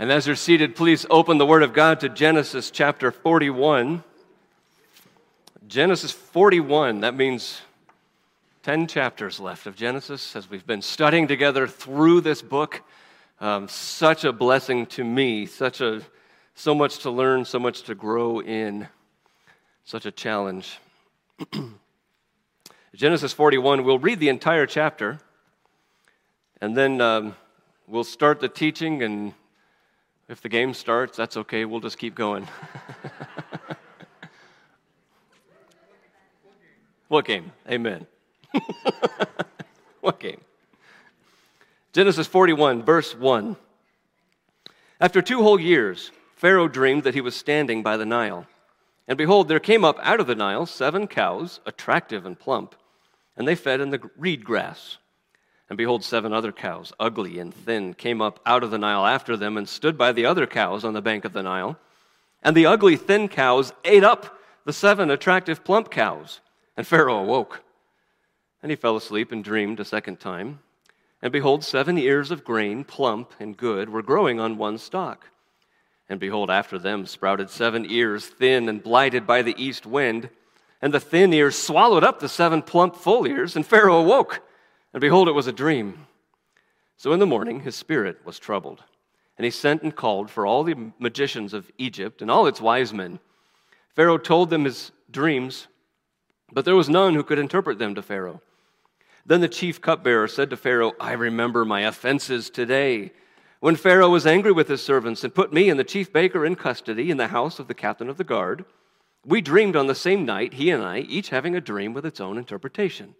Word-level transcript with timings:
And 0.00 0.10
as 0.10 0.26
you're 0.26 0.34
seated, 0.34 0.76
please 0.76 1.04
open 1.10 1.36
the 1.36 1.44
Word 1.44 1.62
of 1.62 1.74
God 1.74 2.00
to 2.00 2.08
Genesis 2.08 2.70
chapter 2.70 3.10
41. 3.10 4.02
Genesis 5.68 6.10
41, 6.10 7.00
that 7.00 7.14
means 7.14 7.60
10 8.62 8.86
chapters 8.86 9.38
left 9.38 9.66
of 9.66 9.76
Genesis 9.76 10.34
as 10.34 10.48
we've 10.48 10.66
been 10.66 10.80
studying 10.80 11.28
together 11.28 11.66
through 11.66 12.22
this 12.22 12.40
book. 12.40 12.80
Um, 13.42 13.68
such 13.68 14.24
a 14.24 14.32
blessing 14.32 14.86
to 14.86 15.04
me, 15.04 15.44
such 15.44 15.82
a, 15.82 16.00
so 16.54 16.74
much 16.74 17.00
to 17.00 17.10
learn, 17.10 17.44
so 17.44 17.58
much 17.58 17.82
to 17.82 17.94
grow 17.94 18.40
in, 18.40 18.88
such 19.84 20.06
a 20.06 20.10
challenge. 20.10 20.78
Genesis 22.94 23.34
41, 23.34 23.84
we'll 23.84 23.98
read 23.98 24.18
the 24.18 24.30
entire 24.30 24.64
chapter, 24.64 25.18
and 26.58 26.74
then 26.74 27.02
um, 27.02 27.36
we'll 27.86 28.02
start 28.02 28.40
the 28.40 28.48
teaching 28.48 29.02
and 29.02 29.34
if 30.30 30.40
the 30.40 30.48
game 30.48 30.72
starts, 30.72 31.16
that's 31.16 31.36
okay. 31.36 31.64
We'll 31.64 31.80
just 31.80 31.98
keep 31.98 32.14
going. 32.14 32.46
what 37.08 37.24
game? 37.24 37.50
Amen. 37.68 38.06
what 40.00 40.20
game? 40.20 40.40
Genesis 41.92 42.28
41, 42.28 42.84
verse 42.84 43.16
1. 43.16 43.56
After 45.00 45.20
two 45.20 45.42
whole 45.42 45.58
years, 45.58 46.12
Pharaoh 46.36 46.68
dreamed 46.68 47.02
that 47.02 47.14
he 47.14 47.20
was 47.20 47.34
standing 47.34 47.82
by 47.82 47.96
the 47.96 48.06
Nile. 48.06 48.46
And 49.08 49.18
behold, 49.18 49.48
there 49.48 49.58
came 49.58 49.84
up 49.84 49.98
out 50.00 50.20
of 50.20 50.28
the 50.28 50.36
Nile 50.36 50.66
seven 50.66 51.08
cows, 51.08 51.58
attractive 51.66 52.24
and 52.24 52.38
plump, 52.38 52.76
and 53.36 53.48
they 53.48 53.56
fed 53.56 53.80
in 53.80 53.90
the 53.90 54.08
reed 54.16 54.44
grass. 54.44 54.98
And 55.70 55.76
behold, 55.76 56.02
seven 56.02 56.32
other 56.32 56.50
cows, 56.50 56.92
ugly 56.98 57.38
and 57.38 57.54
thin, 57.54 57.94
came 57.94 58.20
up 58.20 58.40
out 58.44 58.64
of 58.64 58.72
the 58.72 58.78
Nile 58.78 59.06
after 59.06 59.36
them 59.36 59.56
and 59.56 59.68
stood 59.68 59.96
by 59.96 60.10
the 60.10 60.26
other 60.26 60.48
cows 60.48 60.84
on 60.84 60.94
the 60.94 61.00
bank 61.00 61.24
of 61.24 61.32
the 61.32 61.44
Nile. 61.44 61.78
And 62.42 62.56
the 62.56 62.66
ugly, 62.66 62.96
thin 62.96 63.28
cows 63.28 63.72
ate 63.84 64.02
up 64.02 64.36
the 64.64 64.72
seven 64.72 65.10
attractive, 65.10 65.62
plump 65.62 65.88
cows. 65.88 66.40
And 66.76 66.84
Pharaoh 66.84 67.22
awoke. 67.22 67.62
And 68.62 68.70
he 68.70 68.76
fell 68.76 68.96
asleep 68.96 69.30
and 69.30 69.44
dreamed 69.44 69.78
a 69.78 69.84
second 69.84 70.18
time. 70.18 70.58
And 71.22 71.32
behold, 71.32 71.62
seven 71.62 71.96
ears 71.98 72.32
of 72.32 72.44
grain, 72.44 72.82
plump 72.82 73.32
and 73.38 73.56
good, 73.56 73.90
were 73.90 74.02
growing 74.02 74.40
on 74.40 74.58
one 74.58 74.76
stalk. 74.76 75.28
And 76.08 76.18
behold, 76.18 76.50
after 76.50 76.80
them 76.80 77.06
sprouted 77.06 77.48
seven 77.48 77.86
ears, 77.88 78.26
thin 78.26 78.68
and 78.68 78.82
blighted 78.82 79.24
by 79.24 79.42
the 79.42 79.54
east 79.56 79.86
wind. 79.86 80.30
And 80.82 80.92
the 80.92 80.98
thin 80.98 81.32
ears 81.32 81.56
swallowed 81.56 82.02
up 82.02 82.18
the 82.18 82.28
seven 82.28 82.60
plump 82.60 82.96
full 82.96 83.24
ears. 83.24 83.54
And 83.54 83.64
Pharaoh 83.64 84.00
awoke. 84.00 84.42
And 84.92 85.00
behold, 85.00 85.28
it 85.28 85.32
was 85.32 85.46
a 85.46 85.52
dream. 85.52 86.06
So 86.96 87.12
in 87.12 87.20
the 87.20 87.26
morning 87.26 87.60
his 87.60 87.76
spirit 87.76 88.24
was 88.24 88.38
troubled. 88.38 88.82
And 89.38 89.44
he 89.44 89.50
sent 89.50 89.82
and 89.82 89.94
called 89.94 90.30
for 90.30 90.44
all 90.46 90.64
the 90.64 90.92
magicians 90.98 91.54
of 91.54 91.70
Egypt 91.78 92.20
and 92.20 92.30
all 92.30 92.46
its 92.46 92.60
wise 92.60 92.92
men. 92.92 93.20
Pharaoh 93.94 94.18
told 94.18 94.50
them 94.50 94.64
his 94.64 94.92
dreams, 95.10 95.66
but 96.52 96.64
there 96.64 96.76
was 96.76 96.88
none 96.88 97.14
who 97.14 97.22
could 97.22 97.38
interpret 97.38 97.78
them 97.78 97.94
to 97.94 98.02
Pharaoh. 98.02 98.42
Then 99.24 99.40
the 99.40 99.48
chief 99.48 99.80
cupbearer 99.80 100.28
said 100.28 100.50
to 100.50 100.56
Pharaoh, 100.56 100.92
I 101.00 101.12
remember 101.12 101.64
my 101.64 101.82
offenses 101.82 102.50
today. 102.50 103.12
When 103.60 103.76
Pharaoh 103.76 104.10
was 104.10 104.26
angry 104.26 104.52
with 104.52 104.68
his 104.68 104.82
servants 104.82 105.22
and 105.22 105.34
put 105.34 105.52
me 105.52 105.68
and 105.68 105.78
the 105.78 105.84
chief 105.84 106.12
baker 106.12 106.44
in 106.44 106.56
custody 106.56 107.10
in 107.10 107.16
the 107.16 107.28
house 107.28 107.58
of 107.58 107.68
the 107.68 107.74
captain 107.74 108.08
of 108.08 108.16
the 108.16 108.24
guard, 108.24 108.64
we 109.24 109.40
dreamed 109.40 109.76
on 109.76 109.86
the 109.86 109.94
same 109.94 110.24
night, 110.24 110.54
he 110.54 110.70
and 110.70 110.82
I, 110.82 110.98
each 111.00 111.28
having 111.28 111.54
a 111.54 111.60
dream 111.60 111.92
with 111.92 112.06
its 112.06 112.20
own 112.20 112.38
interpretation. 112.38 113.14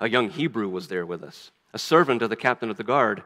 A 0.00 0.08
young 0.08 0.30
Hebrew 0.30 0.68
was 0.68 0.88
there 0.88 1.04
with 1.04 1.22
us, 1.22 1.50
a 1.74 1.78
servant 1.78 2.22
of 2.22 2.30
the 2.30 2.36
captain 2.36 2.70
of 2.70 2.78
the 2.78 2.84
guard. 2.84 3.22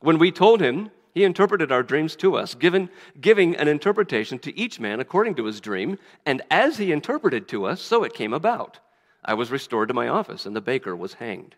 When 0.00 0.18
we 0.18 0.30
told 0.30 0.60
him, 0.60 0.90
he 1.14 1.24
interpreted 1.24 1.72
our 1.72 1.82
dreams 1.82 2.16
to 2.16 2.36
us, 2.36 2.54
given, 2.54 2.90
giving 3.20 3.56
an 3.56 3.68
interpretation 3.68 4.38
to 4.40 4.58
each 4.58 4.78
man 4.78 5.00
according 5.00 5.34
to 5.36 5.44
his 5.44 5.60
dream, 5.60 5.98
and 6.26 6.42
as 6.50 6.76
he 6.76 6.92
interpreted 6.92 7.48
to 7.48 7.64
us, 7.64 7.80
so 7.80 8.04
it 8.04 8.14
came 8.14 8.32
about. 8.32 8.78
I 9.24 9.34
was 9.34 9.50
restored 9.50 9.88
to 9.88 9.94
my 9.94 10.08
office, 10.08 10.44
and 10.44 10.54
the 10.54 10.60
baker 10.60 10.94
was 10.94 11.14
hanged. 11.14 11.54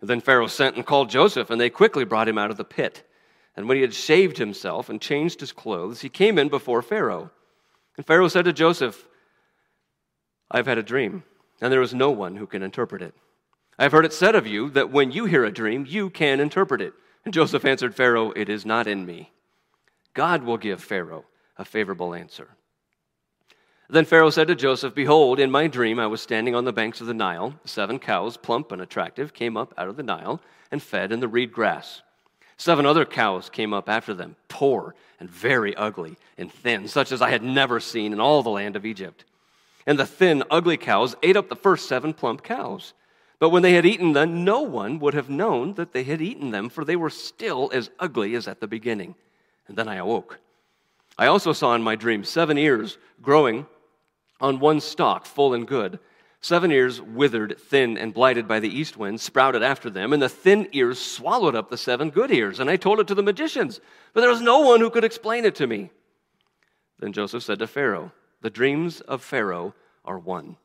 then 0.00 0.20
Pharaoh 0.20 0.48
sent 0.48 0.74
and 0.74 0.84
called 0.84 1.10
Joseph, 1.10 1.50
and 1.50 1.60
they 1.60 1.70
quickly 1.70 2.04
brought 2.04 2.28
him 2.28 2.38
out 2.38 2.50
of 2.50 2.56
the 2.56 2.64
pit. 2.64 3.08
And 3.56 3.68
when 3.68 3.76
he 3.76 3.82
had 3.82 3.94
shaved 3.94 4.38
himself 4.38 4.88
and 4.88 5.00
changed 5.00 5.38
his 5.38 5.52
clothes, 5.52 6.00
he 6.00 6.08
came 6.08 6.38
in 6.38 6.48
before 6.48 6.82
Pharaoh. 6.82 7.30
And 7.96 8.04
Pharaoh 8.06 8.28
said 8.28 8.46
to 8.46 8.52
Joseph, 8.52 9.06
I've 10.50 10.66
had 10.66 10.78
a 10.78 10.82
dream, 10.82 11.22
and 11.60 11.72
there 11.72 11.82
is 11.82 11.94
no 11.94 12.10
one 12.10 12.36
who 12.36 12.46
can 12.46 12.62
interpret 12.62 13.02
it. 13.02 13.14
I 13.78 13.84
have 13.84 13.92
heard 13.92 14.04
it 14.04 14.12
said 14.12 14.34
of 14.34 14.46
you 14.46 14.70
that 14.70 14.90
when 14.90 15.10
you 15.10 15.24
hear 15.24 15.44
a 15.44 15.52
dream, 15.52 15.86
you 15.88 16.10
can 16.10 16.40
interpret 16.40 16.80
it. 16.80 16.94
And 17.24 17.32
Joseph 17.32 17.64
answered 17.64 17.94
Pharaoh, 17.94 18.32
It 18.32 18.48
is 18.48 18.66
not 18.66 18.86
in 18.86 19.06
me. 19.06 19.32
God 20.14 20.42
will 20.42 20.58
give 20.58 20.82
Pharaoh 20.82 21.24
a 21.56 21.64
favorable 21.64 22.14
answer. 22.14 22.48
Then 23.88 24.04
Pharaoh 24.04 24.30
said 24.30 24.48
to 24.48 24.54
Joseph, 24.54 24.94
Behold, 24.94 25.38
in 25.38 25.50
my 25.50 25.66
dream 25.66 25.98
I 25.98 26.06
was 26.06 26.22
standing 26.22 26.54
on 26.54 26.64
the 26.64 26.72
banks 26.72 27.00
of 27.00 27.06
the 27.06 27.14
Nile. 27.14 27.54
Seven 27.64 27.98
cows, 27.98 28.36
plump 28.36 28.72
and 28.72 28.80
attractive, 28.80 29.34
came 29.34 29.56
up 29.56 29.74
out 29.76 29.88
of 29.88 29.96
the 29.96 30.02
Nile 30.02 30.40
and 30.70 30.82
fed 30.82 31.12
in 31.12 31.20
the 31.20 31.28
reed 31.28 31.52
grass. 31.52 32.02
Seven 32.56 32.86
other 32.86 33.04
cows 33.04 33.50
came 33.50 33.74
up 33.74 33.88
after 33.88 34.14
them, 34.14 34.36
poor 34.48 34.94
and 35.20 35.28
very 35.28 35.74
ugly 35.76 36.16
and 36.38 36.50
thin, 36.52 36.88
such 36.88 37.12
as 37.12 37.20
I 37.20 37.30
had 37.30 37.42
never 37.42 37.80
seen 37.80 38.12
in 38.12 38.20
all 38.20 38.42
the 38.42 38.50
land 38.50 38.76
of 38.76 38.86
Egypt. 38.86 39.24
And 39.86 39.98
the 39.98 40.06
thin, 40.06 40.42
ugly 40.50 40.76
cows 40.76 41.16
ate 41.22 41.36
up 41.36 41.48
the 41.48 41.56
first 41.56 41.88
seven 41.88 42.14
plump 42.14 42.42
cows. 42.42 42.94
But 43.42 43.48
when 43.48 43.64
they 43.64 43.72
had 43.72 43.84
eaten 43.84 44.12
them, 44.12 44.44
no 44.44 44.60
one 44.60 45.00
would 45.00 45.14
have 45.14 45.28
known 45.28 45.74
that 45.74 45.90
they 45.90 46.04
had 46.04 46.22
eaten 46.22 46.52
them, 46.52 46.68
for 46.68 46.84
they 46.84 46.94
were 46.94 47.10
still 47.10 47.72
as 47.74 47.90
ugly 47.98 48.36
as 48.36 48.46
at 48.46 48.60
the 48.60 48.68
beginning. 48.68 49.16
And 49.66 49.76
then 49.76 49.88
I 49.88 49.96
awoke. 49.96 50.38
I 51.18 51.26
also 51.26 51.52
saw 51.52 51.74
in 51.74 51.82
my 51.82 51.96
dream 51.96 52.22
seven 52.22 52.56
ears 52.56 52.98
growing 53.20 53.66
on 54.40 54.60
one 54.60 54.78
stalk, 54.78 55.26
full 55.26 55.54
and 55.54 55.66
good. 55.66 55.98
Seven 56.40 56.70
ears, 56.70 57.02
withered, 57.02 57.58
thin, 57.58 57.98
and 57.98 58.14
blighted 58.14 58.46
by 58.46 58.60
the 58.60 58.68
east 58.68 58.96
wind, 58.96 59.20
sprouted 59.20 59.64
after 59.64 59.90
them, 59.90 60.12
and 60.12 60.22
the 60.22 60.28
thin 60.28 60.68
ears 60.70 61.00
swallowed 61.00 61.56
up 61.56 61.68
the 61.68 61.76
seven 61.76 62.10
good 62.10 62.30
ears. 62.30 62.60
And 62.60 62.70
I 62.70 62.76
told 62.76 63.00
it 63.00 63.08
to 63.08 63.14
the 63.16 63.24
magicians, 63.24 63.80
but 64.14 64.20
there 64.20 64.30
was 64.30 64.40
no 64.40 64.60
one 64.60 64.78
who 64.78 64.88
could 64.88 65.02
explain 65.02 65.44
it 65.44 65.56
to 65.56 65.66
me. 65.66 65.90
Then 67.00 67.12
Joseph 67.12 67.42
said 67.42 67.58
to 67.58 67.66
Pharaoh, 67.66 68.12
The 68.40 68.50
dreams 68.50 69.00
of 69.00 69.20
Pharaoh 69.20 69.74
are 70.04 70.20
one. 70.20 70.58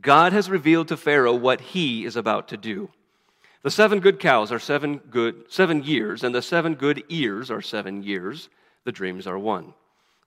God 0.00 0.32
has 0.32 0.50
revealed 0.50 0.88
to 0.88 0.96
Pharaoh 0.96 1.34
what 1.34 1.60
he 1.60 2.04
is 2.04 2.16
about 2.16 2.48
to 2.48 2.56
do. 2.56 2.90
The 3.62 3.70
seven 3.70 4.00
good 4.00 4.18
cows 4.18 4.50
are 4.50 4.58
seven 4.58 4.98
good 4.98 5.44
seven 5.48 5.84
years, 5.84 6.24
and 6.24 6.34
the 6.34 6.42
seven 6.42 6.74
good 6.74 7.04
ears 7.08 7.50
are 7.50 7.62
seven 7.62 8.02
years. 8.02 8.48
The 8.84 8.92
dreams 8.92 9.26
are 9.26 9.38
one. 9.38 9.74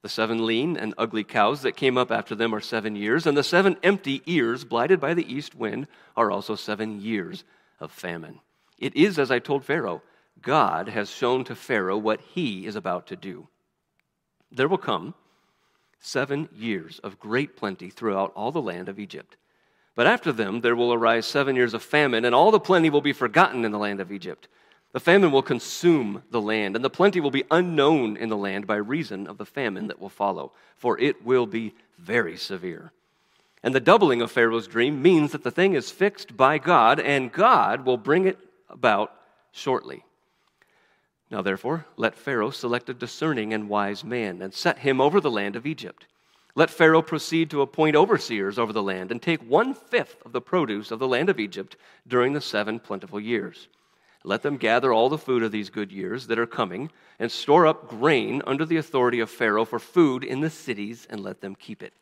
The 0.01 0.09
seven 0.09 0.45
lean 0.45 0.77
and 0.77 0.93
ugly 0.97 1.23
cows 1.23 1.63
that 1.63 1.75
came 1.75 1.97
up 1.97 2.11
after 2.11 2.35
them 2.35 2.53
are 2.53 2.61
seven 2.61 2.95
years, 2.95 3.25
and 3.25 3.35
the 3.35 3.43
seven 3.43 3.75
empty 3.83 4.21
ears, 4.25 4.63
blighted 4.63 5.01
by 5.01 5.13
the 5.13 5.33
east 5.33 5.55
wind, 5.55 5.87
are 6.15 6.31
also 6.31 6.55
seven 6.55 7.01
years 7.01 7.43
of 7.79 7.91
famine. 7.91 8.39
It 8.77 8.95
is 8.95 9.17
as 9.17 9.31
I 9.31 9.39
told 9.39 9.65
Pharaoh 9.65 10.01
God 10.41 10.89
has 10.89 11.09
shown 11.09 11.43
to 11.45 11.55
Pharaoh 11.55 11.97
what 11.97 12.21
he 12.21 12.65
is 12.67 12.75
about 12.75 13.07
to 13.07 13.15
do. 13.15 13.47
There 14.51 14.67
will 14.67 14.77
come 14.77 15.15
seven 15.99 16.49
years 16.55 16.99
of 16.99 17.19
great 17.19 17.57
plenty 17.57 17.89
throughout 17.89 18.31
all 18.35 18.51
the 18.51 18.61
land 18.61 18.87
of 18.87 18.99
Egypt. 18.99 19.37
But 19.95 20.07
after 20.07 20.33
them 20.33 20.61
there 20.61 20.75
will 20.75 20.93
arise 20.93 21.25
seven 21.25 21.55
years 21.55 21.73
of 21.73 21.81
famine, 21.81 22.25
and 22.25 22.35
all 22.35 22.51
the 22.51 22.59
plenty 22.59 22.89
will 22.89 23.01
be 23.01 23.13
forgotten 23.13 23.63
in 23.63 23.71
the 23.71 23.79
land 23.79 24.01
of 24.01 24.11
Egypt. 24.11 24.47
The 24.91 24.99
famine 24.99 25.31
will 25.31 25.41
consume 25.41 26.23
the 26.31 26.41
land, 26.41 26.75
and 26.75 26.83
the 26.83 26.89
plenty 26.89 27.19
will 27.19 27.31
be 27.31 27.45
unknown 27.49 28.15
in 28.17 28.29
the 28.29 28.37
land 28.37 28.67
by 28.67 28.75
reason 28.75 29.27
of 29.27 29.37
the 29.37 29.45
famine 29.45 29.87
that 29.87 29.99
will 29.99 30.09
follow, 30.09 30.51
for 30.77 30.99
it 30.99 31.25
will 31.25 31.45
be 31.45 31.73
very 31.97 32.37
severe. 32.37 32.91
And 33.63 33.73
the 33.73 33.79
doubling 33.79 34.21
of 34.21 34.31
Pharaoh's 34.31 34.67
dream 34.67 35.01
means 35.01 35.31
that 35.31 35.43
the 35.43 35.51
thing 35.51 35.73
is 35.73 35.91
fixed 35.91 36.37
by 36.37 36.57
God, 36.57 36.99
and 36.99 37.31
God 37.31 37.85
will 37.85 37.97
bring 37.97 38.25
it 38.25 38.37
about 38.69 39.13
shortly. 39.51 40.03
Now, 41.31 41.41
therefore, 41.41 41.85
let 41.97 42.15
Pharaoh 42.15 42.51
select 42.51 42.89
a 42.89 42.93
discerning 42.93 43.53
and 43.53 43.67
wise 43.67 44.03
man, 44.03 44.41
and 44.41 44.53
set 44.53 44.79
him 44.79 45.01
over 45.01 45.19
the 45.19 45.31
land 45.31 45.55
of 45.55 45.65
Egypt 45.65 46.05
let 46.55 46.69
Pharaoh 46.69 47.01
proceed 47.01 47.49
to 47.49 47.61
appoint 47.61 47.97
overseers 47.97 48.57
over 48.57 48.71
the 48.71 48.81
land 48.81 49.11
and 49.11 49.21
take 49.21 49.41
one 49.41 49.73
fifth 49.73 50.25
of 50.25 50.31
the 50.31 50.41
produce 50.41 50.89
of 50.89 50.99
the 50.99 51.07
land 51.07 51.29
of 51.29 51.39
Egypt 51.39 51.75
during 52.07 52.31
the 52.31 52.41
seven 52.41 52.79
plentiful 52.79 53.19
years. 53.19 53.67
Let 54.23 54.41
them 54.41 54.57
gather 54.57 54.91
all 54.91 55.09
the 55.09 55.17
food 55.17 55.43
of 55.43 55.51
these 55.51 55.69
good 55.69 55.91
years 55.91 56.27
that 56.27 56.39
are 56.39 56.47
coming 56.47 56.89
and 57.19 57.31
store 57.31 57.67
up 57.67 57.89
grain 57.89 58.41
under 58.47 58.65
the 58.65 58.77
authority 58.77 59.19
of 59.19 59.29
Pharaoh 59.29 59.65
for 59.65 59.79
food 59.79 60.23
in 60.23 60.39
the 60.39 60.49
cities 60.49 61.05
and 61.09 61.21
let 61.21 61.41
them 61.41 61.55
keep 61.55 61.83
it. 61.83 61.93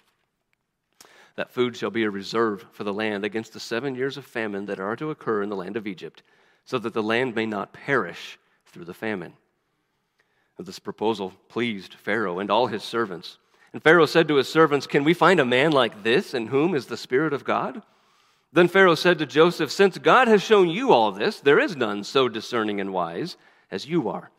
That 1.35 1.51
food 1.51 1.75
shall 1.75 1.89
be 1.89 2.03
a 2.03 2.11
reserve 2.11 2.65
for 2.71 2.83
the 2.83 2.93
land 2.93 3.25
against 3.25 3.53
the 3.53 3.59
seven 3.59 3.95
years 3.95 4.17
of 4.17 4.25
famine 4.25 4.67
that 4.67 4.79
are 4.79 4.95
to 4.95 5.09
occur 5.09 5.41
in 5.41 5.49
the 5.49 5.55
land 5.55 5.75
of 5.75 5.87
Egypt, 5.87 6.21
so 6.63 6.77
that 6.77 6.93
the 6.93 7.03
land 7.03 7.35
may 7.35 7.47
not 7.47 7.73
perish 7.73 8.37
through 8.67 8.85
the 8.85 8.93
famine. 8.93 9.33
This 10.59 10.79
proposal 10.79 11.33
pleased 11.49 11.95
Pharaoh 11.95 12.39
and 12.39 12.49
all 12.51 12.67
his 12.67 12.83
servants. 12.83 13.39
And 13.73 13.81
Pharaoh 13.81 14.05
said 14.05 14.27
to 14.27 14.35
his 14.35 14.47
servants, 14.47 14.87
Can 14.87 15.03
we 15.03 15.15
find 15.15 15.39
a 15.39 15.45
man 15.45 15.71
like 15.71 16.03
this 16.03 16.33
in 16.33 16.47
whom 16.47 16.75
is 16.75 16.85
the 16.85 16.97
Spirit 16.97 17.33
of 17.33 17.43
God? 17.43 17.81
Then 18.53 18.67
Pharaoh 18.67 18.95
said 18.95 19.17
to 19.17 19.25
Joseph, 19.25 19.71
Since 19.71 19.97
God 19.97 20.27
has 20.27 20.43
shown 20.43 20.69
you 20.69 20.93
all 20.93 21.11
this, 21.11 21.39
there 21.39 21.59
is 21.59 21.75
none 21.75 22.03
so 22.03 22.29
discerning 22.29 22.79
and 22.79 22.93
wise 22.93 23.35
as 23.71 23.87
you 23.87 24.07
are. 24.09 24.29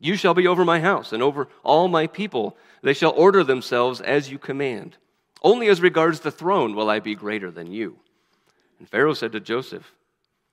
You 0.00 0.16
shall 0.16 0.34
be 0.34 0.48
over 0.48 0.64
my 0.64 0.80
house 0.80 1.12
and 1.12 1.22
over 1.22 1.46
all 1.62 1.86
my 1.86 2.08
people. 2.08 2.56
They 2.82 2.94
shall 2.94 3.12
order 3.12 3.44
themselves 3.44 4.00
as 4.00 4.30
you 4.30 4.38
command. 4.38 4.96
Only 5.42 5.68
as 5.68 5.80
regards 5.80 6.20
the 6.20 6.32
throne 6.32 6.74
will 6.74 6.90
I 6.90 6.98
be 6.98 7.14
greater 7.14 7.50
than 7.50 7.70
you. 7.70 7.96
And 8.78 8.88
Pharaoh 8.88 9.14
said 9.14 9.32
to 9.32 9.40
Joseph, 9.40 9.92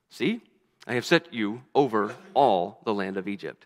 See, 0.09 0.41
I 0.85 0.93
have 0.93 1.05
set 1.05 1.33
you 1.33 1.63
over 1.73 2.15
all 2.33 2.81
the 2.85 2.93
land 2.93 3.17
of 3.17 3.27
Egypt. 3.27 3.65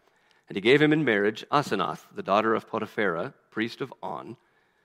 and 0.51 0.57
he 0.57 0.61
gave 0.61 0.81
him 0.81 0.91
in 0.91 1.05
marriage 1.05 1.45
Asenath, 1.49 2.05
the 2.13 2.21
daughter 2.21 2.53
of 2.53 2.69
Potiphera, 2.69 3.33
priest 3.51 3.79
of 3.79 3.93
On. 4.03 4.35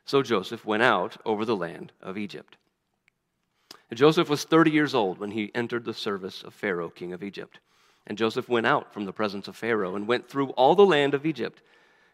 So 0.04 0.22
Joseph 0.22 0.64
went 0.64 0.84
out 0.84 1.16
over 1.26 1.44
the 1.44 1.56
land 1.56 1.90
of 2.00 2.16
Egypt. 2.16 2.56
And 3.90 3.98
Joseph 3.98 4.28
was 4.28 4.44
30 4.44 4.70
years 4.70 4.94
old 4.94 5.18
when 5.18 5.32
he 5.32 5.50
entered 5.56 5.84
the 5.84 5.92
service 5.92 6.44
of 6.44 6.54
Pharaoh, 6.54 6.88
king 6.88 7.12
of 7.12 7.24
Egypt. 7.24 7.58
And 8.06 8.16
Joseph 8.16 8.48
went 8.48 8.68
out 8.68 8.94
from 8.94 9.06
the 9.06 9.12
presence 9.12 9.48
of 9.48 9.56
Pharaoh 9.56 9.96
and 9.96 10.06
went 10.06 10.28
through 10.28 10.50
all 10.50 10.76
the 10.76 10.86
land 10.86 11.14
of 11.14 11.26
Egypt. 11.26 11.62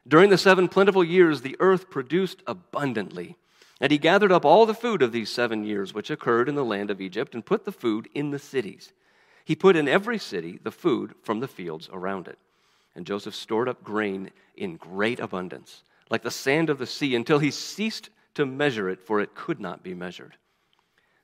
During 0.08 0.30
the 0.30 0.38
seven 0.38 0.66
plentiful 0.66 1.04
years, 1.04 1.42
the 1.42 1.58
earth 1.60 1.90
produced 1.90 2.42
abundantly. 2.46 3.36
And 3.82 3.92
he 3.92 3.98
gathered 3.98 4.32
up 4.32 4.46
all 4.46 4.64
the 4.64 4.72
food 4.72 5.02
of 5.02 5.12
these 5.12 5.28
seven 5.28 5.62
years 5.62 5.92
which 5.92 6.10
occurred 6.10 6.48
in 6.48 6.54
the 6.54 6.64
land 6.64 6.90
of 6.90 7.02
Egypt 7.02 7.34
and 7.34 7.44
put 7.44 7.66
the 7.66 7.70
food 7.70 8.08
in 8.14 8.30
the 8.30 8.38
cities. 8.38 8.94
He 9.44 9.54
put 9.54 9.76
in 9.76 9.88
every 9.88 10.16
city 10.16 10.58
the 10.62 10.72
food 10.72 11.16
from 11.22 11.40
the 11.40 11.48
fields 11.48 11.90
around 11.92 12.28
it. 12.28 12.38
And 12.94 13.06
Joseph 13.06 13.34
stored 13.34 13.68
up 13.68 13.82
grain 13.82 14.30
in 14.56 14.76
great 14.76 15.18
abundance, 15.18 15.82
like 16.10 16.22
the 16.22 16.30
sand 16.30 16.68
of 16.68 16.78
the 16.78 16.86
sea, 16.86 17.14
until 17.14 17.38
he 17.38 17.50
ceased 17.50 18.10
to 18.34 18.46
measure 18.46 18.88
it, 18.88 19.00
for 19.00 19.20
it 19.20 19.34
could 19.34 19.60
not 19.60 19.82
be 19.82 19.94
measured. 19.94 20.36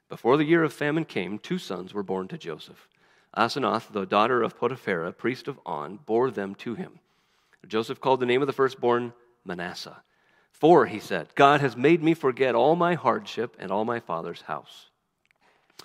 Before 0.08 0.36
the 0.36 0.44
year 0.44 0.62
of 0.62 0.72
famine 0.72 1.04
came, 1.04 1.38
two 1.38 1.58
sons 1.58 1.92
were 1.92 2.02
born 2.02 2.28
to 2.28 2.38
Joseph. 2.38 2.88
Asenath, 3.36 3.92
the 3.92 4.06
daughter 4.06 4.42
of 4.42 4.58
Potiphera, 4.58 5.12
priest 5.12 5.48
of 5.48 5.60
On, 5.66 5.98
bore 6.06 6.30
them 6.30 6.54
to 6.56 6.74
him. 6.74 7.00
Joseph 7.66 8.00
called 8.00 8.20
the 8.20 8.26
name 8.26 8.40
of 8.40 8.46
the 8.46 8.52
firstborn 8.52 9.12
Manasseh. 9.44 10.02
For, 10.52 10.86
he 10.86 10.98
said, 10.98 11.28
God 11.34 11.60
has 11.60 11.76
made 11.76 12.02
me 12.02 12.14
forget 12.14 12.54
all 12.54 12.74
my 12.74 12.94
hardship 12.94 13.56
and 13.58 13.70
all 13.70 13.84
my 13.84 14.00
father's 14.00 14.42
house. 14.42 14.88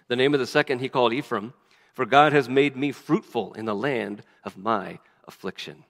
The 0.07 0.15
name 0.15 0.33
of 0.33 0.39
the 0.39 0.47
second 0.47 0.79
he 0.79 0.89
called 0.89 1.13
Ephraim, 1.13 1.53
for 1.93 2.05
God 2.05 2.33
has 2.33 2.49
made 2.49 2.75
me 2.75 2.91
fruitful 2.91 3.53
in 3.53 3.65
the 3.65 3.75
land 3.75 4.23
of 4.43 4.57
my 4.57 4.99
affliction. 5.27 5.83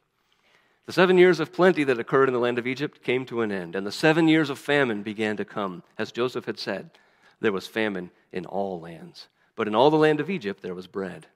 The 0.85 0.93
seven 0.93 1.17
years 1.17 1.39
of 1.39 1.53
plenty 1.53 1.83
that 1.85 1.99
occurred 1.99 2.27
in 2.27 2.33
the 2.33 2.39
land 2.39 2.59
of 2.59 2.67
Egypt 2.67 3.03
came 3.03 3.25
to 3.27 3.41
an 3.41 3.51
end, 3.51 3.75
and 3.75 3.87
the 3.87 3.91
seven 3.91 4.27
years 4.27 4.49
of 4.49 4.59
famine 4.59 5.01
began 5.01 5.37
to 5.37 5.45
come. 5.45 5.83
As 5.97 6.11
Joseph 6.11 6.45
had 6.45 6.59
said, 6.59 6.91
there 7.39 7.53
was 7.53 7.67
famine 7.67 8.11
in 8.31 8.45
all 8.45 8.79
lands, 8.79 9.29
but 9.55 9.67
in 9.67 9.75
all 9.75 9.89
the 9.89 9.97
land 9.97 10.19
of 10.19 10.29
Egypt 10.29 10.61
there 10.61 10.75
was 10.75 10.87
bread. 10.87 11.27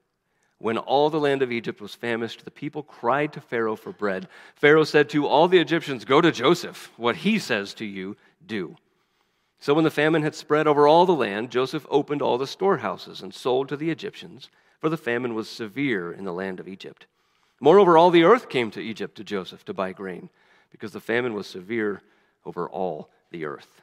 When 0.60 0.78
all 0.78 1.10
the 1.10 1.20
land 1.20 1.42
of 1.44 1.52
Egypt 1.52 1.80
was 1.80 1.94
famished, 1.94 2.44
the 2.44 2.52
people 2.52 2.82
cried 2.82 3.32
to 3.34 3.42
Pharaoh 3.42 3.76
for 3.76 3.92
bread. 3.92 4.28
Pharaoh 4.56 4.84
said 4.84 5.08
to 5.10 5.28
all 5.28 5.48
the 5.48 5.60
Egyptians, 5.60 6.04
Go 6.04 6.20
to 6.20 6.32
Joseph. 6.32 6.92
What 6.98 7.18
he 7.18 7.38
says 7.38 7.74
to 7.76 7.86
you, 7.86 8.18
do. 8.46 8.76
So 9.60 9.74
when 9.74 9.84
the 9.84 9.92
famine 9.92 10.24
had 10.24 10.36
spread 10.36 10.68
over 10.68 10.88
all 10.88 11.06
the 11.06 11.14
land, 11.14 11.52
Joseph 11.52 11.86
opened 11.90 12.22
all 12.22 12.38
the 12.38 12.48
storehouses 12.48 13.22
and 13.22 13.34
sold 13.34 13.70
to 13.70 13.78
the 13.78 13.92
Egyptians, 13.92 14.50
for 14.80 14.90
the 14.90 14.98
famine 14.98 15.36
was 15.36 15.50
severe 15.50 16.12
in 16.12 16.26
the 16.26 16.34
land 16.34 16.60
of 16.60 16.68
Egypt. 16.68 17.06
Moreover, 17.60 17.98
all 17.98 18.12
the 18.12 18.24
earth 18.24 18.50
came 18.50 18.72
to 18.72 18.82
Egypt 18.82 19.16
to 19.18 19.24
Joseph 19.24 19.66
to 19.66 19.74
buy 19.74 19.92
grain, 19.94 20.30
because 20.72 20.92
the 20.92 21.00
famine 21.00 21.34
was 21.34 21.48
severe 21.48 22.02
over 22.46 22.70
all 22.70 23.10
the 23.32 23.46
earth. 23.46 23.82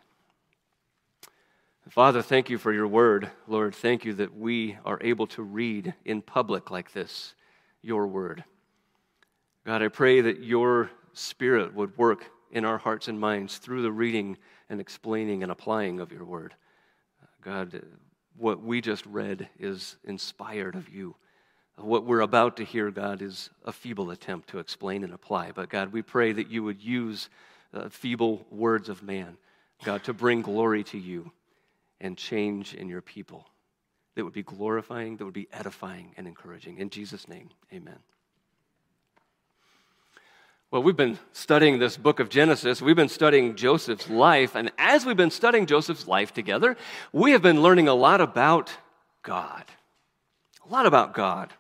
Father, 1.91 2.23
thank 2.23 2.49
you 2.49 2.57
for 2.57 2.73
your 2.73 2.87
word. 2.87 3.31
Lord, 3.47 3.75
thank 3.75 4.05
you 4.05 4.15
that 4.15 4.35
we 4.35 4.79
are 4.87 4.99
able 5.03 5.27
to 5.29 5.43
read 5.43 5.95
in 6.05 6.23
public 6.23 6.71
like 6.71 6.93
this 6.93 7.35
your 7.83 8.07
word. 8.07 8.43
God, 9.67 9.83
I 9.83 9.89
pray 9.89 10.23
that 10.23 10.43
your 10.43 10.91
spirit 11.13 11.75
would 11.75 11.97
work 11.99 12.25
in 12.51 12.65
our 12.65 12.79
hearts 12.79 13.09
and 13.09 13.21
minds 13.21 13.59
through 13.59 13.83
the 13.83 13.93
reading 13.93 14.39
and 14.71 14.81
explaining 14.81 15.43
and 15.43 15.53
applying 15.53 16.01
of 16.01 16.11
your 16.11 16.25
word. 16.25 16.55
God, 17.43 17.83
what 18.39 18.63
we 18.63 18.81
just 18.81 19.05
read 19.05 19.49
is 19.59 19.97
inspired 20.05 20.77
of 20.77 20.89
you. 20.89 21.15
What 21.77 22.05
we're 22.05 22.21
about 22.21 22.57
to 22.59 22.65
hear, 22.65 22.91
God, 22.91 23.21
is 23.21 23.51
a 23.65 23.73
feeble 23.73 24.11
attempt 24.11 24.51
to 24.51 24.59
explain 24.59 25.03
and 25.05 25.13
apply. 25.13 25.53
But 25.53 25.69
God, 25.69 25.93
we 25.93 26.03
pray 26.03 26.33
that 26.33 26.51
you 26.51 26.63
would 26.63 26.81
use 26.81 27.29
uh, 27.73 27.89
feeble 27.89 28.47
words 28.51 28.89
of 28.89 29.03
man, 29.03 29.37
God, 29.85 30.05
to 30.05 30.13
bring 30.13 30.43
glory 30.43 30.85
to 30.85 30.99
you 30.99 31.33
and 32.01 32.17
change 32.17 32.75
in 32.75 32.89
your 32.89 33.03
people 33.03 33.49
that 34.15 34.25
would 34.25 34.33
be 34.33 34.43
glorifying, 34.43 35.17
that 35.17 35.25
would 35.25 35.35
be 35.35 35.49
edifying 35.53 36.13
and 36.17 36.29
encouraging. 36.29 36.79
In 36.79 36.91
Jesus' 36.91 37.27
name, 37.29 37.51
amen. 37.73 37.99
Well, 40.71 40.83
we've 40.83 40.97
been 40.97 41.19
studying 41.33 41.79
this 41.79 41.97
book 41.97 42.19
of 42.19 42.29
Genesis. 42.29 42.83
We've 42.83 42.97
been 42.97 43.09
studying 43.09 43.55
Joseph's 43.55 44.11
life. 44.11 44.57
And 44.57 44.73
as 44.77 45.07
we've 45.07 45.17
been 45.17 45.31
studying 45.31 45.67
Joseph's 45.67 46.09
life 46.09 46.33
together, 46.33 46.77
we 47.13 47.33
have 47.33 47.43
been 47.43 47.63
learning 47.63 47.87
a 47.87 47.95
lot 47.95 48.21
about 48.21 48.73
God. 49.23 49.65
A 50.69 50.73
lot 50.73 50.87
about 50.87 51.15
God. 51.15 51.53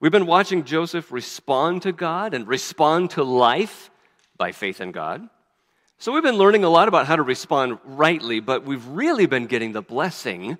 We've 0.00 0.12
been 0.12 0.26
watching 0.26 0.64
Joseph 0.64 1.12
respond 1.12 1.82
to 1.82 1.92
God 1.92 2.34
and 2.34 2.46
respond 2.46 3.10
to 3.10 3.24
life 3.24 3.90
by 4.36 4.52
faith 4.52 4.80
in 4.80 4.92
God. 4.92 5.28
So 5.98 6.12
we've 6.12 6.22
been 6.22 6.36
learning 6.36 6.64
a 6.64 6.68
lot 6.68 6.88
about 6.88 7.06
how 7.06 7.16
to 7.16 7.22
respond 7.22 7.78
rightly, 7.84 8.40
but 8.40 8.64
we've 8.64 8.86
really 8.88 9.26
been 9.26 9.46
getting 9.46 9.72
the 9.72 9.82
blessing 9.82 10.58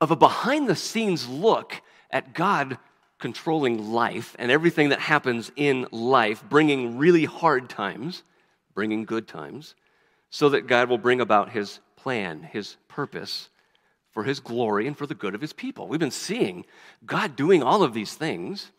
of 0.00 0.10
a 0.10 0.16
behind 0.16 0.68
the 0.68 0.76
scenes 0.76 1.28
look 1.28 1.82
at 2.10 2.32
God 2.32 2.78
controlling 3.18 3.92
life 3.92 4.36
and 4.38 4.50
everything 4.50 4.90
that 4.90 5.00
happens 5.00 5.50
in 5.56 5.86
life, 5.90 6.44
bringing 6.48 6.96
really 6.98 7.24
hard 7.24 7.68
times, 7.68 8.22
bringing 8.74 9.04
good 9.04 9.26
times, 9.26 9.74
so 10.30 10.48
that 10.50 10.66
God 10.66 10.88
will 10.88 10.98
bring 10.98 11.20
about 11.20 11.50
his 11.50 11.80
plan, 11.96 12.42
his 12.42 12.76
purpose 12.88 13.48
for 14.12 14.22
his 14.22 14.40
glory 14.40 14.86
and 14.86 14.96
for 14.96 15.06
the 15.06 15.14
good 15.14 15.34
of 15.34 15.40
his 15.40 15.52
people. 15.52 15.88
We've 15.88 16.00
been 16.00 16.10
seeing 16.10 16.64
God 17.04 17.36
doing 17.36 17.62
all 17.62 17.82
of 17.82 17.92
these 17.92 18.14
things 18.14 18.70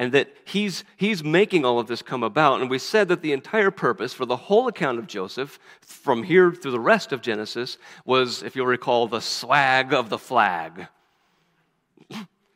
and 0.00 0.12
that 0.12 0.34
he's, 0.46 0.82
he's 0.96 1.22
making 1.22 1.66
all 1.66 1.78
of 1.78 1.86
this 1.86 2.00
come 2.00 2.22
about. 2.22 2.62
And 2.62 2.70
we 2.70 2.78
said 2.78 3.08
that 3.08 3.20
the 3.20 3.34
entire 3.34 3.70
purpose 3.70 4.14
for 4.14 4.24
the 4.24 4.34
whole 4.34 4.66
account 4.66 4.98
of 4.98 5.06
Joseph, 5.06 5.58
from 5.82 6.22
here 6.22 6.52
through 6.52 6.70
the 6.70 6.80
rest 6.80 7.12
of 7.12 7.20
Genesis, 7.20 7.76
was, 8.06 8.42
if 8.42 8.56
you'll 8.56 8.64
recall, 8.64 9.08
the 9.08 9.20
swag 9.20 9.92
of 9.92 10.08
the 10.08 10.16
flag. 10.16 10.86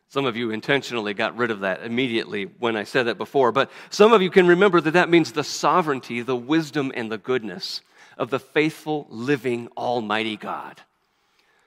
Some 0.08 0.24
of 0.24 0.38
you 0.38 0.52
intentionally 0.52 1.12
got 1.12 1.36
rid 1.36 1.50
of 1.50 1.60
that 1.60 1.82
immediately 1.84 2.44
when 2.60 2.76
I 2.76 2.84
said 2.84 3.08
that 3.08 3.18
before, 3.18 3.52
but 3.52 3.70
some 3.90 4.14
of 4.14 4.22
you 4.22 4.30
can 4.30 4.46
remember 4.46 4.80
that 4.80 4.92
that 4.92 5.10
means 5.10 5.32
the 5.32 5.44
sovereignty, 5.44 6.22
the 6.22 6.34
wisdom, 6.34 6.92
and 6.94 7.12
the 7.12 7.18
goodness 7.18 7.82
of 8.16 8.30
the 8.30 8.40
faithful, 8.40 9.06
living, 9.10 9.68
almighty 9.76 10.38
God. 10.38 10.80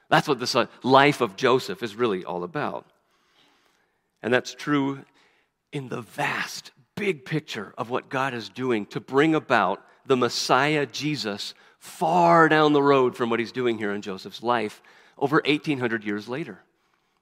That's 0.10 0.28
what 0.28 0.40
this 0.40 0.56
uh, 0.56 0.66
life 0.82 1.22
of 1.22 1.36
Joseph 1.36 1.84
is 1.84 1.96
really 1.96 2.26
all 2.26 2.44
about. 2.44 2.88
And 4.24 4.34
that's 4.34 4.56
true 4.56 5.06
in 5.72 5.90
the 5.90 6.02
vast, 6.02 6.72
big 6.96 7.26
picture 7.26 7.74
of 7.78 7.90
what 7.90 8.10
God 8.10 8.34
is 8.34 8.50
doing 8.50 8.86
to 8.88 9.00
bring 9.00 9.36
about 9.36 9.84
the 10.06 10.18
Messiah, 10.18 10.86
Jesus, 10.86 11.54
far 11.80 12.50
down 12.50 12.74
the 12.74 12.82
road 12.82 13.16
from 13.16 13.30
what 13.30 13.40
he's 13.40 13.52
doing 13.52 13.78
here 13.78 13.94
in 13.94 14.02
Joseph's 14.02 14.42
life 14.42 14.82
over 15.18 15.42
1800 15.46 16.04
years 16.04 16.28
later. 16.28 16.60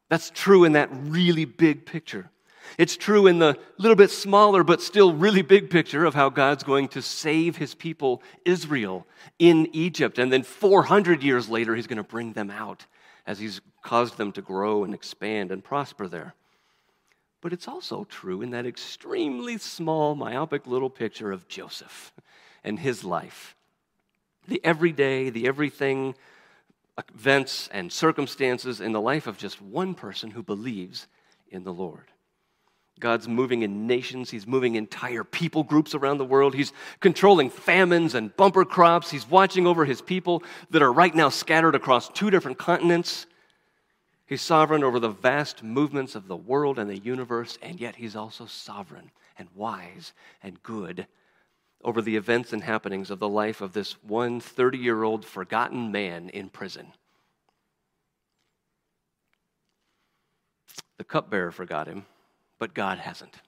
That's 0.09 0.29
true 0.29 0.63
in 0.63 0.73
that 0.73 0.89
really 0.91 1.45
big 1.45 1.85
picture. 1.85 2.29
It's 2.77 2.97
true 2.97 3.27
in 3.27 3.39
the 3.39 3.57
little 3.77 3.95
bit 3.95 4.11
smaller 4.11 4.63
but 4.63 4.81
still 4.81 5.13
really 5.13 5.41
big 5.41 5.69
picture 5.69 6.05
of 6.05 6.13
how 6.13 6.29
God's 6.29 6.63
going 6.63 6.87
to 6.89 7.01
save 7.01 7.57
his 7.57 7.75
people, 7.75 8.21
Israel, 8.43 9.05
in 9.39 9.69
Egypt. 9.73 10.17
And 10.17 10.31
then 10.31 10.43
400 10.43 11.23
years 11.23 11.47
later, 11.49 11.75
he's 11.75 11.87
going 11.87 11.97
to 11.97 12.03
bring 12.03 12.33
them 12.33 12.49
out 12.49 12.85
as 13.27 13.39
he's 13.39 13.61
caused 13.81 14.17
them 14.17 14.31
to 14.33 14.41
grow 14.41 14.83
and 14.83 14.93
expand 14.93 15.51
and 15.51 15.63
prosper 15.63 16.07
there. 16.07 16.33
But 17.45 17.53
it's 17.53 17.67
also 17.67 18.05
true 18.05 18.41
in 18.41 18.49
that 18.49 18.65
extremely 18.65 19.59
small, 19.59 20.15
myopic 20.15 20.65
little 20.65 20.89
picture 20.89 21.31
of 21.31 21.47
Joseph 21.47 22.11
and 22.63 22.79
his 22.79 23.03
life. 23.03 23.55
The 24.47 24.59
everyday, 24.63 25.29
the 25.29 25.47
everything, 25.47 26.15
events 27.13 27.69
and 27.71 27.93
circumstances 27.93 28.81
in 28.81 28.93
the 28.93 28.99
life 28.99 29.27
of 29.27 29.37
just 29.37 29.61
one 29.61 29.93
person 29.93 30.31
who 30.31 30.41
believes 30.41 31.05
in 31.47 31.63
the 31.63 31.71
Lord. 31.71 32.07
God's 32.99 33.27
moving 33.27 33.61
in 33.61 33.85
nations. 33.85 34.31
He's 34.31 34.47
moving 34.47 34.73
entire 34.73 35.23
people 35.23 35.61
groups 35.63 35.93
around 35.93 36.17
the 36.17 36.25
world. 36.25 36.55
He's 36.55 36.73
controlling 36.99 37.51
famines 37.51 38.15
and 38.15 38.35
bumper 38.35 38.65
crops. 38.65 39.11
He's 39.11 39.29
watching 39.29 39.67
over 39.67 39.85
his 39.85 40.01
people 40.01 40.41
that 40.71 40.81
are 40.81 40.91
right 40.91 41.13
now 41.13 41.29
scattered 41.29 41.75
across 41.75 42.09
two 42.09 42.31
different 42.31 42.57
continents. 42.57 43.27
He's 44.25 44.41
sovereign 44.41 44.83
over 44.83 44.99
the 44.99 45.09
vast 45.09 45.63
movements 45.63 46.15
of 46.15 46.27
the 46.27 46.35
world 46.35 46.79
and 46.79 46.89
the 46.89 46.97
universe, 46.97 47.59
and 47.61 47.79
yet 47.79 47.95
he's 47.95 48.15
also 48.15 48.45
sovereign 48.45 49.11
and 49.37 49.47
wise 49.53 50.13
and 50.41 50.61
good 50.63 51.07
over 51.83 52.01
the 52.01 52.15
events 52.15 52.51
and 52.51 52.63
happenings 52.63 53.11
of 53.11 53.19
the 53.19 53.29
life 53.29 53.61
of 53.61 53.73
this 53.73 54.01
one 54.03 54.39
30 54.39 54.77
year 54.79 55.03
old 55.03 55.23
forgotten 55.25 55.91
man 55.91 56.29
in 56.29 56.49
prison. 56.49 56.93
The 60.97 61.03
cupbearer 61.03 61.51
forgot 61.51 61.87
him 61.87 62.05
but 62.59 62.73
God 62.73 62.99
hasn't. 62.99 63.41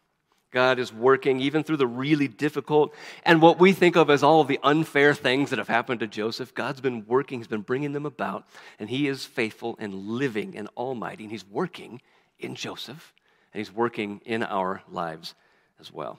God 0.57 0.79
is 0.79 0.91
working 0.91 1.39
even 1.39 1.63
through 1.63 1.77
the 1.77 1.85
really 1.85 2.27
difficult 2.27 2.91
and 3.21 3.43
what 3.43 3.59
we 3.59 3.73
think 3.73 3.95
of 3.95 4.09
as 4.09 4.23
all 4.23 4.41
of 4.41 4.47
the 4.47 4.59
unfair 4.63 5.13
things 5.13 5.51
that 5.51 5.59
have 5.59 5.67
happened 5.67 5.99
to 5.99 6.07
Joseph. 6.07 6.55
God's 6.55 6.81
been 6.81 7.05
working, 7.05 7.37
He's 7.37 7.47
been 7.47 7.61
bringing 7.61 7.91
them 7.91 8.07
about, 8.07 8.43
and 8.79 8.89
He 8.89 9.07
is 9.07 9.23
faithful 9.23 9.75
and 9.77 9.93
living 9.93 10.57
and 10.57 10.67
almighty, 10.75 11.25
and 11.25 11.31
He's 11.31 11.47
working 11.47 12.01
in 12.39 12.55
Joseph, 12.55 13.13
and 13.53 13.59
He's 13.59 13.71
working 13.71 14.19
in 14.25 14.41
our 14.41 14.81
lives 14.89 15.35
as 15.79 15.93
well. 15.93 16.17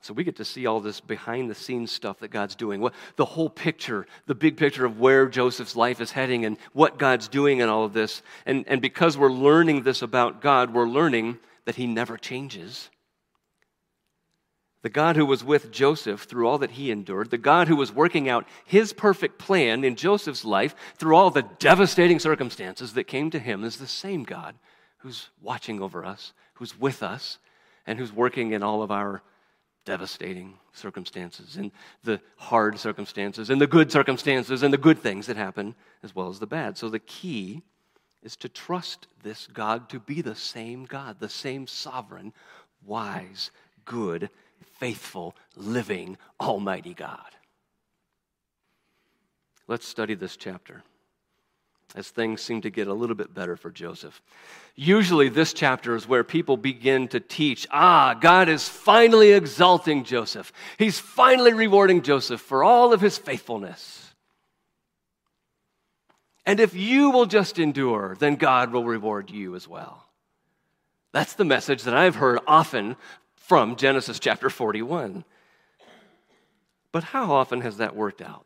So 0.00 0.14
we 0.14 0.24
get 0.24 0.36
to 0.36 0.44
see 0.46 0.64
all 0.64 0.80
this 0.80 1.02
behind 1.02 1.50
the 1.50 1.54
scenes 1.54 1.92
stuff 1.92 2.20
that 2.20 2.28
God's 2.28 2.54
doing. 2.54 2.88
The 3.16 3.24
whole 3.26 3.50
picture, 3.50 4.06
the 4.24 4.34
big 4.34 4.56
picture 4.56 4.86
of 4.86 4.98
where 4.98 5.28
Joseph's 5.28 5.76
life 5.76 6.00
is 6.00 6.10
heading 6.10 6.46
and 6.46 6.56
what 6.72 6.96
God's 6.98 7.28
doing 7.28 7.58
in 7.58 7.68
all 7.68 7.84
of 7.84 7.92
this. 7.92 8.22
And, 8.46 8.64
and 8.66 8.80
because 8.80 9.18
we're 9.18 9.30
learning 9.30 9.82
this 9.82 10.00
about 10.00 10.40
God, 10.40 10.72
we're 10.72 10.88
learning 10.88 11.38
that 11.66 11.74
he 11.74 11.86
never 11.86 12.16
changes. 12.16 12.88
The 14.82 14.90
God 14.90 15.16
who 15.16 15.26
was 15.26 15.42
with 15.42 15.72
Joseph 15.72 16.22
through 16.22 16.46
all 16.46 16.58
that 16.58 16.72
he 16.72 16.90
endured, 16.90 17.30
the 17.30 17.38
God 17.38 17.66
who 17.66 17.76
was 17.76 17.90
working 17.90 18.28
out 18.28 18.46
his 18.64 18.92
perfect 18.92 19.38
plan 19.38 19.82
in 19.84 19.96
Joseph's 19.96 20.44
life 20.44 20.76
through 20.96 21.16
all 21.16 21.30
the 21.30 21.48
devastating 21.58 22.18
circumstances 22.18 22.92
that 22.92 23.04
came 23.04 23.30
to 23.30 23.38
him, 23.38 23.64
is 23.64 23.78
the 23.78 23.86
same 23.86 24.22
God 24.22 24.54
who's 24.98 25.30
watching 25.42 25.82
over 25.82 26.04
us, 26.04 26.32
who's 26.54 26.78
with 26.78 27.02
us, 27.02 27.38
and 27.86 27.98
who's 27.98 28.12
working 28.12 28.52
in 28.52 28.62
all 28.62 28.82
of 28.82 28.90
our 28.90 29.22
devastating 29.84 30.54
circumstances, 30.72 31.56
and 31.56 31.70
the 32.02 32.20
hard 32.36 32.78
circumstances, 32.78 33.50
and 33.50 33.60
the 33.60 33.66
good 33.66 33.90
circumstances, 33.90 34.62
and 34.62 34.74
the 34.74 34.78
good 34.78 34.98
things 34.98 35.26
that 35.26 35.36
happen, 35.36 35.74
as 36.02 36.14
well 36.14 36.28
as 36.28 36.38
the 36.38 36.46
bad. 36.46 36.76
So 36.76 36.88
the 36.88 36.98
key 36.98 37.62
is 38.22 38.36
to 38.36 38.48
trust 38.48 39.06
this 39.22 39.46
God 39.46 39.88
to 39.90 40.00
be 40.00 40.20
the 40.20 40.34
same 40.34 40.84
God, 40.84 41.20
the 41.20 41.28
same 41.28 41.68
sovereign, 41.68 42.32
wise, 42.84 43.52
good, 43.84 44.28
faithful, 44.78 45.34
living, 45.56 46.18
almighty 46.40 46.94
God. 46.94 47.30
Let's 49.68 49.86
study 49.86 50.14
this 50.14 50.36
chapter 50.36 50.82
as 51.94 52.08
things 52.10 52.42
seem 52.42 52.60
to 52.60 52.70
get 52.70 52.88
a 52.88 52.94
little 52.94 53.16
bit 53.16 53.32
better 53.32 53.56
for 53.56 53.70
Joseph. 53.70 54.20
Usually, 54.74 55.28
this 55.28 55.52
chapter 55.52 55.96
is 55.96 56.06
where 56.06 56.24
people 56.24 56.56
begin 56.56 57.08
to 57.08 57.20
teach 57.20 57.66
ah, 57.70 58.14
God 58.14 58.48
is 58.48 58.68
finally 58.68 59.32
exalting 59.32 60.04
Joseph. 60.04 60.52
He's 60.78 60.98
finally 60.98 61.54
rewarding 61.54 62.02
Joseph 62.02 62.40
for 62.40 62.62
all 62.62 62.92
of 62.92 63.00
his 63.00 63.16
faithfulness. 63.16 64.14
And 66.44 66.60
if 66.60 66.74
you 66.74 67.10
will 67.10 67.26
just 67.26 67.58
endure, 67.58 68.16
then 68.18 68.36
God 68.36 68.72
will 68.72 68.84
reward 68.84 69.30
you 69.30 69.56
as 69.56 69.66
well. 69.66 70.06
That's 71.12 71.32
the 71.32 71.44
message 71.44 71.82
that 71.84 71.94
I've 71.94 72.16
heard 72.16 72.38
often 72.46 72.96
from 73.46 73.76
Genesis 73.76 74.18
chapter 74.18 74.50
41. 74.50 75.24
But 76.90 77.04
how 77.04 77.30
often 77.30 77.60
has 77.60 77.76
that 77.76 77.94
worked 77.94 78.20
out? 78.20 78.44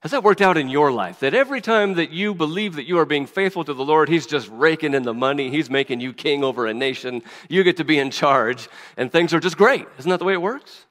Has 0.00 0.10
that 0.10 0.22
worked 0.22 0.42
out 0.42 0.58
in 0.58 0.68
your 0.68 0.92
life? 0.92 1.20
That 1.20 1.32
every 1.32 1.62
time 1.62 1.94
that 1.94 2.10
you 2.10 2.34
believe 2.34 2.74
that 2.74 2.86
you 2.86 2.98
are 2.98 3.06
being 3.06 3.24
faithful 3.24 3.64
to 3.64 3.72
the 3.72 3.84
Lord, 3.84 4.10
He's 4.10 4.26
just 4.26 4.50
raking 4.50 4.92
in 4.92 5.04
the 5.04 5.14
money, 5.14 5.48
He's 5.48 5.70
making 5.70 6.00
you 6.00 6.12
king 6.12 6.44
over 6.44 6.66
a 6.66 6.74
nation, 6.74 7.22
you 7.48 7.62
get 7.62 7.78
to 7.78 7.84
be 7.84 7.98
in 7.98 8.10
charge, 8.10 8.68
and 8.98 9.10
things 9.10 9.32
are 9.32 9.40
just 9.40 9.56
great. 9.56 9.86
Isn't 9.98 10.10
that 10.10 10.18
the 10.18 10.26
way 10.26 10.34
it 10.34 10.42
works? 10.42 10.84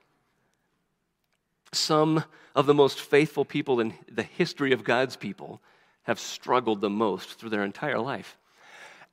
Some 1.73 2.23
of 2.55 2.65
the 2.65 2.73
most 2.73 2.99
faithful 2.99 3.45
people 3.45 3.79
in 3.79 3.93
the 4.11 4.23
history 4.23 4.71
of 4.71 4.83
God's 4.83 5.17
people 5.17 5.61
have 6.03 6.19
struggled 6.19 6.81
the 6.81 6.89
most 6.89 7.37
through 7.37 7.51
their 7.51 7.63
entire 7.63 7.99
life. 7.99 8.37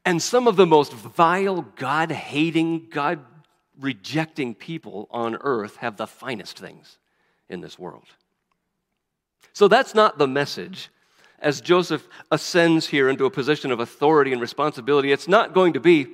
And 0.06 0.22
some 0.22 0.46
of 0.46 0.56
the 0.56 0.66
most 0.66 0.94
vile, 0.94 1.62
God 1.76 2.10
hating, 2.10 2.88
God 2.88 3.20
rejecting 3.78 4.54
people 4.54 5.08
on 5.10 5.36
earth 5.40 5.76
have 5.76 5.96
the 5.96 6.06
finest 6.06 6.58
things 6.58 6.98
in 7.48 7.60
this 7.60 7.78
world. 7.78 8.06
So 9.52 9.68
that's 9.68 9.94
not 9.94 10.18
the 10.18 10.28
message. 10.28 10.90
As 11.38 11.60
Joseph 11.60 12.06
ascends 12.30 12.86
here 12.86 13.08
into 13.08 13.24
a 13.24 13.30
position 13.30 13.70
of 13.70 13.80
authority 13.80 14.32
and 14.32 14.40
responsibility, 14.40 15.12
it's 15.12 15.28
not 15.28 15.54
going 15.54 15.74
to 15.74 15.80
be 15.80 16.08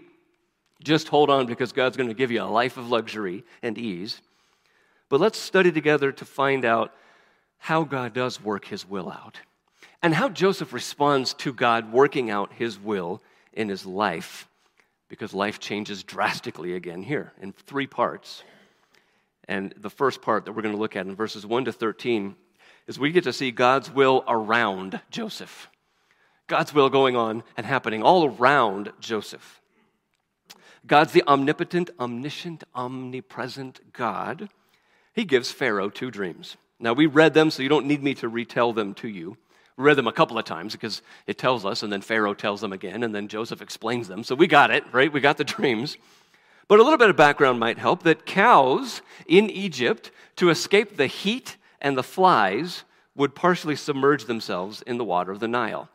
just 0.82 1.08
hold 1.08 1.30
on 1.30 1.46
because 1.46 1.72
God's 1.72 1.96
going 1.96 2.08
to 2.08 2.14
give 2.14 2.30
you 2.30 2.42
a 2.42 2.44
life 2.44 2.76
of 2.76 2.90
luxury 2.90 3.44
and 3.62 3.78
ease. 3.78 4.20
But 5.08 5.20
let's 5.20 5.38
study 5.38 5.72
together 5.72 6.12
to 6.12 6.24
find 6.24 6.64
out 6.64 6.92
how 7.58 7.84
God 7.84 8.12
does 8.12 8.42
work 8.42 8.66
his 8.66 8.86
will 8.88 9.10
out 9.10 9.40
and 10.02 10.14
how 10.14 10.28
Joseph 10.28 10.74
responds 10.74 11.32
to 11.34 11.52
God 11.52 11.90
working 11.90 12.30
out 12.30 12.52
his 12.52 12.78
will 12.78 13.22
in 13.54 13.70
his 13.70 13.86
life, 13.86 14.46
because 15.14 15.32
life 15.32 15.60
changes 15.60 16.02
drastically 16.02 16.74
again 16.74 17.00
here 17.00 17.32
in 17.40 17.52
three 17.52 17.86
parts. 17.86 18.42
And 19.46 19.72
the 19.76 19.88
first 19.88 20.22
part 20.22 20.44
that 20.44 20.52
we're 20.52 20.62
going 20.62 20.74
to 20.74 20.80
look 20.80 20.96
at 20.96 21.06
in 21.06 21.14
verses 21.14 21.46
1 21.46 21.66
to 21.66 21.72
13 21.72 22.34
is 22.88 22.98
we 22.98 23.12
get 23.12 23.22
to 23.22 23.32
see 23.32 23.52
God's 23.52 23.88
will 23.88 24.24
around 24.26 25.00
Joseph. 25.12 25.68
God's 26.48 26.74
will 26.74 26.90
going 26.90 27.14
on 27.14 27.44
and 27.56 27.64
happening 27.64 28.02
all 28.02 28.24
around 28.24 28.92
Joseph. 28.98 29.60
God's 30.84 31.12
the 31.12 31.22
omnipotent, 31.28 31.90
omniscient, 32.00 32.64
omnipresent 32.74 33.92
God. 33.92 34.48
He 35.12 35.24
gives 35.24 35.52
Pharaoh 35.52 35.90
two 35.90 36.10
dreams. 36.10 36.56
Now, 36.80 36.92
we 36.92 37.06
read 37.06 37.34
them, 37.34 37.52
so 37.52 37.62
you 37.62 37.68
don't 37.68 37.86
need 37.86 38.02
me 38.02 38.14
to 38.14 38.28
retell 38.28 38.72
them 38.72 38.94
to 38.94 39.06
you. 39.06 39.36
Read 39.76 39.96
them 39.96 40.06
a 40.06 40.12
couple 40.12 40.38
of 40.38 40.44
times 40.44 40.72
because 40.72 41.02
it 41.26 41.36
tells 41.38 41.64
us, 41.64 41.82
and 41.82 41.92
then 41.92 42.00
Pharaoh 42.00 42.34
tells 42.34 42.60
them 42.60 42.72
again, 42.72 43.02
and 43.02 43.14
then 43.14 43.28
Joseph 43.28 43.60
explains 43.60 44.06
them. 44.06 44.22
So 44.22 44.34
we 44.34 44.46
got 44.46 44.70
it, 44.70 44.84
right? 44.92 45.12
We 45.12 45.20
got 45.20 45.36
the 45.36 45.44
dreams. 45.56 45.96
But 46.68 46.80
a 46.80 46.82
little 46.82 46.98
bit 46.98 47.10
of 47.10 47.16
background 47.16 47.58
might 47.58 47.78
help 47.78 48.04
that 48.04 48.24
cows 48.24 49.02
in 49.26 49.50
Egypt, 49.50 50.10
to 50.36 50.50
escape 50.50 50.96
the 50.96 51.06
heat 51.06 51.56
and 51.80 51.96
the 51.96 52.02
flies, 52.02 52.84
would 53.14 53.34
partially 53.34 53.76
submerge 53.76 54.24
themselves 54.24 54.82
in 54.82 54.98
the 54.98 55.04
water 55.04 55.30
of 55.30 55.40
the 55.40 55.48
Nile. 55.48 55.88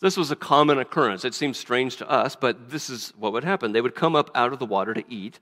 This 0.00 0.16
was 0.16 0.30
a 0.30 0.36
common 0.36 0.78
occurrence. 0.78 1.24
It 1.24 1.34
seems 1.34 1.58
strange 1.58 1.96
to 1.96 2.10
us, 2.10 2.36
but 2.36 2.70
this 2.70 2.90
is 2.90 3.14
what 3.16 3.32
would 3.32 3.44
happen. 3.44 3.72
They 3.72 3.80
would 3.80 3.94
come 3.94 4.14
up 4.14 4.30
out 4.34 4.52
of 4.52 4.58
the 4.58 4.66
water 4.66 4.92
to 4.92 5.04
eat, 5.08 5.38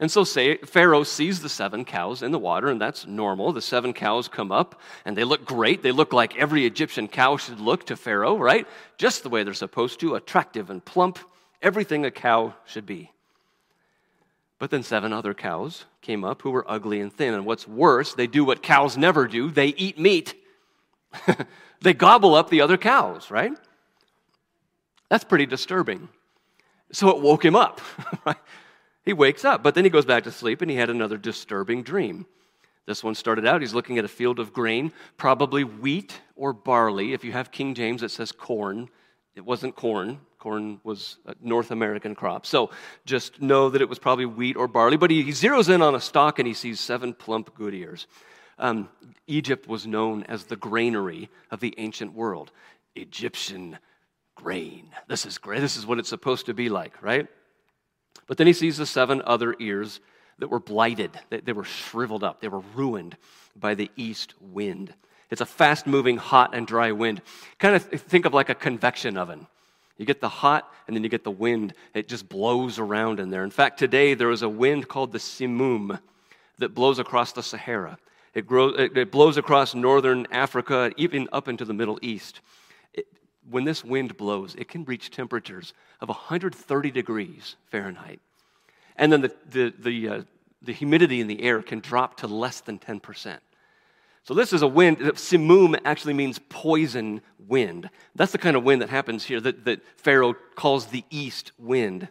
and 0.00 0.10
so 0.10 0.22
say, 0.22 0.58
Pharaoh 0.58 1.02
sees 1.02 1.40
the 1.40 1.48
seven 1.48 1.84
cows 1.84 2.22
in 2.22 2.30
the 2.30 2.38
water, 2.38 2.68
and 2.68 2.80
that's 2.80 3.06
normal. 3.06 3.52
The 3.52 3.60
seven 3.60 3.92
cows 3.92 4.28
come 4.28 4.52
up, 4.52 4.80
and 5.04 5.16
they 5.16 5.24
look 5.24 5.44
great. 5.44 5.82
They 5.82 5.90
look 5.90 6.12
like 6.12 6.36
every 6.36 6.66
Egyptian 6.66 7.08
cow 7.08 7.36
should 7.36 7.58
look 7.58 7.86
to 7.86 7.96
Pharaoh, 7.96 8.36
right? 8.36 8.66
Just 8.96 9.24
the 9.24 9.28
way 9.28 9.42
they're 9.42 9.54
supposed 9.54 9.98
to, 10.00 10.14
attractive 10.14 10.70
and 10.70 10.84
plump, 10.84 11.18
everything 11.60 12.04
a 12.04 12.12
cow 12.12 12.54
should 12.64 12.86
be. 12.86 13.10
But 14.60 14.70
then 14.70 14.84
seven 14.84 15.12
other 15.12 15.34
cows 15.34 15.84
came 16.00 16.24
up 16.24 16.42
who 16.42 16.50
were 16.50 16.68
ugly 16.70 17.00
and 17.00 17.12
thin. 17.12 17.34
And 17.34 17.44
what's 17.44 17.66
worse, 17.66 18.14
they 18.14 18.26
do 18.26 18.44
what 18.44 18.62
cows 18.62 18.96
never 18.96 19.26
do 19.26 19.50
they 19.50 19.68
eat 19.68 19.98
meat. 19.98 20.34
they 21.80 21.94
gobble 21.94 22.34
up 22.34 22.50
the 22.50 22.60
other 22.60 22.76
cows, 22.76 23.30
right? 23.30 23.52
That's 25.08 25.24
pretty 25.24 25.46
disturbing. 25.46 26.08
So 26.92 27.08
it 27.10 27.20
woke 27.20 27.44
him 27.44 27.56
up, 27.56 27.80
right? 28.26 28.36
He 29.08 29.14
wakes 29.14 29.42
up, 29.42 29.62
but 29.62 29.74
then 29.74 29.84
he 29.84 29.90
goes 29.90 30.04
back 30.04 30.24
to 30.24 30.30
sleep 30.30 30.60
and 30.60 30.70
he 30.70 30.76
had 30.76 30.90
another 30.90 31.16
disturbing 31.16 31.82
dream. 31.82 32.26
This 32.84 33.02
one 33.02 33.14
started 33.14 33.46
out, 33.46 33.62
he's 33.62 33.72
looking 33.72 33.96
at 33.96 34.04
a 34.04 34.08
field 34.08 34.38
of 34.38 34.52
grain, 34.52 34.92
probably 35.16 35.64
wheat 35.64 36.20
or 36.36 36.52
barley. 36.52 37.14
If 37.14 37.24
you 37.24 37.32
have 37.32 37.50
King 37.50 37.72
James, 37.72 38.02
it 38.02 38.10
says 38.10 38.32
corn. 38.32 38.90
It 39.34 39.46
wasn't 39.46 39.76
corn. 39.76 40.20
Corn 40.38 40.78
was 40.84 41.16
a 41.24 41.34
North 41.40 41.70
American 41.70 42.14
crop. 42.14 42.44
So 42.44 42.68
just 43.06 43.40
know 43.40 43.70
that 43.70 43.80
it 43.80 43.88
was 43.88 43.98
probably 43.98 44.26
wheat 44.26 44.58
or 44.58 44.68
barley. 44.68 44.98
But 44.98 45.10
he, 45.10 45.24
zeroes 45.28 45.74
in 45.74 45.80
on 45.80 45.94
a 45.94 46.00
stalk 46.02 46.38
and 46.38 46.46
he 46.46 46.52
sees 46.52 46.78
seven 46.78 47.14
plump 47.14 47.54
good 47.54 47.72
ears. 47.72 48.06
Um, 48.58 48.90
Egypt 49.26 49.66
was 49.66 49.86
known 49.86 50.24
as 50.24 50.44
the 50.44 50.56
granary 50.56 51.30
of 51.50 51.60
the 51.60 51.74
ancient 51.78 52.12
world. 52.12 52.52
Egyptian 52.94 53.78
grain. 54.34 54.90
This 55.06 55.24
is 55.24 55.38
great. 55.38 55.62
This 55.62 55.78
is 55.78 55.86
what 55.86 55.98
it's 55.98 56.10
supposed 56.10 56.44
to 56.44 56.52
be 56.52 56.68
like, 56.68 57.02
right? 57.02 57.26
But 58.26 58.36
then 58.36 58.46
he 58.46 58.52
sees 58.52 58.76
the 58.76 58.86
seven 58.86 59.22
other 59.24 59.54
ears 59.58 60.00
that 60.38 60.48
were 60.48 60.60
blighted, 60.60 61.18
they, 61.30 61.40
they 61.40 61.52
were 61.52 61.64
shriveled 61.64 62.22
up, 62.22 62.40
they 62.40 62.48
were 62.48 62.62
ruined 62.74 63.16
by 63.56 63.74
the 63.74 63.90
east 63.96 64.34
wind. 64.40 64.94
It's 65.30 65.40
a 65.40 65.46
fast 65.46 65.86
moving, 65.86 66.16
hot, 66.16 66.54
and 66.54 66.66
dry 66.66 66.92
wind. 66.92 67.20
Kind 67.58 67.76
of 67.76 67.82
think 67.84 68.24
of 68.24 68.32
like 68.32 68.48
a 68.48 68.54
convection 68.54 69.18
oven. 69.18 69.46
You 69.98 70.06
get 70.06 70.20
the 70.20 70.28
hot, 70.28 70.72
and 70.86 70.96
then 70.96 71.02
you 71.02 71.10
get 71.10 71.24
the 71.24 71.30
wind. 71.30 71.74
It 71.92 72.08
just 72.08 72.28
blows 72.28 72.78
around 72.78 73.20
in 73.20 73.30
there. 73.30 73.44
In 73.44 73.50
fact, 73.50 73.78
today 73.78 74.14
there 74.14 74.30
is 74.30 74.42
a 74.42 74.48
wind 74.48 74.88
called 74.88 75.12
the 75.12 75.18
Simoom 75.18 75.98
that 76.58 76.74
blows 76.74 76.98
across 76.98 77.32
the 77.32 77.42
Sahara. 77.42 77.98
It, 78.32 78.46
grows, 78.46 78.74
it 78.78 79.10
blows 79.10 79.36
across 79.36 79.74
northern 79.74 80.26
Africa, 80.30 80.92
even 80.96 81.28
up 81.32 81.48
into 81.48 81.64
the 81.64 81.74
Middle 81.74 81.98
East. 82.00 82.40
When 83.50 83.64
this 83.64 83.84
wind 83.84 84.16
blows, 84.16 84.54
it 84.56 84.68
can 84.68 84.84
reach 84.84 85.10
temperatures 85.10 85.72
of 86.00 86.08
130 86.08 86.90
degrees 86.90 87.56
Fahrenheit. 87.70 88.20
And 88.96 89.12
then 89.12 89.22
the, 89.22 89.34
the, 89.50 89.74
the, 89.78 90.08
uh, 90.08 90.22
the 90.62 90.72
humidity 90.72 91.20
in 91.20 91.28
the 91.28 91.42
air 91.42 91.62
can 91.62 91.80
drop 91.80 92.18
to 92.18 92.26
less 92.26 92.60
than 92.60 92.78
10%. 92.78 93.38
So 94.24 94.34
this 94.34 94.52
is 94.52 94.60
a 94.60 94.68
wind. 94.68 94.98
Simoom 94.98 95.78
actually 95.84 96.14
means 96.14 96.38
poison 96.50 97.22
wind. 97.46 97.88
That's 98.14 98.32
the 98.32 98.38
kind 98.38 98.56
of 98.56 98.64
wind 98.64 98.82
that 98.82 98.90
happens 98.90 99.24
here 99.24 99.40
that, 99.40 99.64
that 99.64 99.80
Pharaoh 99.96 100.34
calls 100.54 100.86
the 100.86 101.04
east 101.08 101.52
wind. 101.58 102.08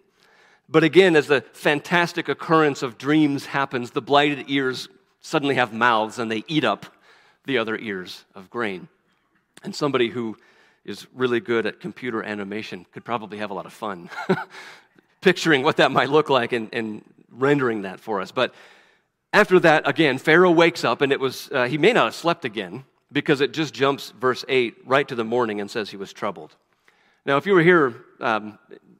But 0.69 0.83
again, 0.83 1.15
as 1.15 1.27
the 1.27 1.41
fantastic 1.53 2.27
occurrence 2.27 2.81
of 2.81 2.97
dreams 2.97 3.45
happens, 3.45 3.91
the 3.91 4.01
blighted 4.01 4.45
ears 4.47 4.89
suddenly 5.21 5.55
have 5.55 5.73
mouths 5.73 6.19
and 6.19 6.31
they 6.31 6.43
eat 6.47 6.63
up 6.63 6.87
the 7.45 7.57
other 7.57 7.77
ears 7.77 8.25
of 8.33 8.49
grain. 8.49 8.87
And 9.63 9.75
somebody 9.75 10.09
who 10.09 10.37
is 10.87 11.05
really 11.13 11.41
good 11.41 11.65
at 11.65 11.79
computer 11.79 12.23
animation 12.23 12.85
could 12.93 13.03
probably 13.03 13.37
have 13.37 13.51
a 13.51 13.53
lot 13.53 13.65
of 13.65 13.73
fun 13.73 14.09
picturing 15.21 15.61
what 15.61 15.77
that 15.77 15.91
might 15.91 16.09
look 16.09 16.29
like 16.29 16.53
and, 16.53 16.69
and 16.73 17.03
rendering 17.29 17.81
that 17.81 17.99
for 17.99 18.21
us. 18.21 18.31
But 18.31 18.55
after 19.33 19.59
that, 19.59 19.87
again, 19.87 20.17
Pharaoh 20.17 20.51
wakes 20.51 20.85
up, 20.85 21.01
and 21.01 21.11
it 21.11 21.19
was, 21.19 21.49
uh, 21.51 21.65
he 21.65 21.77
may 21.77 21.91
not 21.91 22.05
have 22.05 22.15
slept 22.15 22.45
again 22.45 22.85
because 23.11 23.41
it 23.41 23.51
just 23.51 23.73
jumps, 23.73 24.11
verse 24.11 24.45
8, 24.47 24.77
right 24.85 25.07
to 25.07 25.15
the 25.15 25.25
morning 25.25 25.59
and 25.59 25.69
says 25.69 25.89
he 25.89 25.97
was 25.97 26.13
troubled. 26.13 26.55
Now, 27.25 27.35
if 27.35 27.45
you 27.45 27.53
were 27.53 27.61
here 27.61 28.05
um, 28.21 28.57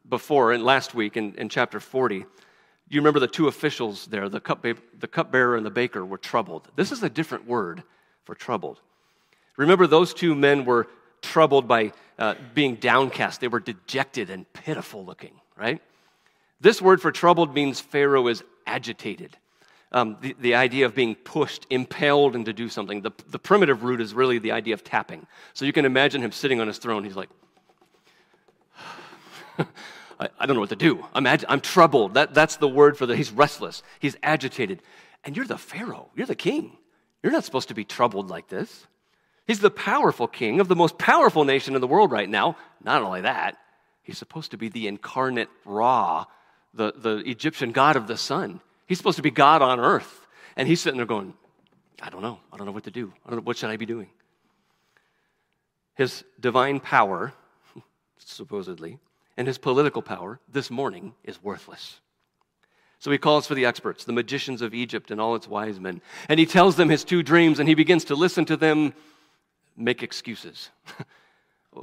before, 0.10 0.52
and 0.52 0.64
last 0.64 0.94
week 0.94 1.16
in, 1.16 1.34
in 1.36 1.48
chapter 1.48 1.80
40, 1.80 2.26
you 2.90 3.00
remember 3.00 3.20
the 3.20 3.28
two 3.28 3.48
officials 3.48 4.08
there, 4.08 4.28
the, 4.28 4.42
cup, 4.42 4.66
the 5.00 5.08
cupbearer 5.08 5.56
and 5.56 5.66
the 5.66 5.72
baker, 5.72 6.06
were 6.06 6.18
troubled. 6.18 6.68
This 6.76 6.92
is 6.92 7.04
a 7.04 7.10
different 7.10 7.48
word 7.48 7.84
for 8.26 8.36
troubled. 8.36 8.82
Remember, 9.56 9.88
those 9.88 10.14
two 10.14 10.36
men 10.36 10.66
were 10.66 10.88
troubled 11.22 11.68
by 11.68 11.94
uh, 12.20 12.36
being 12.54 12.76
downcast. 12.76 13.42
They 13.42 13.48
were 13.48 13.60
dejected 13.60 14.30
and 14.30 14.52
pitiful 14.54 15.06
looking, 15.06 15.40
right? 15.58 15.82
This 16.60 16.82
word 16.82 17.02
for 17.02 17.12
troubled 17.12 17.54
means 17.54 17.80
Pharaoh 17.80 18.28
is 18.28 18.44
agitated 18.66 19.38
um, 19.92 20.18
the, 20.22 20.36
the 20.40 20.56
idea 20.56 20.86
of 20.86 20.94
being 20.94 21.16
pushed, 21.16 21.66
impelled 21.70 22.36
into 22.36 22.54
do 22.54 22.70
something. 22.70 23.02
The, 23.02 23.12
the 23.28 23.40
primitive 23.40 23.84
root 23.84 24.02
is 24.02 24.14
really 24.14 24.40
the 24.40 24.52
idea 24.52 24.74
of 24.74 24.84
tapping. 24.84 25.26
So 25.54 25.66
you 25.66 25.74
can 25.74 25.86
imagine 25.86 26.22
him 26.22 26.32
sitting 26.32 26.60
on 26.60 26.68
his 26.68 26.78
throne. 26.78 27.04
He's 27.04 27.16
like, 27.16 27.30
I, 30.20 30.30
I, 30.40 30.46
don't 30.46 30.56
know 30.56 30.60
what 30.60 30.70
to 30.70 30.76
do. 30.76 31.06
I'm, 31.14 31.26
ag- 31.26 31.46
I'm 31.48 31.62
troubled. 31.62 32.16
That, 32.16 32.34
that's 32.34 32.58
the 32.58 32.68
word 32.68 32.98
for 32.98 33.06
the, 33.06 33.16
he's 33.16 33.32
restless. 33.32 33.82
He's 34.00 34.18
agitated. 34.24 34.82
And 35.24 35.38
you're 35.38 35.46
the 35.46 35.58
Pharaoh. 35.58 36.10
You're 36.16 36.28
the 36.28 36.36
king. 36.36 36.78
You're 37.24 37.32
not 37.32 37.46
supposed 37.46 37.70
to 37.70 37.74
be 37.74 37.86
troubled 37.86 38.30
like 38.30 38.50
this. 38.50 38.88
He's 39.48 39.60
the 39.60 39.72
powerful 39.72 40.28
king 40.28 40.60
of 40.60 40.68
the 40.68 40.76
most 40.76 40.98
powerful 40.98 41.46
nation 41.46 41.74
in 41.74 41.82
the 41.82 41.88
world 41.88 42.12
right 42.12 42.30
now. 42.30 42.58
Not 42.84 43.02
only 43.02 43.22
that, 43.22 43.58
he's 44.04 44.18
supposed 44.18 44.52
to 44.52 44.58
be 44.58 44.68
the 44.68 44.88
incarnate 44.88 45.50
Ra, 45.64 46.26
the, 46.74 46.94
the 46.94 47.18
Egyptian 47.20 47.72
god 47.72 47.96
of 47.96 48.08
the 48.08 48.18
sun. 48.18 48.60
He's 48.88 48.98
supposed 48.98 49.16
to 49.16 49.24
be 49.24 49.32
God 49.32 49.62
on 49.62 49.80
earth. 49.80 50.28
And 50.58 50.68
he's 50.68 50.82
sitting 50.82 50.98
there 50.98 51.06
going, 51.06 51.34
I 52.02 52.10
don't 52.10 52.22
know. 52.22 52.40
I 52.52 52.58
don't 52.58 52.66
know 52.66 52.74
what 52.74 52.84
to 52.84 52.92
do. 52.92 53.14
I 53.26 53.30
don't 53.30 53.40
know, 53.40 53.44
what 53.44 53.58
should 53.58 53.70
I 53.70 53.78
be 53.78 53.86
doing? 53.86 54.10
His 55.96 56.26
divine 56.40 56.82
power, 56.82 57.34
supposedly, 58.18 59.00
and 59.38 59.48
his 59.48 59.58
political 59.58 60.02
power 60.02 60.40
this 60.52 60.70
morning 60.70 61.14
is 61.24 61.42
worthless. 61.42 62.02
So 63.00 63.12
he 63.12 63.18
calls 63.18 63.48
for 63.48 63.56
the 63.56 63.66
experts, 63.66 64.04
the 64.04 64.14
magicians 64.14 64.62
of 64.62 64.74
Egypt 64.74 65.10
and 65.10 65.22
all 65.22 65.36
its 65.36 65.48
wise 65.48 65.80
men. 65.80 66.02
And 66.28 66.40
he 66.40 66.46
tells 66.46 66.76
them 66.76 66.90
his 66.90 67.04
two 67.04 67.24
dreams, 67.24 67.60
and 67.60 67.70
he 67.70 67.76
begins 67.76 68.06
to 68.06 68.16
listen 68.16 68.44
to 68.46 68.58
them 68.58 68.94
make 69.78 70.04
excuses. 70.04 70.70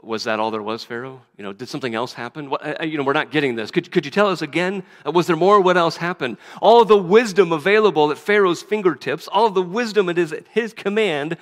Was 0.02 0.24
that 0.24 0.40
all 0.40 0.50
there 0.50 0.62
was, 0.62 0.82
Pharaoh? 0.82 1.22
You 1.37 1.44
know, 1.44 1.52
did 1.52 1.68
something 1.68 1.94
else 1.94 2.12
happen? 2.12 2.50
What, 2.50 2.88
you 2.88 2.98
know, 2.98 3.04
we're 3.04 3.12
not 3.12 3.30
getting 3.30 3.54
this. 3.54 3.70
Could, 3.70 3.92
could 3.92 4.04
you 4.04 4.11
tell 4.11 4.26
us 4.26 4.42
again? 4.42 4.83
Uh, 5.07 5.12
was 5.12 5.28
there 5.28 5.37
more? 5.37 5.61
What 5.61 5.76
else 5.76 5.96
happened? 5.96 6.37
All 6.61 6.85
the 6.85 6.96
wisdom 6.96 7.52
available 7.52 8.11
at 8.11 8.18
Pharaoh's 8.18 8.62
fingertips, 8.62 9.28
all 9.28 9.50
the 9.50 9.62
wisdom 9.62 10.09
it 10.09 10.18
is 10.18 10.33
at 10.33 10.48
his 10.48 10.72
command, 10.72 11.37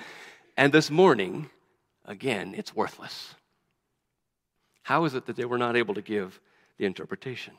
and 0.55 0.71
this 0.71 0.91
morning, 0.91 1.49
again, 2.05 2.53
it's 2.55 2.75
worthless. 2.75 3.33
How 4.83 5.05
is 5.05 5.15
it 5.15 5.25
that 5.25 5.35
they 5.35 5.45
were 5.45 5.57
not 5.57 5.75
able 5.75 5.95
to 5.95 6.01
give 6.01 6.39
the 6.77 6.85
interpretation? 6.85 7.53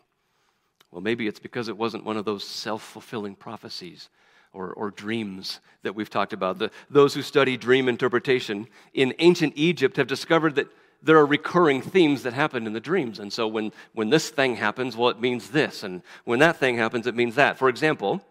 Well, 0.93 1.01
maybe 1.01 1.27
it's 1.27 1.41
because 1.41 1.69
it 1.69 1.77
wasn't 1.77 2.05
one 2.05 2.17
of 2.17 2.25
those 2.25 2.45
self 2.45 2.83
fulfilling 2.83 3.35
prophecies 3.35 4.11
or, 4.55 4.73
or, 4.73 4.91
dreams 4.91 5.61
that 5.83 5.95
we've 5.95 6.09
talked 6.09 6.33
about. 6.33 6.59
The, 6.59 6.71
those 6.89 7.13
who 7.13 7.23
study 7.23 7.57
dream 7.57 7.89
interpretation 7.89 8.69
in 8.95 9.13
ancient 9.19 9.53
Egypt 9.57 9.97
have 9.97 10.07
discovered 10.07 10.55
that 10.55 10.69
there 11.03 11.19
are 11.19 11.27
recurring 11.27 11.83
themes 11.83 12.23
that 12.23 12.33
happen 12.33 12.67
in 12.67 12.73
the 12.73 12.81
dreams. 12.81 13.19
And 13.19 13.33
so 13.33 13.47
when, 13.47 13.73
when 13.93 14.09
this 14.09 14.31
thing 14.31 14.57
happens, 14.57 14.97
well, 14.97 15.11
it 15.11 15.21
means 15.21 15.51
this. 15.51 15.83
And 15.83 16.03
when 16.25 16.39
that 16.39 16.57
thing 16.57 16.79
happens, 16.79 17.07
it 17.07 17.15
means 17.15 17.35
that. 17.35 17.59
For 17.59 17.69
example, 17.69 18.23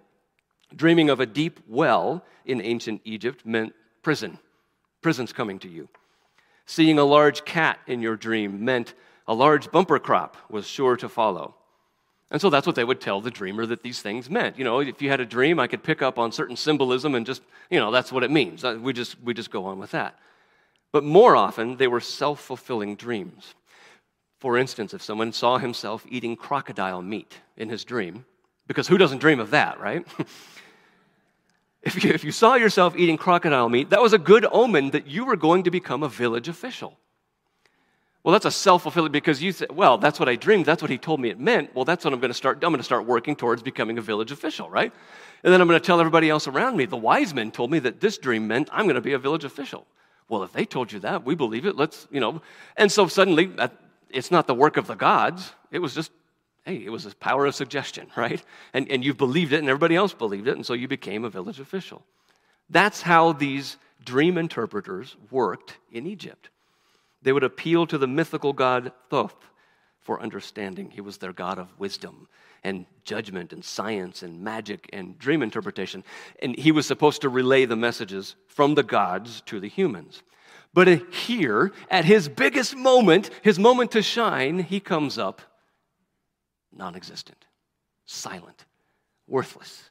dreaming 0.76 1.10
of 1.10 1.20
a 1.20 1.26
deep 1.26 1.60
well 1.68 2.26
in 2.46 2.62
ancient 2.62 3.02
Egypt 3.06 3.46
meant 3.46 3.74
prison. 4.02 4.40
Prison's 5.02 5.34
coming 5.34 5.60
to 5.60 5.70
you. 5.70 5.88
Seeing 6.66 6.98
a 6.98 7.04
large 7.04 7.46
cat 7.46 7.80
in 7.86 8.02
your 8.02 8.16
dream 8.16 8.66
meant 8.66 8.94
a 9.28 9.34
large 9.34 9.72
bumper 9.72 10.00
crop 10.00 10.38
was 10.50 10.66
sure 10.66 10.98
to 10.98 11.10
follow. 11.10 11.56
And 12.34 12.42
so 12.42 12.50
that's 12.50 12.66
what 12.66 12.76
they 12.76 12.84
would 12.84 13.00
tell 13.00 13.22
the 13.22 13.30
dreamer 13.30 13.64
that 13.68 13.84
these 13.84 14.02
things 14.02 14.28
meant. 14.28 14.58
You 14.58 14.64
know, 14.64 14.80
if 14.80 15.04
you 15.04 15.10
had 15.10 15.20
a 15.20 15.26
dream, 15.26 15.60
I 15.60 15.68
could 15.68 15.84
pick 15.84 16.02
up 16.02 16.18
on 16.18 16.32
certain 16.32 16.56
symbolism 16.56 17.14
and 17.14 17.28
just, 17.28 17.44
you 17.70 17.80
know, 17.80 17.92
that's 17.92 18.12
what 18.12 18.24
it 18.24 18.32
means. 18.32 18.64
Uh, 18.64 18.80
we 18.82 18.92
just, 18.92 19.22
we 19.22 19.36
just 19.36 19.52
go 19.52 19.66
on 19.66 19.78
with 19.78 19.92
that. 19.92 20.18
But 20.92 21.04
more 21.04 21.36
often, 21.36 21.78
they 21.78 21.88
were 21.88 22.00
self 22.00 22.42
fulfilling 22.42 22.96
dreams. 22.96 23.54
For 24.40 24.58
instance, 24.58 24.96
if 24.96 25.02
someone 25.04 25.32
saw 25.32 25.60
himself 25.60 26.06
eating 26.10 26.36
crocodile 26.36 27.04
meat 27.04 27.38
in 27.56 27.70
his 27.70 27.86
dream, 27.86 28.26
because 28.66 28.88
who 28.88 28.98
doesn't 28.98 29.20
dream 29.20 29.40
of 29.40 29.52
that, 29.52 29.80
right? 29.80 30.04
if, 31.84 32.04
you, 32.04 32.10
if 32.10 32.24
you 32.24 32.32
saw 32.32 32.56
yourself 32.56 32.96
eating 32.98 33.16
crocodile 33.16 33.70
meat, 33.70 33.92
that 33.92 34.02
was 34.02 34.14
a 34.14 34.18
good 34.18 34.48
omen 34.52 34.90
that 34.90 35.06
you 35.06 35.24
were 35.24 35.36
going 35.36 35.64
to 35.64 35.72
become 35.72 36.02
a 36.02 36.10
village 36.10 36.48
official. 36.48 36.98
Well, 38.24 38.32
that's 38.32 38.46
a 38.46 38.52
self 38.52 38.84
fulfilling 38.84 39.12
because 39.12 39.42
you 39.42 39.52
said, 39.52 39.72
well, 39.72 39.98
that's 39.98 40.18
what 40.20 40.30
I 40.30 40.36
dreamed. 40.36 40.66
That's 40.66 40.82
what 40.82 40.90
he 40.90 40.98
told 40.98 41.20
me 41.20 41.30
it 41.30 41.40
meant. 41.40 41.76
Well, 41.76 41.84
that's 41.84 42.06
what 42.06 42.14
I'm 42.14 42.22
going 42.22 42.30
to 42.30 42.36
start. 42.36 42.64
I'm 42.64 42.72
going 42.72 42.78
to 42.78 42.84
start 42.84 43.06
working 43.06 43.36
towards 43.36 43.62
becoming 43.62 43.98
a 43.98 44.02
village 44.02 44.32
official, 44.32 44.70
right? 44.70 44.94
And 45.44 45.52
then 45.52 45.60
I'm 45.60 45.68
going 45.68 45.80
to 45.80 45.86
tell 45.86 46.00
everybody 46.00 46.30
else 46.30 46.48
around 46.48 46.78
me. 46.78 46.86
The 46.86 46.96
wise 46.96 47.34
men 47.34 47.52
told 47.52 47.70
me 47.70 47.80
that 47.80 48.00
this 48.00 48.18
dream 48.18 48.48
meant 48.48 48.70
I'm 48.72 48.86
going 48.86 48.96
to 48.96 49.02
be 49.02 49.12
a 49.12 49.20
village 49.20 49.44
official. 49.44 49.86
Well, 50.30 50.44
if 50.44 50.54
they 50.54 50.64
told 50.64 50.92
you 50.94 51.00
that, 51.00 51.26
we 51.26 51.36
believe 51.36 51.66
it. 51.66 51.76
Let's, 51.76 52.08
you 52.12 52.22
know. 52.22 52.42
And 52.78 52.90
so 52.90 53.08
suddenly, 53.08 53.54
it's 54.10 54.32
not 54.32 54.48
the 54.48 54.56
work 54.56 54.78
of 54.78 54.88
the 54.88 54.96
gods. 54.96 55.52
It 55.70 55.80
was 55.80 55.94
just, 55.94 56.12
hey, 56.66 56.78
it 56.78 56.90
was 56.90 57.04
the 57.04 57.14
power 57.16 57.46
of 57.46 57.56
suggestion, 57.56 58.08
right? 58.16 58.42
And, 58.74 58.90
and 58.90 59.04
you 59.04 59.14
believed 59.14 59.52
it, 59.52 59.60
and 59.60 59.68
everybody 59.68 59.98
else 59.98 60.14
believed 60.14 60.48
it, 60.48 60.56
and 60.56 60.66
so 60.66 60.74
you 60.74 60.88
became 60.88 61.26
a 61.26 61.30
village 61.30 61.60
official. 61.60 62.06
That's 62.70 63.02
how 63.02 63.34
these 63.34 63.76
dream 64.06 64.38
interpreters 64.38 65.18
worked 65.30 65.78
in 65.92 66.08
Egypt. 66.08 66.50
They 67.24 67.34
would 67.34 67.44
appeal 67.44 67.88
to 67.88 67.98
the 67.98 68.08
mythical 68.08 68.54
god 68.54 68.92
Thoth 69.10 69.50
for 70.02 70.22
understanding. 70.22 70.92
He 70.92 71.02
was 71.02 71.18
their 71.18 71.34
god 71.34 71.58
of 71.58 71.80
wisdom 71.80 72.28
and 72.64 72.86
judgment 73.04 73.52
and 73.54 73.64
science 73.64 74.24
and 74.24 74.42
magic 74.42 74.90
and 74.94 75.18
dream 75.18 75.42
interpretation. 75.42 76.04
And 76.42 76.58
he 76.58 76.72
was 76.72 76.86
supposed 76.86 77.22
to 77.22 77.30
relay 77.30 77.66
the 77.66 77.76
messages 77.76 78.36
from 78.48 78.76
the 78.76 78.84
gods 78.84 79.42
to 79.48 79.60
the 79.60 79.70
humans. 79.70 80.22
But 80.74 80.88
here, 81.14 81.72
at 81.90 82.06
his 82.06 82.28
biggest 82.28 82.76
moment, 82.76 83.30
his 83.42 83.60
moment 83.60 83.92
to 83.92 84.02
shine, 84.02 84.60
he 84.60 84.80
comes 84.80 85.18
up 85.18 85.42
non 86.76 86.96
existent, 86.96 87.46
silent, 88.06 88.66
worthless. 89.28 89.90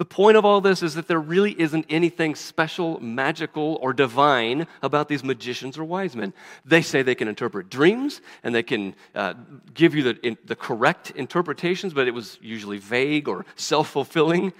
The 0.00 0.06
point 0.06 0.38
of 0.38 0.46
all 0.46 0.62
this 0.62 0.82
is 0.82 0.94
that 0.94 1.08
there 1.08 1.20
really 1.20 1.52
isn't 1.60 1.84
anything 1.90 2.34
special, 2.34 2.98
magical, 3.00 3.78
or 3.82 3.92
divine 3.92 4.66
about 4.80 5.08
these 5.08 5.22
magicians 5.22 5.76
or 5.76 5.84
wise 5.84 6.16
men. 6.16 6.32
They 6.64 6.80
say 6.80 7.02
they 7.02 7.14
can 7.14 7.28
interpret 7.28 7.68
dreams 7.68 8.22
and 8.42 8.54
they 8.54 8.62
can 8.62 8.94
uh, 9.14 9.34
give 9.74 9.94
you 9.94 10.02
the, 10.04 10.26
in, 10.26 10.38
the 10.46 10.56
correct 10.56 11.10
interpretations, 11.10 11.92
but 11.92 12.08
it 12.08 12.14
was 12.14 12.38
usually 12.40 12.78
vague 12.78 13.28
or 13.28 13.44
self 13.56 13.90
fulfilling. 13.90 14.54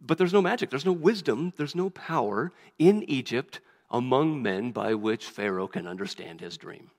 But 0.00 0.16
there's 0.16 0.32
no 0.32 0.40
magic, 0.40 0.70
there's 0.70 0.86
no 0.86 0.92
wisdom, 0.92 1.52
there's 1.58 1.74
no 1.74 1.90
power 1.90 2.50
in 2.78 3.02
Egypt 3.10 3.60
among 3.90 4.40
men 4.40 4.70
by 4.70 4.94
which 4.94 5.26
Pharaoh 5.26 5.68
can 5.68 5.86
understand 5.86 6.40
his 6.40 6.56
dream. 6.56 6.90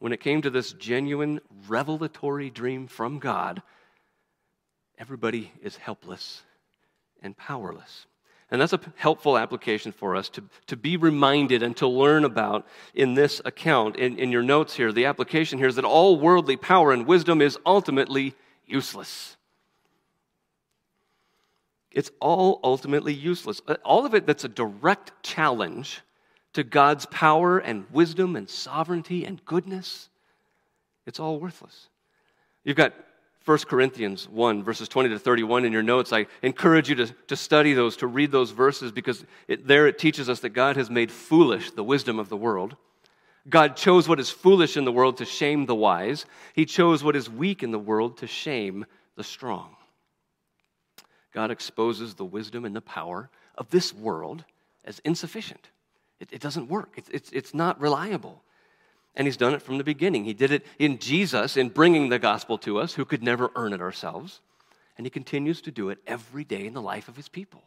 When 0.00 0.12
it 0.12 0.20
came 0.20 0.42
to 0.42 0.50
this 0.50 0.74
genuine 0.74 1.40
revelatory 1.66 2.50
dream 2.50 2.88
from 2.88 3.20
God, 3.20 3.62
everybody 5.00 5.50
is 5.62 5.76
helpless 5.76 6.42
and 7.22 7.36
powerless. 7.36 8.06
And 8.50 8.60
that's 8.60 8.72
a 8.72 8.80
helpful 8.96 9.38
application 9.38 9.92
for 9.92 10.14
us 10.14 10.28
to, 10.30 10.44
to 10.66 10.76
be 10.76 10.96
reminded 10.96 11.62
and 11.62 11.76
to 11.78 11.86
learn 11.86 12.24
about 12.24 12.66
in 12.94 13.14
this 13.14 13.40
account. 13.44 13.96
In, 13.96 14.18
in 14.18 14.30
your 14.30 14.42
notes 14.42 14.74
here, 14.74 14.92
the 14.92 15.06
application 15.06 15.58
here 15.58 15.68
is 15.68 15.76
that 15.76 15.84
all 15.84 16.18
worldly 16.18 16.56
power 16.56 16.92
and 16.92 17.06
wisdom 17.06 17.40
is 17.40 17.56
ultimately 17.64 18.34
useless. 18.66 19.36
It's 21.92 22.10
all 22.20 22.60
ultimately 22.62 23.14
useless. 23.14 23.62
Uh, 23.66 23.76
all 23.84 24.04
of 24.04 24.14
it 24.14 24.26
that's 24.26 24.44
a 24.44 24.48
direct 24.48 25.12
challenge 25.22 26.02
to 26.52 26.62
God's 26.64 27.06
power 27.06 27.58
and 27.58 27.86
wisdom 27.92 28.36
and 28.36 28.50
sovereignty 28.50 29.24
and 29.24 29.44
goodness, 29.44 30.08
it's 31.06 31.20
all 31.20 31.38
worthless. 31.38 31.88
You've 32.64 32.76
got 32.76 32.92
1 33.50 33.58
Corinthians 33.66 34.28
1, 34.28 34.62
verses 34.62 34.86
20 34.86 35.08
to 35.08 35.18
31 35.18 35.64
in 35.64 35.72
your 35.72 35.82
notes. 35.82 36.12
I 36.12 36.26
encourage 36.40 36.88
you 36.88 36.94
to, 36.94 37.06
to 37.06 37.34
study 37.34 37.72
those, 37.72 37.96
to 37.96 38.06
read 38.06 38.30
those 38.30 38.52
verses, 38.52 38.92
because 38.92 39.24
it, 39.48 39.66
there 39.66 39.88
it 39.88 39.98
teaches 39.98 40.28
us 40.28 40.38
that 40.40 40.50
God 40.50 40.76
has 40.76 40.88
made 40.88 41.10
foolish 41.10 41.72
the 41.72 41.82
wisdom 41.82 42.20
of 42.20 42.28
the 42.28 42.36
world. 42.36 42.76
God 43.48 43.74
chose 43.74 44.08
what 44.08 44.20
is 44.20 44.30
foolish 44.30 44.76
in 44.76 44.84
the 44.84 44.92
world 44.92 45.16
to 45.16 45.24
shame 45.24 45.66
the 45.66 45.74
wise. 45.74 46.26
He 46.54 46.64
chose 46.64 47.02
what 47.02 47.16
is 47.16 47.28
weak 47.28 47.64
in 47.64 47.72
the 47.72 47.78
world 47.80 48.18
to 48.18 48.28
shame 48.28 48.86
the 49.16 49.24
strong. 49.24 49.74
God 51.34 51.50
exposes 51.50 52.14
the 52.14 52.24
wisdom 52.24 52.64
and 52.64 52.76
the 52.76 52.80
power 52.80 53.30
of 53.58 53.68
this 53.70 53.92
world 53.92 54.44
as 54.84 55.00
insufficient. 55.00 55.70
It, 56.20 56.28
it 56.30 56.40
doesn't 56.40 56.68
work, 56.68 56.92
it's, 56.94 57.08
it's, 57.08 57.32
it's 57.32 57.52
not 57.52 57.80
reliable. 57.80 58.44
And 59.16 59.26
he's 59.26 59.36
done 59.36 59.54
it 59.54 59.62
from 59.62 59.78
the 59.78 59.84
beginning. 59.84 60.24
He 60.24 60.34
did 60.34 60.52
it 60.52 60.64
in 60.78 60.98
Jesus 60.98 61.56
in 61.56 61.68
bringing 61.68 62.08
the 62.08 62.18
gospel 62.18 62.58
to 62.58 62.78
us, 62.78 62.94
who 62.94 63.04
could 63.04 63.22
never 63.22 63.50
earn 63.56 63.72
it 63.72 63.80
ourselves. 63.80 64.40
And 64.96 65.06
he 65.06 65.10
continues 65.10 65.60
to 65.62 65.70
do 65.70 65.90
it 65.90 65.98
every 66.06 66.44
day 66.44 66.66
in 66.66 66.74
the 66.74 66.82
life 66.82 67.08
of 67.08 67.16
his 67.16 67.28
people. 67.28 67.62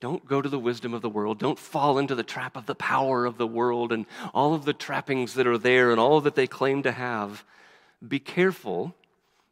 Don't 0.00 0.26
go 0.26 0.42
to 0.42 0.48
the 0.48 0.58
wisdom 0.58 0.94
of 0.94 1.02
the 1.02 1.08
world. 1.08 1.38
Don't 1.38 1.58
fall 1.58 1.98
into 1.98 2.14
the 2.14 2.24
trap 2.24 2.56
of 2.56 2.66
the 2.66 2.74
power 2.74 3.24
of 3.24 3.38
the 3.38 3.46
world 3.46 3.92
and 3.92 4.06
all 4.34 4.52
of 4.52 4.64
the 4.64 4.72
trappings 4.72 5.34
that 5.34 5.46
are 5.46 5.58
there 5.58 5.90
and 5.90 6.00
all 6.00 6.20
that 6.20 6.34
they 6.34 6.46
claim 6.46 6.82
to 6.82 6.92
have. 6.92 7.44
Be 8.06 8.18
careful 8.18 8.94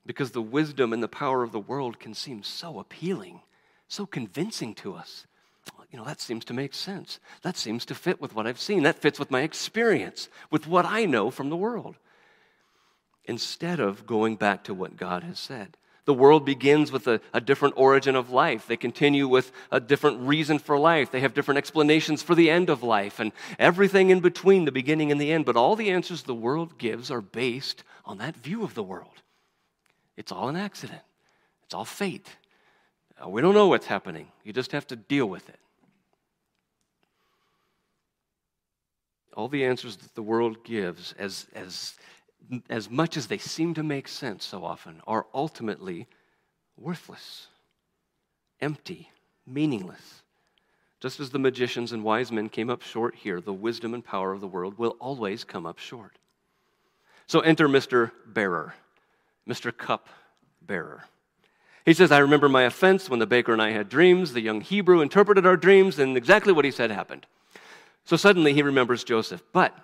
because 0.05 0.33
the 0.33 0.42
wisdom 0.42 0.92
and 0.92 1.03
the 1.03 1.09
power 1.09 1.42
of 1.42 1.53
the 1.53 1.61
world 1.61 2.01
can 2.01 2.14
seem 2.14 2.42
so 2.42 2.81
appealing, 2.81 3.40
so 3.87 4.07
convincing 4.07 4.75
to 4.75 4.94
us 4.94 5.27
you 5.90 5.98
know, 5.98 6.05
that 6.05 6.20
seems 6.20 6.44
to 6.46 6.55
make 6.55 6.72
sense. 6.72 7.18
That 7.42 7.57
seems 7.57 7.85
to 7.87 7.94
fit 7.94 8.20
with 8.20 8.35
what 8.35 8.46
I've 8.46 8.61
seen. 8.61 8.85
That 8.85 9.00
fits 9.00 9.18
with 9.18 9.31
my 9.31 9.42
experience, 9.42 10.29
with 10.50 10.66
what 10.66 10.87
I 10.87 11.05
know 11.05 11.31
from 11.31 11.50
the 11.50 11.57
world. 11.57 11.96
Instead 13.24 13.81
of 13.81 14.07
going 14.07 14.37
back 14.37 14.64
to 14.64 14.74
what 14.74 14.96
God 14.96 15.24
has 15.24 15.38
said. 15.38 15.76
The 16.07 16.14
world 16.14 16.44
begins 16.44 16.90
with 16.90 17.07
a, 17.07 17.20
a, 17.33 17.40
different 17.40 17.74
origin 17.76 18.16
of 18.16 18.31
life. 18.31 18.66
They 18.66 18.76
continue 18.76 19.29
with 19.29 19.53
a 19.70 19.79
different 19.79 20.20
reason 20.20 20.59
for 20.59 20.79
life. 20.79 21.11
They 21.11 21.20
have 21.20 21.35
different 21.35 21.59
explanations 21.59 22.22
for 22.22 22.35
the 22.35 22.50
end 22.50 22.70
of 22.70 22.83
life 22.83 23.20
and 23.20 23.33
everything 23.59 24.11
in 24.11 24.20
between 24.20 24.64
the 24.64 24.72
beginning 24.72 25.12
and 25.12 25.20
the 25.20 25.31
end. 25.31 25.44
But 25.44 25.57
all 25.57 25.76
the 25.76 25.90
answers 25.90 26.22
the 26.22 26.35
world 26.35 26.79
gives 26.79 27.11
are 27.11 27.20
based 27.20 27.85
on 28.05 28.18
that 28.18 28.35
view 28.35 28.64
of 28.64 28.74
the 28.74 28.83
world. 28.83 29.22
It's 30.16 30.33
all 30.33 30.48
an 30.48 30.57
accident, 30.57 31.03
it's 31.64 31.74
all 31.74 31.85
fate. 31.85 32.29
Uh, 33.22 33.29
we 33.29 33.42
don't 33.42 33.55
know 33.55 33.68
what's 33.68 33.87
happening. 33.87 34.29
You 34.44 34.53
just 34.53 34.72
have 34.72 34.87
to 34.88 34.96
deal 34.96 35.26
with 35.26 35.48
it. 35.48 35.59
All 39.36 39.48
the 39.48 39.64
answers 39.64 39.96
that 39.96 40.14
the 40.14 40.22
world 40.22 40.64
gives, 40.64 41.14
as, 41.18 41.46
as, 41.54 41.94
as 42.68 42.90
much 42.90 43.16
as 43.16 43.26
they 43.26 43.38
seem 43.38 43.74
to 43.74 43.82
make 43.82 44.08
sense 44.08 44.44
so 44.44 44.64
often, 44.64 45.00
are 45.06 45.26
ultimately 45.34 46.06
worthless, 46.76 47.48
empty, 48.60 49.10
meaningless. 49.46 50.22
Just 51.00 51.20
as 51.20 51.30
the 51.30 51.38
magicians 51.38 51.92
and 51.92 52.04
wise 52.04 52.30
men 52.30 52.48
came 52.48 52.68
up 52.68 52.82
short 52.82 53.14
here, 53.14 53.40
the 53.40 53.52
wisdom 53.52 53.94
and 53.94 54.04
power 54.04 54.32
of 54.32 54.40
the 54.40 54.48
world 54.48 54.78
will 54.78 54.96
always 55.00 55.44
come 55.44 55.64
up 55.64 55.78
short. 55.78 56.18
So 57.26 57.40
enter 57.40 57.68
Mr. 57.68 58.10
Bearer, 58.26 58.74
Mr. 59.48 59.74
Cup 59.76 60.08
Bearer. 60.60 61.04
He 61.86 61.94
says, 61.94 62.12
I 62.12 62.18
remember 62.18 62.48
my 62.48 62.64
offense 62.64 63.08
when 63.08 63.20
the 63.20 63.26
baker 63.26 63.52
and 63.52 63.62
I 63.62 63.70
had 63.70 63.88
dreams. 63.88 64.32
The 64.32 64.42
young 64.42 64.60
Hebrew 64.60 65.00
interpreted 65.00 65.46
our 65.46 65.56
dreams, 65.56 65.98
and 65.98 66.16
exactly 66.16 66.52
what 66.52 66.64
he 66.64 66.70
said 66.70 66.90
happened. 66.90 67.26
So 68.04 68.16
suddenly 68.16 68.54
he 68.54 68.62
remembers 68.62 69.04
Joseph, 69.04 69.42
but 69.52 69.76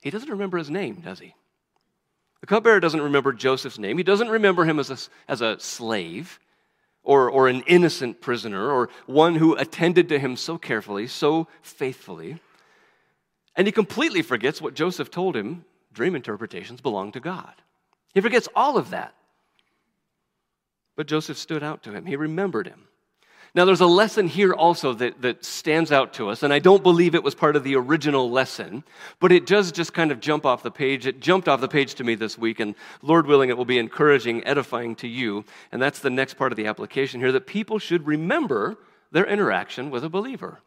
he 0.00 0.10
doesn't 0.10 0.30
remember 0.30 0.58
his 0.58 0.70
name, 0.70 1.02
does 1.04 1.18
he? 1.18 1.34
The 2.40 2.46
cupbearer 2.46 2.80
doesn't 2.80 3.00
remember 3.00 3.32
Joseph's 3.32 3.78
name. 3.78 3.98
He 3.98 4.04
doesn't 4.04 4.28
remember 4.28 4.64
him 4.64 4.78
as 4.78 4.90
a, 4.90 4.98
as 5.30 5.40
a 5.40 5.58
slave 5.58 6.38
or, 7.02 7.30
or 7.30 7.48
an 7.48 7.62
innocent 7.66 8.20
prisoner 8.20 8.70
or 8.70 8.90
one 9.06 9.34
who 9.34 9.56
attended 9.56 10.08
to 10.10 10.18
him 10.18 10.36
so 10.36 10.56
carefully, 10.58 11.06
so 11.06 11.48
faithfully. 11.62 12.38
And 13.56 13.66
he 13.66 13.72
completely 13.72 14.22
forgets 14.22 14.62
what 14.62 14.74
Joseph 14.74 15.10
told 15.10 15.36
him 15.36 15.64
dream 15.92 16.14
interpretations 16.14 16.80
belong 16.80 17.10
to 17.12 17.20
God. 17.20 17.52
He 18.14 18.20
forgets 18.20 18.48
all 18.54 18.76
of 18.76 18.90
that. 18.90 19.14
But 20.96 21.08
Joseph 21.08 21.38
stood 21.38 21.62
out 21.62 21.82
to 21.84 21.92
him, 21.92 22.06
he 22.06 22.16
remembered 22.16 22.68
him. 22.68 22.88
Now, 23.54 23.64
there's 23.64 23.80
a 23.80 23.86
lesson 23.86 24.28
here 24.28 24.52
also 24.52 24.92
that, 24.94 25.22
that 25.22 25.44
stands 25.44 25.90
out 25.90 26.12
to 26.14 26.28
us, 26.28 26.42
and 26.42 26.52
I 26.52 26.58
don't 26.58 26.82
believe 26.82 27.14
it 27.14 27.22
was 27.22 27.34
part 27.34 27.56
of 27.56 27.64
the 27.64 27.76
original 27.76 28.30
lesson, 28.30 28.84
but 29.20 29.32
it 29.32 29.46
does 29.46 29.72
just 29.72 29.94
kind 29.94 30.12
of 30.12 30.20
jump 30.20 30.44
off 30.44 30.62
the 30.62 30.70
page. 30.70 31.06
It 31.06 31.20
jumped 31.20 31.48
off 31.48 31.60
the 31.60 31.68
page 31.68 31.94
to 31.94 32.04
me 32.04 32.14
this 32.14 32.36
week, 32.36 32.60
and 32.60 32.74
Lord 33.00 33.26
willing, 33.26 33.48
it 33.48 33.56
will 33.56 33.64
be 33.64 33.78
encouraging, 33.78 34.46
edifying 34.46 34.94
to 34.96 35.08
you. 35.08 35.44
And 35.72 35.80
that's 35.80 36.00
the 36.00 36.10
next 36.10 36.34
part 36.34 36.52
of 36.52 36.56
the 36.56 36.66
application 36.66 37.20
here 37.20 37.32
that 37.32 37.46
people 37.46 37.78
should 37.78 38.06
remember 38.06 38.76
their 39.12 39.26
interaction 39.26 39.90
with 39.90 40.04
a 40.04 40.10
believer. 40.10 40.60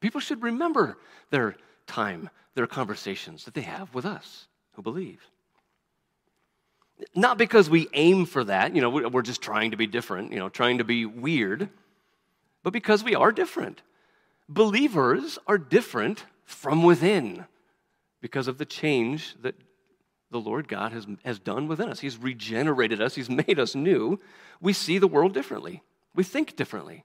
People 0.00 0.20
should 0.20 0.42
remember 0.42 0.98
their 1.30 1.56
time, 1.86 2.30
their 2.54 2.66
conversations 2.66 3.44
that 3.44 3.54
they 3.54 3.62
have 3.62 3.94
with 3.94 4.04
us 4.04 4.46
who 4.72 4.82
believe. 4.82 5.20
Not 7.14 7.38
because 7.38 7.70
we 7.70 7.88
aim 7.92 8.26
for 8.26 8.44
that, 8.44 8.74
you 8.74 8.80
know, 8.80 8.90
we're 8.90 9.22
just 9.22 9.42
trying 9.42 9.70
to 9.70 9.76
be 9.76 9.86
different, 9.86 10.32
you 10.32 10.38
know, 10.38 10.48
trying 10.48 10.78
to 10.78 10.84
be 10.84 11.06
weird, 11.06 11.68
but 12.62 12.72
because 12.72 13.02
we 13.02 13.14
are 13.14 13.32
different. 13.32 13.82
Believers 14.48 15.38
are 15.46 15.58
different 15.58 16.24
from 16.44 16.82
within 16.82 17.46
because 18.20 18.48
of 18.48 18.58
the 18.58 18.64
change 18.64 19.36
that 19.42 19.54
the 20.30 20.40
Lord 20.40 20.68
God 20.68 20.92
has, 20.92 21.06
has 21.24 21.38
done 21.38 21.68
within 21.68 21.88
us. 21.88 22.00
He's 22.00 22.18
regenerated 22.18 23.00
us, 23.00 23.14
He's 23.14 23.30
made 23.30 23.58
us 23.58 23.74
new. 23.74 24.20
We 24.60 24.72
see 24.72 24.98
the 24.98 25.08
world 25.08 25.34
differently, 25.34 25.82
we 26.14 26.24
think 26.24 26.56
differently. 26.56 27.04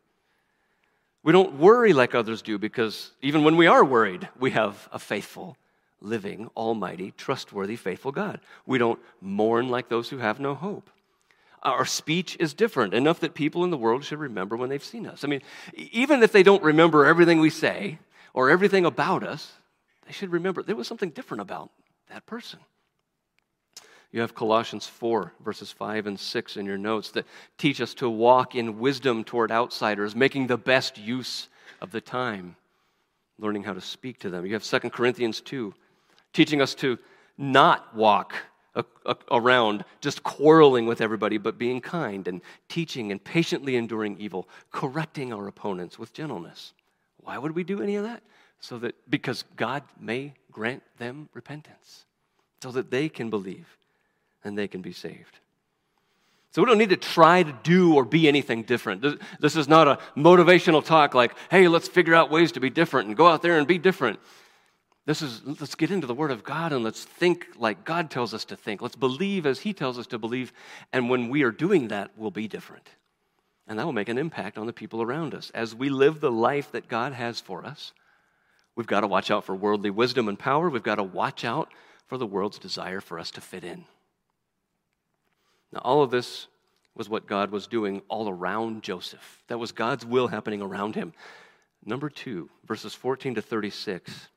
We 1.23 1.31
don't 1.31 1.57
worry 1.57 1.91
like 1.91 2.13
others 2.13 2.43
do 2.43 2.59
because 2.59 3.11
even 3.23 3.43
when 3.43 3.57
we 3.57 3.65
are 3.65 3.83
worried, 3.83 4.29
we 4.39 4.51
have 4.51 4.87
a 4.91 4.99
faithful 4.99 5.57
living, 6.05 6.49
almighty, 6.55 7.13
trustworthy, 7.17 7.75
faithful 7.75 8.11
God. 8.11 8.39
We 8.65 8.77
don't 8.77 8.99
mourn 9.21 9.69
like 9.69 9.89
those 9.89 10.09
who 10.09 10.19
have 10.19 10.39
no 10.39 10.55
hope. 10.55 10.89
Our 11.63 11.85
speech 11.85 12.37
is 12.39 12.53
different, 12.53 12.93
enough 12.93 13.19
that 13.21 13.33
people 13.33 13.63
in 13.63 13.71
the 13.71 13.77
world 13.77 14.03
should 14.03 14.19
remember 14.19 14.55
when 14.55 14.69
they've 14.69 14.83
seen 14.83 15.07
us. 15.07 15.23
I 15.23 15.27
mean, 15.27 15.41
even 15.73 16.21
if 16.21 16.31
they 16.31 16.43
don't 16.43 16.63
remember 16.63 17.05
everything 17.05 17.39
we 17.39 17.49
say 17.49 17.97
or 18.33 18.51
everything 18.51 18.85
about 18.85 19.23
us, 19.23 19.51
they 20.05 20.13
should 20.13 20.31
remember 20.31 20.61
there 20.61 20.75
was 20.75 20.87
something 20.87 21.09
different 21.09 21.41
about 21.41 21.71
that 22.09 22.25
person. 22.27 22.59
You 24.11 24.21
have 24.21 24.35
Colossians 24.35 24.87
4, 24.87 25.33
verses 25.43 25.71
5 25.71 26.07
and 26.07 26.19
6 26.19 26.57
in 26.57 26.65
your 26.65 26.77
notes 26.77 27.11
that 27.11 27.25
teach 27.57 27.81
us 27.81 27.93
to 27.95 28.09
walk 28.09 28.55
in 28.55 28.79
wisdom 28.79 29.23
toward 29.23 29.51
outsiders, 29.51 30.15
making 30.15 30.47
the 30.47 30.57
best 30.57 30.97
use 30.97 31.49
of 31.81 31.91
the 31.91 31.99
time, 31.99 32.55
learning 33.39 33.63
how 33.63 33.73
to 33.73 33.81
speak 33.81 34.19
to 34.19 34.29
them. 34.29 34.45
You 34.45 34.53
have 34.53 34.63
2 34.63 34.89
Corinthians 34.91 35.41
2, 35.41 35.73
teaching 36.35 36.61
us 36.61 36.75
to 36.75 36.99
not 37.37 37.95
walk 37.95 38.35
around 39.31 39.85
just 40.01 40.21
quarreling 40.21 40.85
with 40.85 40.99
everybody, 40.99 41.37
but 41.37 41.57
being 41.57 41.79
kind 41.79 42.27
and 42.27 42.41
teaching 42.67 43.11
and 43.11 43.23
patiently 43.23 43.77
enduring 43.77 44.17
evil, 44.19 44.47
correcting 44.69 45.31
our 45.33 45.47
opponents 45.47 45.97
with 45.97 46.13
gentleness. 46.13 46.73
Why 47.23 47.37
would 47.37 47.55
we 47.55 47.63
do 47.63 47.81
any 47.81 47.95
of 47.95 48.03
that? 48.03 48.21
So 48.59 48.77
that 48.79 48.95
because 49.09 49.45
God 49.55 49.83
may 49.99 50.33
grant 50.51 50.83
them 50.97 51.29
repentance, 51.33 52.05
so 52.61 52.71
that 52.71 52.91
they 52.91 53.09
can 53.09 53.29
believe 53.29 53.77
and 54.43 54.57
they 54.57 54.67
can 54.67 54.81
be 54.81 54.91
saved. 54.91 55.39
So 56.51 56.61
we 56.61 56.67
don't 56.67 56.77
need 56.77 56.89
to 56.89 56.97
try 56.97 57.43
to 57.43 57.53
do 57.63 57.95
or 57.95 58.05
be 58.05 58.27
anything 58.27 58.63
different. 58.63 59.05
This 59.39 59.55
is 59.55 59.67
not 59.67 59.87
a 59.87 59.99
motivational 60.17 60.83
talk 60.83 61.13
like, 61.13 61.33
hey, 61.51 61.67
let's 61.67 61.87
figure 61.87 62.15
out 62.15 62.31
ways 62.31 62.53
to 62.53 62.59
be 62.59 62.69
different 62.69 63.07
and 63.07 63.17
go 63.17 63.27
out 63.27 63.41
there 63.41 63.57
and 63.57 63.67
be 63.67 63.77
different. 63.77 64.19
This 65.05 65.21
is, 65.21 65.43
let's 65.45 65.75
get 65.75 65.91
into 65.91 66.07
the 66.07 66.15
Word 66.15 66.31
of 66.31 66.43
God 66.43 66.73
and 66.73 66.83
let's 66.83 67.03
think 67.03 67.47
like 67.57 67.85
God 67.85 68.09
tells 68.09 68.33
us 68.33 68.45
to 68.45 68.55
think. 68.55 68.81
Let's 68.81 68.95
believe 68.95 69.45
as 69.45 69.59
He 69.59 69.71
tells 69.71 69.99
us 69.99 70.07
to 70.07 70.17
believe. 70.17 70.51
And 70.91 71.09
when 71.09 71.29
we 71.29 71.43
are 71.43 71.51
doing 71.51 71.89
that, 71.89 72.11
we'll 72.17 72.31
be 72.31 72.47
different. 72.47 72.89
And 73.67 73.77
that 73.77 73.85
will 73.85 73.93
make 73.93 74.09
an 74.09 74.17
impact 74.17 74.57
on 74.57 74.65
the 74.65 74.73
people 74.73 75.01
around 75.01 75.35
us. 75.35 75.51
As 75.53 75.75
we 75.75 75.89
live 75.89 76.19
the 76.19 76.31
life 76.31 76.71
that 76.71 76.87
God 76.87 77.13
has 77.13 77.39
for 77.39 77.65
us, 77.65 77.93
we've 78.75 78.87
got 78.87 79.01
to 79.01 79.07
watch 79.07 79.29
out 79.29 79.43
for 79.43 79.55
worldly 79.55 79.91
wisdom 79.91 80.27
and 80.27 80.39
power. 80.39 80.69
We've 80.69 80.81
got 80.81 80.95
to 80.95 81.03
watch 81.03 81.45
out 81.45 81.71
for 82.07 82.17
the 82.17 82.27
world's 82.27 82.59
desire 82.59 83.01
for 83.01 83.19
us 83.19 83.31
to 83.31 83.41
fit 83.41 83.63
in. 83.63 83.85
Now, 85.71 85.81
all 85.83 86.01
of 86.01 86.11
this 86.11 86.47
was 86.95 87.09
what 87.09 87.27
God 87.27 87.51
was 87.51 87.67
doing 87.67 88.01
all 88.07 88.29
around 88.29 88.81
Joseph. 88.81 89.43
That 89.49 89.59
was 89.59 89.71
God's 89.71 90.05
will 90.05 90.27
happening 90.27 90.61
around 90.61 90.95
him. 90.95 91.13
Number 91.83 92.09
two, 92.09 92.49
verses 92.65 92.95
14 92.95 93.35
to 93.35 93.41
36. 93.41 94.29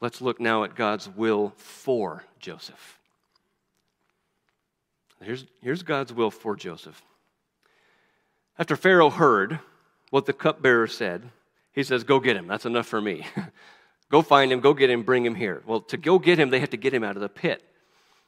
Let's 0.00 0.20
look 0.20 0.40
now 0.40 0.64
at 0.64 0.74
God's 0.76 1.08
will 1.08 1.52
for 1.56 2.24
Joseph. 2.38 2.98
Here's, 5.20 5.44
here's 5.60 5.82
God's 5.82 6.12
will 6.12 6.30
for 6.30 6.54
Joseph. 6.54 7.02
After 8.58 8.76
Pharaoh 8.76 9.10
heard 9.10 9.58
what 10.10 10.26
the 10.26 10.32
cupbearer 10.32 10.86
said, 10.86 11.30
he 11.72 11.82
says, 11.82 12.04
Go 12.04 12.20
get 12.20 12.36
him. 12.36 12.46
That's 12.46 12.66
enough 12.66 12.86
for 12.86 13.00
me. 13.00 13.26
go 14.10 14.22
find 14.22 14.52
him, 14.52 14.60
go 14.60 14.74
get 14.74 14.90
him, 14.90 15.02
bring 15.02 15.24
him 15.24 15.34
here. 15.34 15.62
Well, 15.66 15.80
to 15.82 15.96
go 15.96 16.18
get 16.18 16.38
him, 16.38 16.50
they 16.50 16.60
had 16.60 16.70
to 16.70 16.76
get 16.76 16.94
him 16.94 17.04
out 17.04 17.16
of 17.16 17.22
the 17.22 17.28
pit. 17.28 17.62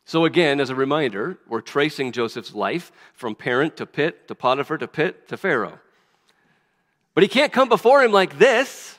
So, 0.05 0.25
again, 0.25 0.61
as 0.61 0.71
a 0.71 0.75
reminder, 0.75 1.39
we're 1.47 1.61
tracing 1.61 2.11
Joseph's 2.11 2.55
life 2.55 2.91
from 3.15 3.35
parent 3.37 3.77
to 3.77 3.87
pit 3.87 4.27
to 4.29 4.35
Potiphar 4.35 4.79
to 4.79 4.89
pit 4.89 5.29
to 5.29 5.37
Pharaoh. 5.37 5.79
But 7.15 7.23
he 7.23 7.29
can't 7.29 7.53
come 7.53 7.69
before 7.69 8.03
him 8.03 8.13
like 8.13 8.39
this. 8.39 8.99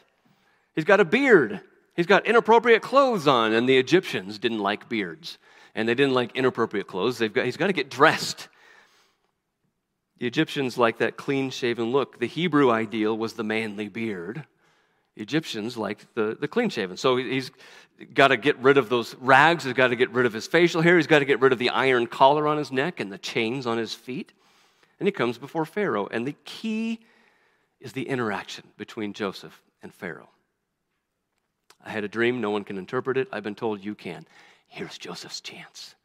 He's 0.75 0.85
got 0.85 0.99
a 0.99 1.05
beard, 1.05 1.59
he's 2.01 2.07
got 2.07 2.25
inappropriate 2.25 2.81
clothes 2.81 3.27
on, 3.27 3.53
and 3.53 3.69
the 3.69 3.77
Egyptians 3.77 4.39
didn't 4.39 4.57
like 4.57 4.89
beards. 4.89 5.37
And 5.75 5.87
they 5.87 5.93
didn't 5.93 6.15
like 6.15 6.35
inappropriate 6.35 6.87
clothes. 6.87 7.19
They've 7.19 7.31
got, 7.31 7.45
he's 7.45 7.57
got 7.57 7.67
to 7.67 7.73
get 7.73 7.91
dressed. 7.91 8.47
The 10.17 10.25
Egyptians 10.25 10.79
like 10.79 10.97
that 10.97 11.15
clean 11.15 11.51
shaven 11.51 11.91
look. 11.91 12.19
The 12.19 12.25
Hebrew 12.25 12.71
ideal 12.71 13.15
was 13.15 13.33
the 13.33 13.43
manly 13.43 13.87
beard. 13.87 14.45
The 15.15 15.21
Egyptians 15.21 15.77
liked 15.77 16.07
the, 16.15 16.35
the 16.39 16.47
clean 16.47 16.69
shaven. 16.69 16.97
So 16.97 17.17
he's 17.17 17.51
got 18.15 18.29
to 18.29 18.37
get 18.37 18.57
rid 18.57 18.77
of 18.77 18.89
those 18.89 19.15
rags. 19.15 19.63
He's 19.63 19.73
got 19.73 19.89
to 19.89 19.95
get 19.95 20.09
rid 20.09 20.25
of 20.25 20.33
his 20.33 20.47
facial 20.47 20.81
hair. 20.81 20.97
He's 20.97 21.07
got 21.07 21.19
to 21.19 21.25
get 21.25 21.39
rid 21.39 21.53
of 21.53 21.59
the 21.59 21.69
iron 21.69 22.07
collar 22.07 22.47
on 22.47 22.57
his 22.57 22.71
neck 22.71 22.99
and 22.99 23.11
the 23.11 23.19
chains 23.19 23.67
on 23.67 23.77
his 23.77 23.93
feet. 23.93 24.33
And 24.99 25.07
he 25.07 25.11
comes 25.11 25.37
before 25.37 25.65
Pharaoh. 25.65 26.07
And 26.07 26.25
the 26.25 26.35
key 26.45 26.99
is 27.79 27.93
the 27.93 28.09
interaction 28.09 28.65
between 28.77 29.13
Joseph 29.13 29.61
and 29.83 29.93
Pharaoh. 29.93 30.29
I 31.85 31.89
had 31.89 32.03
a 32.03 32.07
dream. 32.07 32.41
No 32.41 32.51
one 32.51 32.63
can 32.63 32.77
interpret 32.77 33.17
it. 33.17 33.27
I've 33.31 33.43
been 33.43 33.55
told 33.55 33.83
you 33.83 33.95
can. 33.95 34.25
Here's 34.67 34.97
Joseph's 34.97 35.41
chance. 35.41 35.95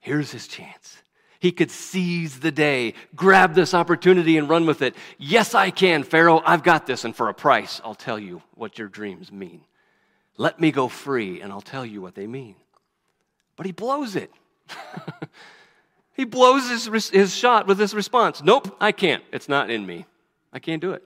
Here's 0.00 0.30
his 0.30 0.46
chance. 0.46 1.02
He 1.40 1.52
could 1.52 1.70
seize 1.70 2.40
the 2.40 2.50
day, 2.50 2.94
grab 3.14 3.54
this 3.54 3.74
opportunity, 3.74 4.38
and 4.38 4.48
run 4.48 4.64
with 4.64 4.80
it. 4.80 4.94
Yes, 5.18 5.54
I 5.54 5.70
can, 5.70 6.02
Pharaoh. 6.02 6.42
I've 6.44 6.62
got 6.62 6.86
this, 6.86 7.04
and 7.04 7.14
for 7.14 7.28
a 7.28 7.34
price, 7.34 7.82
I'll 7.84 7.94
tell 7.94 8.18
you 8.18 8.42
what 8.54 8.78
your 8.78 8.88
dreams 8.88 9.30
mean. 9.30 9.60
Let 10.38 10.58
me 10.58 10.72
go 10.72 10.88
free, 10.88 11.42
and 11.42 11.52
I'll 11.52 11.60
tell 11.60 11.84
you 11.84 12.00
what 12.00 12.14
they 12.14 12.26
mean. 12.26 12.56
But 13.56 13.66
he 13.66 13.72
blows 13.72 14.16
it. 14.16 14.30
he 16.14 16.24
blows 16.24 16.68
his, 16.70 17.10
his 17.10 17.34
shot 17.34 17.66
with 17.66 17.76
this 17.76 17.92
response 17.92 18.42
Nope, 18.42 18.74
I 18.80 18.92
can't. 18.92 19.22
It's 19.30 19.48
not 19.48 19.68
in 19.68 19.84
me. 19.84 20.06
I 20.52 20.58
can't 20.58 20.80
do 20.80 20.92
it. 20.92 21.02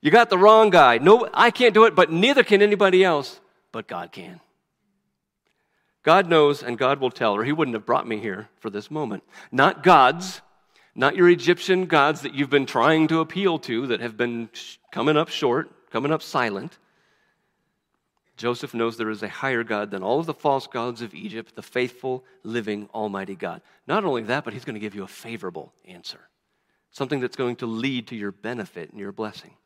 You 0.00 0.10
got 0.10 0.30
the 0.30 0.38
wrong 0.38 0.70
guy. 0.70 0.98
No, 0.98 1.28
I 1.32 1.50
can't 1.50 1.74
do 1.74 1.84
it, 1.84 1.94
but 1.94 2.10
neither 2.12 2.44
can 2.44 2.62
anybody 2.62 3.04
else, 3.04 3.40
but 3.72 3.88
God 3.88 4.12
can. 4.12 4.40
God 6.02 6.28
knows 6.28 6.62
and 6.62 6.78
God 6.78 7.00
will 7.00 7.10
tell, 7.10 7.34
or 7.34 7.44
He 7.44 7.52
wouldn't 7.52 7.74
have 7.74 7.84
brought 7.84 8.06
me 8.06 8.18
here 8.18 8.48
for 8.60 8.70
this 8.70 8.90
moment. 8.90 9.24
Not 9.50 9.82
God's, 9.82 10.40
not 10.94 11.16
your 11.16 11.28
Egyptian 11.28 11.86
gods 11.86 12.22
that 12.22 12.34
you've 12.34 12.48
been 12.48 12.66
trying 12.66 13.08
to 13.08 13.20
appeal 13.20 13.58
to 13.60 13.88
that 13.88 14.00
have 14.00 14.16
been 14.16 14.48
coming 14.92 15.16
up 15.16 15.28
short, 15.28 15.70
coming 15.90 16.12
up 16.12 16.22
silent. 16.22 16.78
Joseph 18.36 18.72
knows 18.72 18.96
there 18.96 19.10
is 19.10 19.24
a 19.24 19.28
higher 19.28 19.64
God 19.64 19.90
than 19.90 20.04
all 20.04 20.20
of 20.20 20.26
the 20.26 20.32
false 20.32 20.68
gods 20.68 21.02
of 21.02 21.12
Egypt, 21.12 21.56
the 21.56 21.62
faithful, 21.62 22.24
living, 22.44 22.88
almighty 22.94 23.34
God. 23.34 23.62
Not 23.88 24.04
only 24.04 24.22
that, 24.22 24.44
but 24.44 24.54
He's 24.54 24.64
going 24.64 24.74
to 24.74 24.80
give 24.80 24.94
you 24.94 25.02
a 25.02 25.08
favorable 25.08 25.72
answer, 25.84 26.20
something 26.92 27.18
that's 27.18 27.36
going 27.36 27.56
to 27.56 27.66
lead 27.66 28.06
to 28.06 28.16
your 28.16 28.30
benefit 28.30 28.92
and 28.92 29.00
your 29.00 29.10
blessing. 29.10 29.57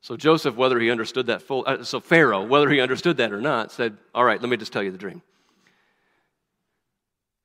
So 0.00 0.16
Joseph, 0.16 0.54
whether 0.54 0.78
he 0.78 0.90
understood 0.90 1.26
that 1.26 1.42
full, 1.42 1.64
uh, 1.66 1.82
so 1.82 2.00
Pharaoh, 2.00 2.44
whether 2.44 2.68
he 2.70 2.80
understood 2.80 3.16
that 3.16 3.32
or 3.32 3.40
not, 3.40 3.72
said, 3.72 3.96
All 4.14 4.24
right, 4.24 4.40
let 4.40 4.48
me 4.48 4.56
just 4.56 4.72
tell 4.72 4.82
you 4.82 4.92
the 4.92 4.98
dream. 4.98 5.22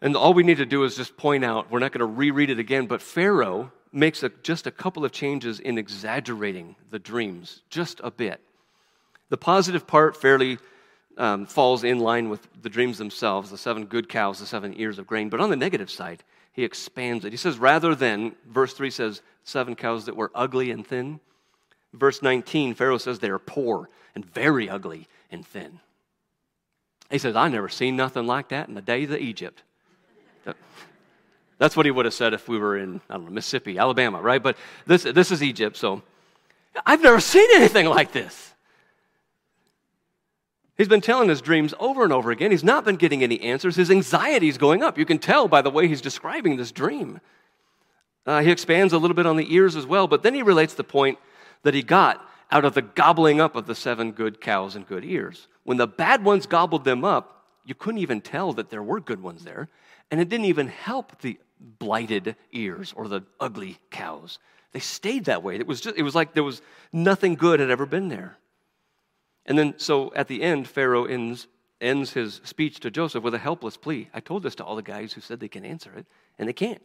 And 0.01 0.15
all 0.15 0.33
we 0.33 0.43
need 0.43 0.57
to 0.57 0.65
do 0.65 0.83
is 0.83 0.95
just 0.95 1.15
point 1.15 1.45
out, 1.45 1.69
we're 1.69 1.79
not 1.79 1.91
going 1.91 1.99
to 1.99 2.05
reread 2.05 2.49
it 2.49 2.59
again, 2.59 2.87
but 2.87 3.01
Pharaoh 3.01 3.71
makes 3.91 4.23
a, 4.23 4.29
just 4.41 4.65
a 4.65 4.71
couple 4.71 5.05
of 5.05 5.11
changes 5.11 5.59
in 5.59 5.77
exaggerating 5.77 6.75
the 6.89 6.99
dreams, 6.99 7.61
just 7.69 8.01
a 8.03 8.09
bit. 8.09 8.41
The 9.29 9.37
positive 9.37 9.85
part 9.85 10.17
fairly 10.17 10.57
um, 11.17 11.45
falls 11.45 11.83
in 11.83 11.99
line 11.99 12.29
with 12.29 12.47
the 12.61 12.69
dreams 12.69 12.97
themselves 12.97 13.51
the 13.51 13.57
seven 13.57 13.85
good 13.85 14.09
cows, 14.09 14.39
the 14.39 14.45
seven 14.45 14.73
ears 14.79 14.97
of 14.97 15.07
grain. 15.07 15.29
But 15.29 15.39
on 15.39 15.49
the 15.49 15.55
negative 15.55 15.91
side, 15.91 16.23
he 16.53 16.63
expands 16.63 17.25
it. 17.25 17.31
He 17.31 17.37
says, 17.37 17.57
rather 17.57 17.95
than, 17.95 18.35
verse 18.47 18.73
3 18.73 18.89
says, 18.89 19.21
seven 19.43 19.75
cows 19.75 20.05
that 20.05 20.15
were 20.15 20.31
ugly 20.33 20.71
and 20.71 20.85
thin, 20.85 21.19
Verse 21.93 22.21
19, 22.21 22.73
Pharaoh 22.73 22.97
says 22.97 23.19
they 23.19 23.29
are 23.29 23.39
poor 23.39 23.89
and 24.15 24.25
very 24.25 24.69
ugly 24.69 25.07
and 25.31 25.45
thin. 25.45 25.79
He 27.09 27.17
says, 27.17 27.35
I 27.35 27.49
never 27.49 27.69
seen 27.69 27.95
nothing 27.95 28.25
like 28.25 28.49
that 28.49 28.69
in 28.69 28.75
the 28.75 28.81
days 28.81 29.09
of 29.09 29.17
Egypt. 29.17 29.63
That's 31.61 31.77
what 31.77 31.85
he 31.85 31.91
would 31.91 32.05
have 32.05 32.13
said 32.15 32.33
if 32.33 32.47
we 32.47 32.57
were 32.57 32.75
in, 32.75 33.01
I 33.07 33.13
don't 33.13 33.25
know, 33.25 33.31
Mississippi, 33.31 33.77
Alabama, 33.77 34.19
right? 34.19 34.41
But 34.41 34.57
this, 34.87 35.03
this 35.03 35.31
is 35.31 35.43
Egypt, 35.43 35.77
so 35.77 36.01
I've 36.87 37.03
never 37.03 37.19
seen 37.19 37.47
anything 37.53 37.85
like 37.85 38.13
this. 38.13 38.51
He's 40.75 40.87
been 40.87 41.01
telling 41.01 41.29
his 41.29 41.39
dreams 41.39 41.75
over 41.79 42.03
and 42.03 42.11
over 42.11 42.31
again. 42.31 42.49
He's 42.49 42.63
not 42.63 42.83
been 42.83 42.95
getting 42.95 43.21
any 43.21 43.39
answers. 43.41 43.75
His 43.75 43.91
anxiety 43.91 44.47
is 44.47 44.57
going 44.57 44.81
up. 44.81 44.97
You 44.97 45.05
can 45.05 45.19
tell 45.19 45.47
by 45.47 45.61
the 45.61 45.69
way 45.69 45.87
he's 45.87 46.01
describing 46.01 46.57
this 46.57 46.71
dream. 46.71 47.21
Uh, 48.25 48.41
he 48.41 48.49
expands 48.49 48.91
a 48.91 48.97
little 48.97 49.15
bit 49.15 49.27
on 49.27 49.37
the 49.37 49.53
ears 49.53 49.75
as 49.75 49.85
well, 49.85 50.07
but 50.07 50.23
then 50.23 50.33
he 50.33 50.41
relates 50.41 50.73
the 50.73 50.83
point 50.83 51.19
that 51.63 51.73
he 51.73 51.83
got 51.83 52.27
out 52.51 52.65
of 52.65 52.73
the 52.73 52.81
gobbling 52.81 53.39
up 53.39 53.55
of 53.55 53.65
the 53.65 53.75
seven 53.75 54.11
good 54.11 54.41
cows 54.41 54.75
and 54.75 54.87
good 54.87 55.05
ears. 55.05 55.47
When 55.63 55.77
the 55.77 55.87
bad 55.87 56.23
ones 56.23 56.45
gobbled 56.45 56.83
them 56.83 57.05
up, 57.05 57.45
you 57.65 57.75
couldn't 57.75 57.99
even 57.99 58.21
tell 58.21 58.53
that 58.53 58.69
there 58.69 58.83
were 58.83 58.99
good 58.99 59.21
ones 59.21 59.43
there, 59.43 59.69
and 60.09 60.19
it 60.19 60.29
didn't 60.29 60.47
even 60.47 60.67
help 60.67 61.21
the 61.21 61.37
blighted 61.59 62.35
ears 62.51 62.93
or 62.95 63.07
the 63.07 63.21
ugly 63.39 63.77
cows. 63.89 64.39
They 64.73 64.79
stayed 64.79 65.25
that 65.25 65.43
way. 65.43 65.55
It 65.55 65.67
was 65.67 65.81
just 65.81 65.97
it 65.97 66.03
was 66.03 66.15
like 66.15 66.33
there 66.33 66.43
was 66.43 66.61
nothing 66.91 67.35
good 67.35 67.59
had 67.59 67.69
ever 67.69 67.85
been 67.85 68.09
there. 68.09 68.37
And 69.45 69.57
then 69.57 69.75
so 69.77 70.13
at 70.15 70.27
the 70.27 70.41
end 70.41 70.67
Pharaoh 70.67 71.05
ends 71.05 71.47
ends 71.79 72.13
his 72.13 72.41
speech 72.43 72.79
to 72.79 72.91
Joseph 72.91 73.23
with 73.23 73.33
a 73.33 73.39
helpless 73.39 73.77
plea. 73.77 74.09
I 74.13 74.19
told 74.19 74.43
this 74.43 74.55
to 74.55 74.63
all 74.65 74.75
the 74.75 74.81
guys 74.81 75.13
who 75.13 75.21
said 75.21 75.39
they 75.39 75.47
can 75.47 75.65
answer 75.65 75.91
it, 75.95 76.05
and 76.39 76.47
they 76.47 76.53
can't. 76.53 76.81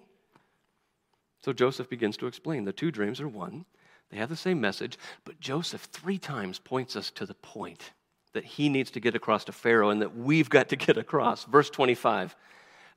So 1.42 1.52
Joseph 1.52 1.88
begins 1.88 2.16
to 2.18 2.26
explain 2.26 2.64
the 2.64 2.72
two 2.72 2.90
dreams 2.90 3.20
are 3.20 3.28
one. 3.28 3.66
They 4.11 4.19
have 4.19 4.29
the 4.29 4.37
same 4.37 4.61
message, 4.61 4.99
but 5.25 5.40
Joseph 5.40 5.83
three 5.92 6.19
times 6.19 6.59
points 6.59 6.97
us 6.97 7.11
to 7.12 7.27
the 7.27 7.35
point 7.35 7.92
that 8.33 8.45
he 8.45 8.69
needs 8.69 8.90
to 8.92 9.01
get 9.01 9.14
across 9.14 9.45
to 9.45 9.53
Pharaoh 9.53 9.90
and 9.90 10.03
that 10.03 10.16
we've 10.16 10.51
got 10.51 10.69
to 10.69 10.77
get 10.77 10.97
across. 10.97 11.45
Verse 11.45 11.71
25 11.71 12.37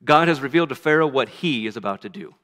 God 0.04 0.28
has 0.28 0.40
revealed 0.40 0.70
to 0.70 0.76
Pharaoh 0.76 1.08
what 1.08 1.30
he 1.30 1.68
is 1.68 1.76
about 1.76 2.02
to 2.04 2.10
do. 2.10 2.36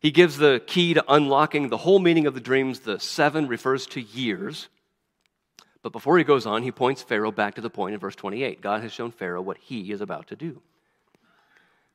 He 0.00 0.10
gives 0.10 0.38
the 0.38 0.62
key 0.66 0.94
to 0.94 1.04
unlocking 1.08 1.68
the 1.68 1.76
whole 1.76 1.98
meaning 1.98 2.26
of 2.26 2.34
the 2.34 2.40
dreams. 2.40 2.80
The 2.80 2.98
seven 2.98 3.48
refers 3.48 3.86
to 3.88 4.00
years. 4.00 4.68
But 5.82 5.92
before 5.92 6.18
he 6.18 6.24
goes 6.24 6.46
on, 6.46 6.62
he 6.62 6.72
points 6.72 7.02
Pharaoh 7.02 7.32
back 7.32 7.54
to 7.54 7.60
the 7.60 7.70
point 7.70 7.94
in 7.94 8.00
verse 8.00 8.16
28. 8.16 8.60
God 8.60 8.82
has 8.82 8.92
shown 8.92 9.10
Pharaoh 9.10 9.42
what 9.42 9.58
he 9.58 9.92
is 9.92 10.00
about 10.00 10.28
to 10.28 10.36
do. 10.36 10.62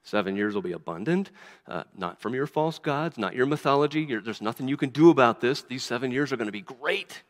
Seven 0.06 0.36
years 0.36 0.54
will 0.54 0.62
be 0.62 0.72
abundant, 0.72 1.32
uh, 1.68 1.84
not 1.98 2.22
from 2.22 2.36
your 2.36 2.46
false 2.46 2.78
gods, 2.78 3.18
not 3.18 3.34
your 3.34 3.48
mythology. 3.48 4.06
There's 4.06 4.42
nothing 4.42 4.68
you 4.68 4.78
can 4.78 4.90
do 4.90 5.10
about 5.10 5.42
this. 5.42 5.64
These 5.64 5.82
seven 5.82 6.12
years 6.12 6.32
are 6.32 6.38
going 6.38 6.48
to 6.48 6.52
be 6.52 6.62
great. 6.62 7.24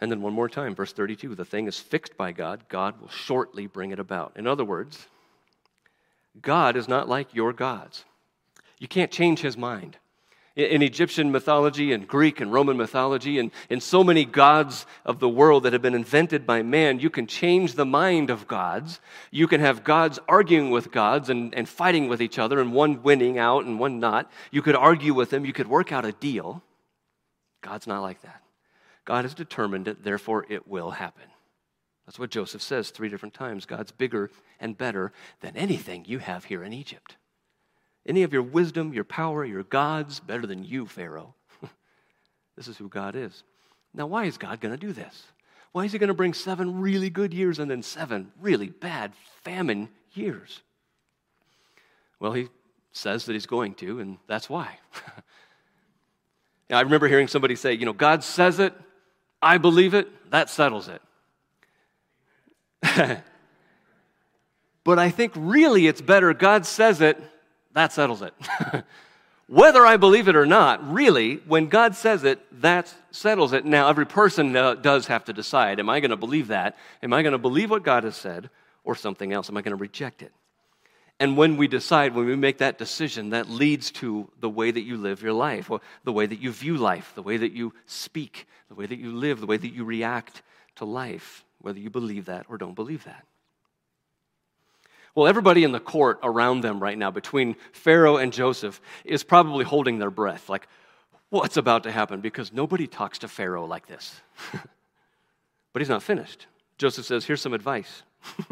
And 0.00 0.10
then 0.10 0.20
one 0.20 0.32
more 0.32 0.48
time, 0.48 0.74
verse 0.74 0.92
32 0.92 1.36
the 1.36 1.44
thing 1.44 1.68
is 1.68 1.78
fixed 1.78 2.16
by 2.16 2.32
God, 2.32 2.64
God 2.68 3.00
will 3.00 3.08
shortly 3.08 3.68
bring 3.68 3.92
it 3.92 4.00
about. 4.00 4.32
In 4.36 4.48
other 4.48 4.64
words, 4.64 5.06
God 6.40 6.76
is 6.76 6.88
not 6.88 7.08
like 7.08 7.32
your 7.32 7.52
gods. 7.52 8.04
You 8.80 8.88
can't 8.88 9.12
change 9.12 9.38
his 9.40 9.56
mind 9.56 9.96
in 10.54 10.82
Egyptian 10.82 11.32
mythology 11.32 11.92
and 11.92 12.06
Greek 12.06 12.40
and 12.40 12.52
Roman 12.52 12.76
mythology 12.76 13.38
and 13.38 13.50
in 13.70 13.80
so 13.80 14.04
many 14.04 14.24
gods 14.24 14.86
of 15.04 15.18
the 15.18 15.28
world 15.28 15.62
that 15.62 15.72
have 15.72 15.82
been 15.82 15.94
invented 15.94 16.46
by 16.46 16.62
man, 16.62 17.00
you 17.00 17.10
can 17.10 17.26
change 17.26 17.74
the 17.74 17.86
mind 17.86 18.30
of 18.30 18.46
gods. 18.46 19.00
You 19.30 19.48
can 19.48 19.60
have 19.60 19.84
gods 19.84 20.18
arguing 20.28 20.70
with 20.70 20.92
gods 20.92 21.30
and, 21.30 21.54
and 21.54 21.68
fighting 21.68 22.08
with 22.08 22.20
each 22.20 22.38
other 22.38 22.60
and 22.60 22.72
one 22.72 23.02
winning 23.02 23.38
out 23.38 23.64
and 23.64 23.78
one 23.80 24.00
not. 24.00 24.30
You 24.50 24.62
could 24.62 24.76
argue 24.76 25.14
with 25.14 25.30
them, 25.30 25.44
you 25.44 25.52
could 25.52 25.68
work 25.68 25.92
out 25.92 26.04
a 26.04 26.12
deal. 26.12 26.62
God's 27.62 27.86
not 27.86 28.02
like 28.02 28.20
that. 28.22 28.42
God 29.04 29.24
has 29.24 29.34
determined 29.34 29.88
it, 29.88 30.04
therefore 30.04 30.46
it 30.48 30.68
will 30.68 30.90
happen. 30.90 31.24
That's 32.06 32.18
what 32.18 32.30
Joseph 32.30 32.62
says 32.62 32.90
three 32.90 33.08
different 33.08 33.34
times. 33.34 33.64
God's 33.64 33.92
bigger 33.92 34.30
and 34.60 34.76
better 34.76 35.12
than 35.40 35.56
anything 35.56 36.04
you 36.06 36.18
have 36.18 36.44
here 36.44 36.62
in 36.62 36.72
Egypt. 36.72 37.16
Any 38.06 38.22
of 38.24 38.32
your 38.32 38.42
wisdom, 38.42 38.92
your 38.92 39.04
power, 39.04 39.44
your 39.44 39.62
gods 39.62 40.20
better 40.20 40.46
than 40.46 40.64
you, 40.64 40.86
Pharaoh. 40.86 41.34
this 42.56 42.68
is 42.68 42.76
who 42.76 42.88
God 42.88 43.14
is. 43.14 43.44
Now, 43.94 44.06
why 44.06 44.24
is 44.24 44.38
God 44.38 44.60
going 44.60 44.72
to 44.72 44.86
do 44.86 44.92
this? 44.92 45.24
Why 45.72 45.84
is 45.84 45.92
He 45.92 45.98
going 45.98 46.08
to 46.08 46.14
bring 46.14 46.34
seven 46.34 46.80
really 46.80 47.10
good 47.10 47.32
years 47.32 47.58
and 47.58 47.70
then 47.70 47.82
seven 47.82 48.32
really 48.40 48.68
bad 48.68 49.12
famine 49.42 49.88
years? 50.12 50.60
Well, 52.18 52.32
he 52.32 52.48
says 52.92 53.26
that 53.26 53.32
he's 53.32 53.46
going 53.46 53.74
to, 53.74 53.98
and 53.98 54.18
that's 54.28 54.48
why. 54.48 54.78
I 56.70 56.80
remember 56.82 57.08
hearing 57.08 57.28
somebody 57.28 57.56
say, 57.56 57.72
you 57.74 57.84
know, 57.84 57.92
God 57.92 58.22
says 58.22 58.58
it, 58.58 58.72
I 59.42 59.58
believe 59.58 59.92
it, 59.92 60.30
that 60.30 60.48
settles 60.48 60.88
it. 60.88 61.02
but 64.84 64.98
I 64.98 65.10
think 65.10 65.32
really 65.34 65.86
it's 65.86 66.00
better 66.00 66.32
God 66.32 66.64
says 66.64 67.00
it, 67.00 67.20
that 67.74 67.92
settles 67.92 68.22
it. 68.22 68.34
Whether 69.48 69.84
I 69.84 69.96
believe 69.96 70.28
it 70.28 70.36
or 70.36 70.46
not, 70.46 70.92
really, 70.92 71.36
when 71.46 71.68
God 71.68 71.94
says 71.94 72.24
it, 72.24 72.40
that 72.62 72.94
settles 73.10 73.52
it. 73.52 73.64
Now, 73.64 73.88
every 73.88 74.06
person 74.06 74.56
uh, 74.56 74.74
does 74.74 75.08
have 75.08 75.24
to 75.26 75.32
decide 75.32 75.78
am 75.78 75.90
I 75.90 76.00
going 76.00 76.10
to 76.10 76.16
believe 76.16 76.48
that? 76.48 76.76
Am 77.02 77.12
I 77.12 77.22
going 77.22 77.32
to 77.32 77.38
believe 77.38 77.70
what 77.70 77.82
God 77.82 78.04
has 78.04 78.16
said 78.16 78.50
or 78.84 78.94
something 78.94 79.32
else? 79.32 79.50
Am 79.50 79.56
I 79.56 79.62
going 79.62 79.76
to 79.76 79.80
reject 79.80 80.22
it? 80.22 80.32
And 81.20 81.36
when 81.36 81.56
we 81.56 81.68
decide, 81.68 82.14
when 82.14 82.26
we 82.26 82.34
make 82.34 82.58
that 82.58 82.78
decision, 82.78 83.30
that 83.30 83.48
leads 83.48 83.90
to 83.92 84.30
the 84.40 84.48
way 84.48 84.70
that 84.70 84.80
you 84.80 84.96
live 84.96 85.22
your 85.22 85.34
life, 85.34 85.70
or 85.70 85.80
the 86.04 86.12
way 86.12 86.26
that 86.26 86.40
you 86.40 86.50
view 86.50 86.76
life, 86.76 87.12
the 87.14 87.22
way 87.22 87.36
that 87.36 87.52
you 87.52 87.74
speak, 87.86 88.46
the 88.68 88.74
way 88.74 88.86
that 88.86 88.98
you 88.98 89.12
live, 89.12 89.38
the 89.38 89.46
way 89.46 89.56
that 89.56 89.72
you 89.72 89.84
react 89.84 90.42
to 90.76 90.84
life, 90.84 91.44
whether 91.60 91.78
you 91.78 91.90
believe 91.90 92.24
that 92.24 92.46
or 92.48 92.58
don't 92.58 92.74
believe 92.74 93.04
that. 93.04 93.24
Well, 95.14 95.26
everybody 95.26 95.64
in 95.64 95.72
the 95.72 95.80
court 95.80 96.20
around 96.22 96.62
them 96.62 96.80
right 96.80 96.96
now, 96.96 97.10
between 97.10 97.56
Pharaoh 97.72 98.16
and 98.16 98.32
Joseph, 98.32 98.80
is 99.04 99.22
probably 99.22 99.64
holding 99.64 99.98
their 99.98 100.10
breath, 100.10 100.48
like, 100.48 100.68
what's 101.28 101.56
about 101.56 101.82
to 101.84 101.90
happen? 101.90 102.20
Because 102.20 102.52
nobody 102.52 102.86
talks 102.86 103.18
to 103.20 103.28
Pharaoh 103.28 103.66
like 103.66 103.86
this. 103.86 104.20
but 105.72 105.80
he's 105.80 105.88
not 105.88 106.02
finished. 106.02 106.46
Joseph 106.78 107.06
says, 107.06 107.24
Here's 107.24 107.40
some 107.40 107.54
advice. 107.54 108.02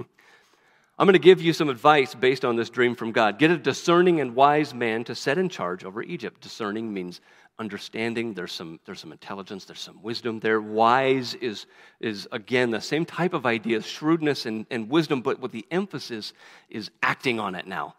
I'm 0.98 1.06
going 1.06 1.14
to 1.14 1.18
give 1.18 1.40
you 1.40 1.54
some 1.54 1.70
advice 1.70 2.14
based 2.14 2.44
on 2.44 2.56
this 2.56 2.68
dream 2.68 2.94
from 2.94 3.12
God. 3.12 3.38
Get 3.38 3.50
a 3.50 3.56
discerning 3.56 4.20
and 4.20 4.34
wise 4.34 4.74
man 4.74 5.04
to 5.04 5.14
set 5.14 5.38
in 5.38 5.48
charge 5.48 5.82
over 5.82 6.02
Egypt. 6.02 6.42
Discerning 6.42 6.92
means 6.92 7.22
understanding. 7.60 8.34
There's 8.34 8.52
some, 8.52 8.80
there's 8.86 8.98
some 8.98 9.12
intelligence, 9.12 9.66
there's 9.66 9.80
some 9.80 10.02
wisdom 10.02 10.40
there. 10.40 10.60
Wise 10.60 11.34
is, 11.34 11.66
is 12.00 12.26
again, 12.32 12.70
the 12.70 12.80
same 12.80 13.04
type 13.04 13.34
of 13.34 13.46
idea, 13.46 13.82
shrewdness 13.82 14.46
and, 14.46 14.66
and 14.70 14.88
wisdom, 14.88 15.20
but 15.20 15.38
what 15.38 15.52
the 15.52 15.66
emphasis 15.70 16.32
is 16.70 16.90
acting 17.02 17.38
on 17.38 17.54
it 17.54 17.66
now. 17.66 17.94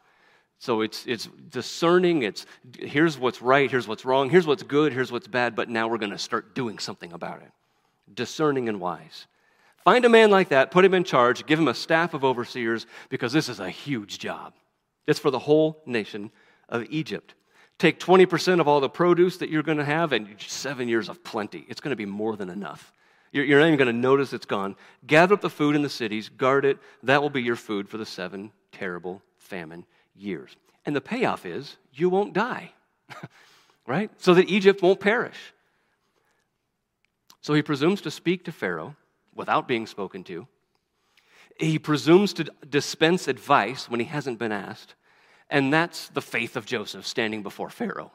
So 0.58 0.82
it's, 0.82 1.06
it's 1.08 1.30
discerning, 1.50 2.24
it's 2.24 2.46
here's 2.78 3.18
what's 3.18 3.42
right, 3.42 3.70
here's 3.70 3.88
what's 3.88 4.04
wrong, 4.04 4.30
here's 4.30 4.46
what's 4.46 4.64
good, 4.64 4.94
here's 4.94 5.12
what's 5.12 5.28
bad, 5.28 5.56
but 5.56 5.70
now 5.70 5.88
we're 5.88 5.98
going 5.98 6.12
to 6.12 6.18
start 6.18 6.54
doing 6.54 6.78
something 6.78 7.14
about 7.14 7.42
it. 7.42 7.52
Discerning 8.14 8.68
and 8.68 8.80
wise. 8.80 9.28
Find 9.84 10.06
a 10.06 10.10
man 10.10 10.30
like 10.30 10.50
that, 10.50 10.70
put 10.70 10.86
him 10.86 10.94
in 10.94 11.04
charge, 11.04 11.46
give 11.46 11.58
him 11.58 11.68
a 11.68 11.74
staff 11.74 12.14
of 12.14 12.24
overseers, 12.24 12.86
because 13.10 13.34
this 13.34 13.50
is 13.50 13.60
a 13.60 13.70
huge 13.70 14.20
job. 14.20 14.54
It's 15.08 15.20
for 15.20 15.32
the 15.32 15.40
whole 15.40 15.82
nation 15.86 16.32
of 16.70 16.86
Egypt. 16.90 17.34
Take 17.82 18.00
20% 18.00 18.60
of 18.60 18.68
all 18.68 18.80
the 18.80 18.88
produce 18.88 19.38
that 19.38 19.50
you're 19.50 19.64
going 19.64 19.80
to 19.80 19.84
have, 19.84 20.14
and 20.14 20.28
seven 20.38 20.88
years 20.88 21.10
of 21.10 21.24
plenty. 21.24 21.66
It's 21.68 21.82
going 21.82 21.90
to 21.90 21.96
be 21.96 22.06
more 22.06 22.36
than 22.36 22.52
enough. 22.52 22.94
You're 23.32 23.60
not 23.60 23.66
even 23.66 23.80
going 23.80 23.88
to 23.88 24.00
notice 24.00 24.34
it's 24.34 24.46
gone. 24.46 24.76
Gather 25.08 25.34
up 25.34 25.42
the 25.42 25.50
food 25.50 25.76
in 25.76 25.82
the 25.82 25.90
cities, 25.90 26.30
guard 26.30 26.64
it. 26.64 26.78
That 27.02 27.24
will 27.24 27.32
be 27.32 27.42
your 27.42 27.56
food 27.56 27.90
for 27.90 27.98
the 27.98 28.06
seven 28.06 28.52
terrible 28.72 29.24
famine 29.40 29.88
years. 30.16 30.56
And 30.86 30.96
the 30.96 31.02
payoff 31.02 31.44
is 31.44 31.76
you 31.92 32.12
won't 32.12 32.34
die, 32.34 32.72
right? 33.88 34.12
So 34.22 34.36
that 34.36 34.48
Egypt 34.48 34.84
won't 34.84 35.00
perish. 35.00 35.52
So 37.42 37.56
he 37.56 37.64
presumes 37.64 38.02
to 38.02 38.12
speak 38.12 38.46
to 38.46 38.52
Pharaoh 38.52 38.96
without 39.34 39.68
being 39.68 39.88
spoken 39.88 40.24
to. 40.26 40.48
He 41.60 41.80
presumes 41.80 42.34
to 42.34 42.44
dispense 42.70 43.28
advice 43.28 43.90
when 43.90 44.00
he 44.00 44.06
hasn't 44.06 44.38
been 44.38 44.52
asked. 44.52 44.94
And 45.52 45.72
that's 45.72 46.08
the 46.08 46.22
faith 46.22 46.56
of 46.56 46.66
Joseph 46.66 47.06
standing 47.06 47.44
before 47.44 47.70
Pharaoh. 47.70 48.12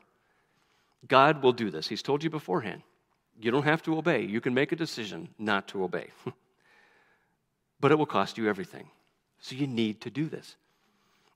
God 1.07 1.43
will 1.43 1.53
do 1.53 1.71
this. 1.71 1.87
He's 1.87 2.03
told 2.03 2.25
you 2.25 2.31
beforehand. 2.31 2.83
You 3.39 3.51
don't 3.51 3.65
have 3.65 3.83
to 3.83 3.99
obey. 3.99 4.23
You 4.23 4.41
can 4.41 4.55
make 4.55 4.73
a 4.73 4.77
decision 4.77 5.29
not 5.39 5.69
to 5.69 5.85
obey. 5.85 6.09
but 7.81 7.93
it 7.93 7.99
will 7.99 8.07
cost 8.07 8.39
you 8.39 8.49
everything. 8.49 8.89
So 9.39 9.55
you 9.55 9.67
need 9.67 10.01
to 10.01 10.11
do 10.11 10.29
this. 10.29 10.57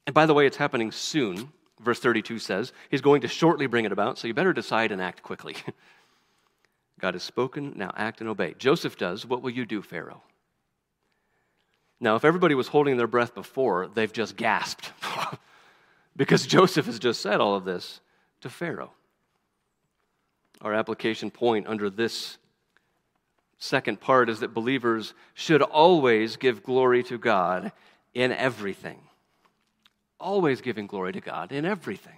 And 0.06 0.14
by 0.14 0.24
the 0.24 0.32
way, 0.32 0.46
it's 0.46 0.56
happening 0.56 0.90
soon. 0.90 1.52
Verse 1.78 2.00
32 2.00 2.38
says, 2.38 2.72
He's 2.90 3.02
going 3.02 3.20
to 3.20 3.28
shortly 3.28 3.66
bring 3.66 3.84
it 3.84 3.92
about, 3.92 4.18
so 4.18 4.26
you 4.26 4.32
better 4.32 4.54
decide 4.54 4.92
and 4.92 5.02
act 5.02 5.22
quickly. 5.22 5.54
God 7.00 7.14
has 7.14 7.22
spoken, 7.22 7.74
now 7.76 7.92
act 7.94 8.20
and 8.20 8.28
obey. 8.28 8.54
Joseph 8.58 8.96
does. 8.96 9.26
What 9.26 9.42
will 9.42 9.50
you 9.50 9.66
do, 9.66 9.82
Pharaoh? 9.82 10.22
Now, 12.00 12.16
if 12.16 12.24
everybody 12.24 12.54
was 12.54 12.68
holding 12.68 12.96
their 12.96 13.06
breath 13.06 13.34
before, 13.34 13.86
they've 13.86 14.12
just 14.12 14.36
gasped 14.36 14.92
because 16.16 16.46
Joseph 16.46 16.86
has 16.86 16.98
just 16.98 17.20
said 17.20 17.40
all 17.40 17.54
of 17.54 17.64
this 17.64 18.00
to 18.40 18.50
Pharaoh. 18.50 18.92
Our 20.60 20.74
application 20.74 21.30
point 21.30 21.66
under 21.66 21.88
this 21.88 22.38
second 23.58 24.00
part 24.00 24.28
is 24.28 24.40
that 24.40 24.54
believers 24.54 25.14
should 25.34 25.62
always 25.62 26.36
give 26.36 26.62
glory 26.62 27.02
to 27.04 27.18
God 27.18 27.72
in 28.14 28.32
everything. 28.32 28.98
Always 30.18 30.60
giving 30.60 30.86
glory 30.86 31.12
to 31.12 31.20
God 31.20 31.52
in 31.52 31.64
everything. 31.64 32.12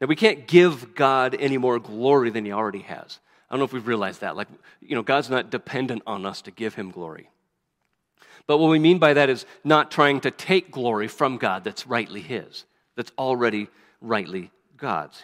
Now, 0.00 0.06
we 0.06 0.14
can't 0.14 0.46
give 0.46 0.94
God 0.94 1.36
any 1.38 1.58
more 1.58 1.80
glory 1.80 2.30
than 2.30 2.44
He 2.44 2.52
already 2.52 2.82
has. 2.82 3.18
I 3.48 3.54
don't 3.54 3.60
know 3.60 3.64
if 3.64 3.72
we've 3.72 3.86
realized 3.86 4.20
that. 4.20 4.36
Like, 4.36 4.48
you 4.80 4.94
know, 4.94 5.02
God's 5.02 5.30
not 5.30 5.50
dependent 5.50 6.02
on 6.06 6.26
us 6.26 6.42
to 6.42 6.50
give 6.50 6.74
him 6.74 6.90
glory. 6.90 7.30
But 8.46 8.58
what 8.58 8.70
we 8.70 8.78
mean 8.78 8.98
by 8.98 9.14
that 9.14 9.30
is 9.30 9.46
not 9.64 9.90
trying 9.90 10.20
to 10.20 10.30
take 10.30 10.70
glory 10.70 11.08
from 11.08 11.38
God 11.38 11.64
that's 11.64 11.86
rightly 11.86 12.20
his, 12.20 12.64
that's 12.98 13.12
already 13.16 13.68
rightly 14.02 14.50
God's. 14.76 15.22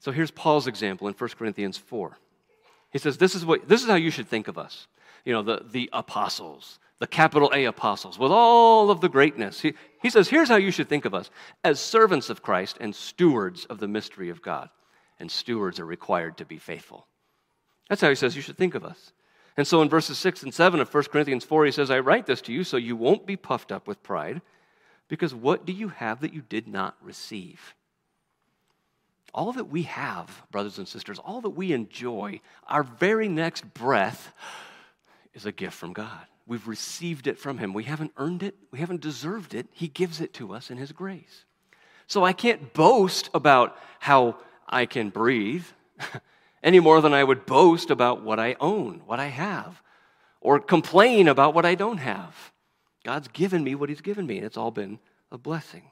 So 0.00 0.12
here's 0.12 0.30
Paul's 0.30 0.66
example 0.66 1.08
in 1.08 1.14
1 1.14 1.30
Corinthians 1.30 1.78
4. 1.78 2.18
He 2.90 2.98
says, 2.98 3.16
This 3.16 3.34
is, 3.34 3.44
what, 3.46 3.66
this 3.66 3.82
is 3.82 3.88
how 3.88 3.94
you 3.94 4.10
should 4.10 4.28
think 4.28 4.46
of 4.46 4.58
us. 4.58 4.86
You 5.24 5.32
know, 5.32 5.42
the, 5.42 5.64
the 5.64 5.88
apostles, 5.94 6.78
the 6.98 7.06
capital 7.06 7.50
A 7.54 7.64
apostles, 7.64 8.18
with 8.18 8.30
all 8.30 8.90
of 8.90 9.00
the 9.00 9.08
greatness. 9.08 9.60
He, 9.60 9.72
he 10.02 10.10
says, 10.10 10.28
Here's 10.28 10.48
how 10.48 10.56
you 10.56 10.70
should 10.70 10.90
think 10.90 11.06
of 11.06 11.14
us 11.14 11.30
as 11.64 11.80
servants 11.80 12.28
of 12.28 12.42
Christ 12.42 12.76
and 12.80 12.94
stewards 12.94 13.64
of 13.64 13.78
the 13.78 13.88
mystery 13.88 14.28
of 14.28 14.42
God 14.42 14.68
and 15.18 15.30
stewards 15.30 15.80
are 15.80 15.86
required 15.86 16.36
to 16.38 16.44
be 16.44 16.58
faithful. 16.58 17.06
That's 17.88 18.02
how 18.02 18.10
he 18.10 18.14
says 18.14 18.36
you 18.36 18.42
should 18.42 18.58
think 18.58 18.74
of 18.74 18.84
us. 18.84 19.12
And 19.56 19.66
so 19.66 19.82
in 19.82 19.88
verses 19.88 20.18
6 20.18 20.42
and 20.42 20.54
7 20.54 20.80
of 20.80 20.92
1 20.92 21.04
Corinthians 21.04 21.44
4, 21.44 21.66
he 21.66 21.72
says, 21.72 21.90
I 21.90 21.98
write 21.98 22.26
this 22.26 22.40
to 22.42 22.52
you 22.52 22.64
so 22.64 22.76
you 22.76 22.96
won't 22.96 23.26
be 23.26 23.36
puffed 23.36 23.72
up 23.72 23.86
with 23.86 24.02
pride, 24.02 24.40
because 25.10 25.34
what 25.34 25.66
do 25.66 25.72
you 25.72 25.88
have 25.88 26.20
that 26.20 26.32
you 26.32 26.40
did 26.40 26.68
not 26.68 26.96
receive? 27.02 27.74
All 29.34 29.52
that 29.52 29.64
we 29.64 29.82
have, 29.82 30.42
brothers 30.52 30.78
and 30.78 30.86
sisters, 30.86 31.18
all 31.18 31.40
that 31.40 31.50
we 31.50 31.72
enjoy, 31.72 32.40
our 32.68 32.84
very 32.84 33.28
next 33.28 33.74
breath 33.74 34.32
is 35.34 35.46
a 35.46 35.52
gift 35.52 35.74
from 35.74 35.92
God. 35.92 36.26
We've 36.46 36.66
received 36.66 37.26
it 37.26 37.38
from 37.38 37.58
Him. 37.58 37.74
We 37.74 37.84
haven't 37.84 38.12
earned 38.16 38.44
it, 38.44 38.54
we 38.70 38.78
haven't 38.78 39.00
deserved 39.00 39.52
it. 39.52 39.66
He 39.72 39.88
gives 39.88 40.20
it 40.20 40.32
to 40.34 40.54
us 40.54 40.70
in 40.70 40.78
His 40.78 40.92
grace. 40.92 41.44
So 42.06 42.24
I 42.24 42.32
can't 42.32 42.72
boast 42.72 43.30
about 43.34 43.76
how 43.98 44.36
I 44.68 44.86
can 44.86 45.10
breathe 45.10 45.64
any 46.62 46.78
more 46.78 47.00
than 47.00 47.14
I 47.14 47.24
would 47.24 47.46
boast 47.46 47.90
about 47.90 48.22
what 48.22 48.38
I 48.38 48.54
own, 48.60 49.02
what 49.06 49.18
I 49.18 49.26
have, 49.26 49.82
or 50.40 50.60
complain 50.60 51.26
about 51.26 51.52
what 51.52 51.66
I 51.66 51.74
don't 51.74 51.98
have. 51.98 52.52
God's 53.04 53.28
given 53.28 53.64
me 53.64 53.74
what 53.74 53.88
He's 53.88 54.00
given 54.00 54.26
me, 54.26 54.36
and 54.36 54.46
it's 54.46 54.56
all 54.56 54.70
been 54.70 54.98
a 55.32 55.38
blessing. 55.38 55.90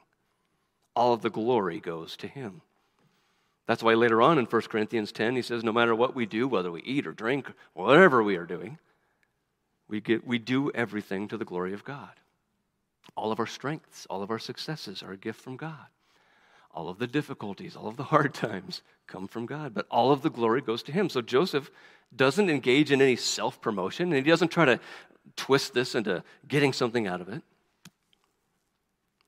All 0.95 1.13
of 1.13 1.21
the 1.21 1.29
glory 1.29 1.79
goes 1.79 2.15
to 2.17 2.27
Him. 2.27 2.61
That's 3.67 3.83
why 3.83 3.93
later 3.93 4.21
on 4.21 4.39
in 4.39 4.45
1 4.45 4.61
Corinthians 4.63 5.11
10, 5.11 5.35
he 5.35 5.41
says, 5.43 5.63
No 5.63 5.71
matter 5.71 5.93
what 5.93 6.15
we 6.15 6.25
do, 6.25 6.47
whether 6.47 6.71
we 6.71 6.81
eat 6.81 7.05
or 7.05 7.11
drink, 7.11 7.51
whatever 7.73 8.23
we 8.23 8.35
are 8.35 8.45
doing, 8.45 8.79
we, 9.87 10.01
get, 10.01 10.25
we 10.25 10.39
do 10.39 10.71
everything 10.71 11.27
to 11.27 11.37
the 11.37 11.45
glory 11.45 11.73
of 11.73 11.83
God. 11.83 12.09
All 13.15 13.31
of 13.31 13.39
our 13.39 13.47
strengths, 13.47 14.07
all 14.09 14.23
of 14.23 14.31
our 14.31 14.39
successes 14.39 15.03
are 15.03 15.11
a 15.11 15.17
gift 15.17 15.41
from 15.41 15.55
God. 15.55 15.87
All 16.71 16.89
of 16.89 16.99
the 16.99 17.07
difficulties, 17.07 17.75
all 17.75 17.87
of 17.87 17.97
the 17.97 18.05
hard 18.05 18.33
times 18.35 18.81
come 19.07 19.27
from 19.27 19.45
God, 19.45 19.73
but 19.73 19.85
all 19.91 20.11
of 20.11 20.21
the 20.21 20.29
glory 20.29 20.61
goes 20.61 20.83
to 20.83 20.91
Him. 20.91 21.09
So 21.09 21.21
Joseph 21.21 21.69
doesn't 22.15 22.49
engage 22.49 22.91
in 22.91 23.01
any 23.01 23.15
self 23.15 23.61
promotion, 23.61 24.13
and 24.13 24.25
he 24.25 24.31
doesn't 24.31 24.49
try 24.49 24.65
to 24.65 24.79
twist 25.35 25.73
this 25.73 25.95
into 25.95 26.23
getting 26.47 26.73
something 26.73 27.07
out 27.07 27.21
of 27.21 27.29
it. 27.29 27.41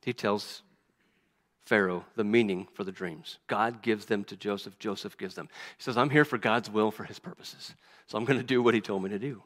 He 0.04 0.14
tells 0.14 0.64
Pharaoh 1.66 2.06
the 2.16 2.24
meaning 2.24 2.68
for 2.74 2.84
the 2.84 2.92
dreams. 2.92 3.40
God 3.48 3.82
gives 3.82 4.06
them 4.06 4.24
to 4.26 4.36
Joseph, 4.36 4.78
Joseph 4.80 5.18
gives 5.18 5.36
them. 5.36 5.48
He 5.78 5.84
says, 5.84 5.98
I'm 5.98 6.10
here 6.10 6.26
for 6.26 6.38
God's 6.38 6.70
will, 6.70 6.92
for 6.92 7.04
His 7.04 7.20
purposes. 7.20 7.74
So 8.08 8.18
I'm 8.18 8.26
going 8.26 8.40
to 8.40 8.46
do 8.46 8.62
what 8.62 8.74
He 8.74 8.82
told 8.82 9.04
me 9.04 9.10
to 9.10 9.20
do. 9.20 9.44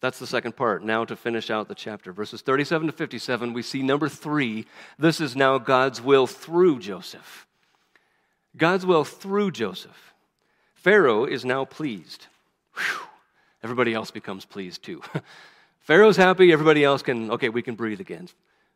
That's 0.00 0.18
the 0.18 0.26
second 0.26 0.56
part. 0.56 0.82
Now, 0.82 1.04
to 1.04 1.14
finish 1.14 1.48
out 1.48 1.68
the 1.68 1.76
chapter, 1.76 2.12
verses 2.12 2.42
37 2.42 2.88
to 2.88 2.92
57, 2.92 3.52
we 3.52 3.62
see 3.62 3.82
number 3.82 4.08
three. 4.08 4.66
This 4.98 5.20
is 5.20 5.36
now 5.36 5.58
God's 5.58 6.02
will 6.02 6.26
through 6.26 6.80
Joseph. 6.80 7.46
God's 8.56 8.84
will 8.84 9.04
through 9.04 9.52
Joseph. 9.52 10.12
Pharaoh 10.74 11.24
is 11.24 11.44
now 11.44 11.64
pleased. 11.64 12.26
Whew. 12.74 13.06
Everybody 13.62 13.94
else 13.94 14.10
becomes 14.10 14.44
pleased 14.44 14.82
too. 14.82 15.02
Pharaoh's 15.82 16.16
happy, 16.16 16.52
everybody 16.52 16.84
else 16.84 17.02
can, 17.02 17.30
okay, 17.32 17.48
we 17.48 17.62
can 17.62 17.74
breathe 17.74 18.00
again. 18.00 18.28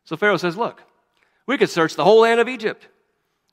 So 0.03 0.15
Pharaoh 0.15 0.37
says, 0.37 0.57
Look, 0.57 0.83
We 1.45 1.57
could 1.57 1.69
search 1.69 1.95
the 1.95 2.03
whole 2.03 2.21
land 2.21 2.39
of 2.39 2.49
Egypt. 2.49 2.87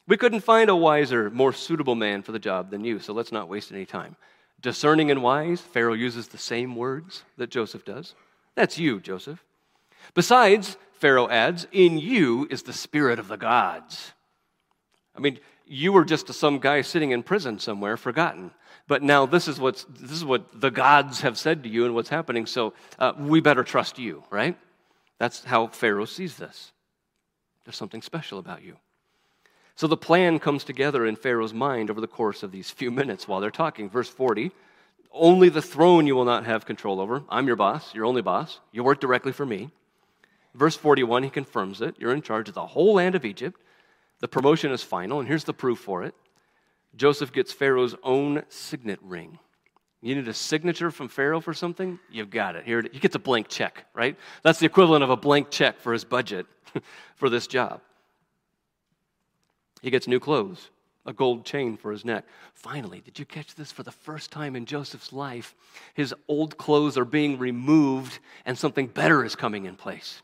We 0.07 0.17
couldn't 0.17 0.41
find 0.41 0.69
a 0.69 0.77
wiser, 0.77 1.31
more 1.31 1.53
suitable 1.53 1.95
man 1.95 2.23
for 2.23 2.33
the 2.33 2.39
job 2.39 2.71
than 2.71 2.85
you, 2.85 2.99
so 2.99 3.13
let's 3.13 3.33
not 3.33 3.49
waste 3.49 3.73
any 3.73 3.87
time. 3.87 4.17
Discerning 4.61 5.11
and 5.11 5.23
wise, 5.23 5.61
Pharaoh 5.61 5.95
uses 5.95 6.29
the 6.29 6.39
same 6.39 6.77
words 6.77 7.23
that 7.37 7.51
Joseph 7.51 7.85
does. 7.85 8.15
That's 8.55 8.79
you, 8.79 9.01
Joseph. 9.01 9.43
Besides, 10.15 10.77
Pharaoh 10.93 11.29
adds, 11.29 11.67
in 11.73 11.99
you 11.99 12.47
is 12.51 12.63
the 12.63 12.73
spirit 12.73 13.19
of 13.19 13.29
the 13.29 13.37
gods. 13.37 14.13
I 15.17 15.21
mean, 15.21 15.39
you 15.67 15.93
were 15.93 16.05
just 16.05 16.33
some 16.35 16.59
guy 16.59 16.83
sitting 16.83 17.13
in 17.13 17.23
prison 17.23 17.59
somewhere, 17.59 17.97
forgotten. 17.97 18.51
But 18.87 19.03
now 19.03 19.25
this 19.27 19.49
is, 19.49 19.59
what's, 19.59 19.85
this 19.85 20.11
is 20.11 20.25
what 20.25 20.61
the 20.61 20.71
gods 20.71 21.23
have 21.23 21.39
said 21.39 21.63
to 21.63 21.69
you 21.69 21.87
and 21.87 21.95
what's 21.95 22.11
happening, 22.11 22.45
so 22.45 22.75
uh, 22.99 23.13
we 23.19 23.41
better 23.41 23.65
trust 23.65 23.99
you, 23.99 24.23
right? 24.31 24.57
That's 25.19 25.45
how 25.45 25.69
Pharaoh 25.69 26.05
sees 26.05 26.37
this. 26.37 26.73
There's 27.65 27.77
something 27.77 28.03
special 28.03 28.39
about 28.39 28.63
you. 28.63 28.77
So 29.75 29.87
the 29.87 29.97
plan 29.97 30.39
comes 30.39 30.65
together 30.65 31.07
in 31.07 31.17
Pharaoh's 31.17 31.55
mind 31.55 31.91
over 31.91 32.01
the 32.01 32.07
course 32.07 32.43
of 32.43 32.53
these 32.53 32.71
few 32.83 32.91
minutes 32.91 33.27
while 33.27 33.41
they're 33.41 33.51
talking. 33.51 33.89
Verse 33.89 34.09
40 34.09 34.51
Only 35.13 35.49
the 35.49 35.63
throne 35.63 36.07
you 36.07 36.15
will 36.15 36.27
not 36.27 36.45
have 36.45 36.67
control 36.67 37.01
over. 37.01 37.25
I'm 37.31 37.47
your 37.47 37.57
boss, 37.57 37.95
your 37.95 38.05
only 38.05 38.23
boss. 38.23 38.61
You 38.71 38.85
work 38.85 39.01
directly 39.01 39.33
for 39.33 39.47
me. 39.47 39.71
Verse 40.55 40.77
41, 40.77 41.25
he 41.25 41.31
confirms 41.31 41.81
it. 41.81 41.97
You're 41.99 42.15
in 42.15 42.23
charge 42.23 42.49
of 42.49 42.55
the 42.55 42.67
whole 42.67 42.95
land 42.95 43.15
of 43.15 43.25
Egypt. 43.25 43.61
The 44.21 44.29
promotion 44.29 44.71
is 44.71 44.83
final, 44.83 45.19
and 45.19 45.27
here's 45.27 45.45
the 45.45 45.53
proof 45.53 45.81
for 45.81 46.05
it 46.05 46.15
Joseph 46.97 47.33
gets 47.33 47.53
Pharaoh's 47.53 47.95
own 48.03 48.43
signet 48.49 49.01
ring. 49.03 49.39
You 50.01 50.15
need 50.15 50.29
a 50.29 50.35
signature 50.35 50.91
from 50.91 51.09
Pharaoh 51.09 51.41
for 51.41 51.55
something? 51.55 51.99
You've 52.11 52.31
got 52.31 52.57
it. 52.57 52.65
Here, 52.65 52.83
he 52.83 52.99
gets 52.99 53.15
a 53.15 53.19
blank 53.19 53.49
check, 53.49 53.87
right? 53.95 54.17
That's 54.43 54.59
the 54.59 54.67
equivalent 54.67 55.03
of 55.03 55.11
a 55.11 55.17
blank 55.17 55.51
check 55.51 55.81
for 55.81 55.93
his 55.93 56.05
budget 56.05 56.47
for 57.17 57.31
this 57.31 57.47
job. 57.47 57.81
He 59.81 59.91
gets 59.91 60.07
new 60.07 60.21
clothes, 60.21 60.71
a 61.07 61.13
gold 61.13 61.47
chain 61.47 61.77
for 61.77 61.91
his 61.91 62.05
neck. 62.05 62.27
Finally, 62.53 63.01
did 63.01 63.19
you 63.19 63.25
catch 63.25 63.55
this? 63.55 63.73
For 63.73 63.83
the 63.83 63.93
first 63.93 64.31
time 64.31 64.57
in 64.57 64.67
Joseph's 64.67 65.13
life, 65.13 65.55
his 65.95 66.15
old 66.29 66.59
clothes 66.59 66.99
are 66.99 67.05
being 67.07 67.39
removed 67.39 68.19
and 68.45 68.59
something 68.59 68.87
better 68.87 69.25
is 69.25 69.35
coming 69.35 69.65
in 69.65 69.75
place 69.75 70.23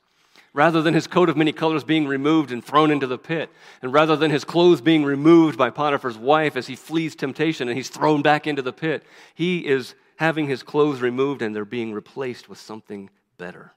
rather 0.53 0.83
than 0.83 0.95
his 0.95 1.07
coat 1.07 1.29
of 1.29 1.37
many 1.37 1.53
colors 1.53 1.85
being 1.85 2.07
removed 2.07 2.51
and 2.51 2.65
thrown 2.65 2.91
into 2.91 3.07
the 3.07 3.19
pit, 3.19 3.51
and 3.83 3.93
rather 3.93 4.17
than 4.17 4.31
his 4.31 4.45
clothes 4.45 4.81
being 4.81 5.05
removed 5.05 5.57
by 5.57 5.71
Potiphar's 5.71 6.19
wife 6.19 6.57
as 6.57 6.67
he 6.67 6.75
flees 6.75 7.15
temptation 7.15 7.69
and 7.69 7.77
he's 7.77 7.89
thrown 7.89 8.23
back 8.23 8.47
into 8.47 8.63
the 8.63 8.73
pit, 8.73 9.05
he 9.35 9.67
is 9.67 9.95
having 10.17 10.49
his 10.49 10.63
clothes 10.63 11.01
removed 11.01 11.41
and 11.41 11.55
they're 11.55 11.65
being 11.65 11.93
replaced 11.93 12.49
with 12.49 12.59
something 12.59 13.09
better. 13.39 13.73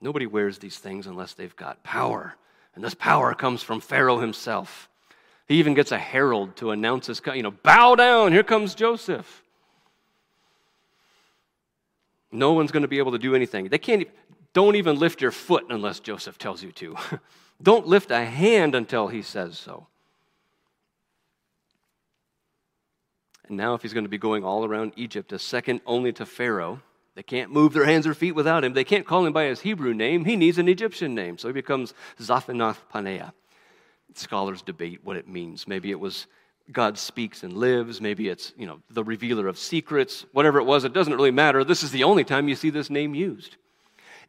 Nobody 0.00 0.26
wears 0.26 0.58
these 0.58 0.78
things 0.78 1.06
unless 1.06 1.34
they've 1.34 1.56
got 1.56 1.82
power, 1.82 2.34
and 2.74 2.82
this 2.82 2.94
power 2.94 3.32
comes 3.34 3.62
from 3.62 3.80
Pharaoh 3.80 4.18
himself. 4.18 4.88
He 5.46 5.56
even 5.56 5.74
gets 5.74 5.92
a 5.92 5.98
herald 5.98 6.56
to 6.56 6.72
announce 6.72 7.06
his, 7.06 7.22
you 7.34 7.42
know, 7.42 7.52
bow 7.52 7.94
down, 7.94 8.32
here 8.32 8.42
comes 8.42 8.74
Joseph. 8.74 9.42
No 12.32 12.52
one's 12.52 12.72
going 12.72 12.82
to 12.82 12.88
be 12.88 12.98
able 12.98 13.12
to 13.12 13.18
do 13.18 13.34
anything. 13.34 13.68
They 13.68 13.78
can't, 13.78 14.08
don't 14.54 14.76
even 14.76 14.98
lift 14.98 15.20
your 15.20 15.32
foot 15.32 15.66
unless 15.68 16.00
Joseph 16.00 16.38
tells 16.38 16.62
you 16.62 16.72
to. 16.72 16.96
Don't 17.62 17.86
lift 17.86 18.10
a 18.10 18.24
hand 18.24 18.74
until 18.74 19.08
he 19.08 19.20
says 19.20 19.58
so. 19.58 19.88
And 23.46 23.56
now, 23.56 23.74
if 23.74 23.82
he's 23.82 23.92
going 23.92 24.04
to 24.04 24.10
be 24.10 24.18
going 24.18 24.44
all 24.44 24.64
around 24.64 24.92
Egypt, 24.96 25.32
a 25.32 25.38
second 25.38 25.82
only 25.84 26.12
to 26.14 26.24
Pharaoh, 26.24 26.80
they 27.14 27.22
can't 27.22 27.52
move 27.52 27.72
their 27.72 27.84
hands 27.84 28.06
or 28.06 28.14
feet 28.14 28.32
without 28.32 28.64
him. 28.64 28.72
They 28.72 28.84
can't 28.84 29.06
call 29.06 29.26
him 29.26 29.32
by 29.32 29.44
his 29.44 29.60
Hebrew 29.60 29.92
name. 29.92 30.24
He 30.24 30.36
needs 30.36 30.58
an 30.58 30.68
Egyptian 30.68 31.14
name. 31.14 31.36
So 31.36 31.48
he 31.48 31.52
becomes 31.52 31.92
Zaphanath 32.18 32.78
Paneah. 32.92 33.32
Scholars 34.14 34.62
debate 34.62 35.00
what 35.04 35.16
it 35.16 35.28
means. 35.28 35.68
Maybe 35.68 35.90
it 35.90 36.00
was 36.00 36.26
God 36.72 36.96
speaks 36.96 37.42
and 37.42 37.52
lives. 37.52 38.00
Maybe 38.00 38.28
it's, 38.28 38.52
you 38.56 38.66
know, 38.66 38.80
the 38.88 39.04
revealer 39.04 39.48
of 39.48 39.58
secrets. 39.58 40.24
Whatever 40.32 40.58
it 40.58 40.64
was, 40.64 40.84
it 40.84 40.94
doesn't 40.94 41.14
really 41.14 41.30
matter. 41.30 41.64
This 41.64 41.82
is 41.82 41.90
the 41.90 42.04
only 42.04 42.24
time 42.24 42.48
you 42.48 42.56
see 42.56 42.70
this 42.70 42.88
name 42.88 43.14
used. 43.14 43.56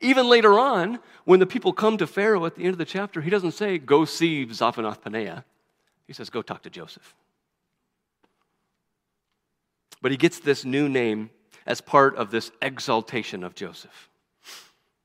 Even 0.01 0.27
later 0.27 0.59
on, 0.59 0.99
when 1.23 1.39
the 1.39 1.45
people 1.45 1.73
come 1.73 1.97
to 1.97 2.07
Pharaoh 2.07 2.45
at 2.45 2.55
the 2.55 2.63
end 2.63 2.71
of 2.71 2.77
the 2.77 2.85
chapter, 2.85 3.21
he 3.21 3.29
doesn't 3.29 3.51
say, 3.51 3.77
Go 3.77 4.05
see 4.05 4.45
Zaphanath 4.45 5.01
Paneah. 5.01 5.43
He 6.07 6.13
says, 6.13 6.29
Go 6.29 6.41
talk 6.41 6.63
to 6.63 6.69
Joseph. 6.69 7.15
But 10.01 10.11
he 10.11 10.17
gets 10.17 10.39
this 10.39 10.65
new 10.65 10.87
name 10.89 11.29
as 11.65 11.81
part 11.81 12.15
of 12.15 12.31
this 12.31 12.51
exaltation 12.61 13.43
of 13.43 13.55
Joseph. 13.55 14.09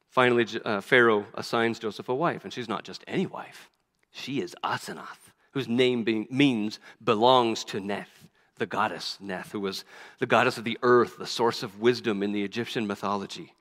Finally, 0.08 0.46
uh, 0.64 0.80
Pharaoh 0.80 1.24
assigns 1.34 1.78
Joseph 1.78 2.08
a 2.08 2.14
wife, 2.14 2.44
and 2.44 2.52
she's 2.52 2.68
not 2.68 2.84
just 2.84 3.04
any 3.06 3.26
wife. 3.26 3.70
She 4.10 4.40
is 4.40 4.56
Asenath, 4.64 5.30
whose 5.52 5.68
name 5.68 6.26
means 6.30 6.80
belongs 7.02 7.64
to 7.64 7.80
Neith, 7.80 8.28
the 8.58 8.66
goddess 8.66 9.16
Neith, 9.20 9.52
who 9.52 9.60
was 9.60 9.84
the 10.18 10.26
goddess 10.26 10.58
of 10.58 10.64
the 10.64 10.78
earth, 10.82 11.16
the 11.16 11.26
source 11.26 11.62
of 11.62 11.80
wisdom 11.80 12.22
in 12.22 12.32
the 12.32 12.42
Egyptian 12.42 12.86
mythology. 12.86 13.54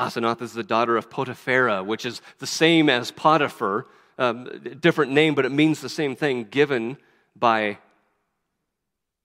Asenath 0.00 0.40
is 0.40 0.54
the 0.54 0.62
daughter 0.62 0.96
of 0.96 1.10
Potipharah, 1.10 1.84
which 1.84 2.06
is 2.06 2.22
the 2.38 2.46
same 2.46 2.88
as 2.88 3.10
Potiphar, 3.10 3.86
um, 4.18 4.48
different 4.80 5.12
name, 5.12 5.34
but 5.34 5.44
it 5.44 5.52
means 5.52 5.80
the 5.80 5.90
same 5.90 6.16
thing, 6.16 6.44
given 6.44 6.96
by 7.36 7.76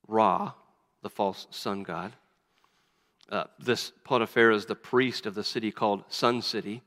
Ra, 0.06 0.52
the 1.02 1.10
false 1.10 1.48
sun 1.50 1.84
god. 1.84 2.12
Uh, 3.30 3.46
this 3.58 3.94
Potiphar 4.04 4.52
is 4.52 4.66
the 4.66 4.76
priest 4.76 5.26
of 5.26 5.34
the 5.34 5.46
city 5.46 5.72
called 5.72 6.04
Sun 6.10 6.42
City, 6.42 6.82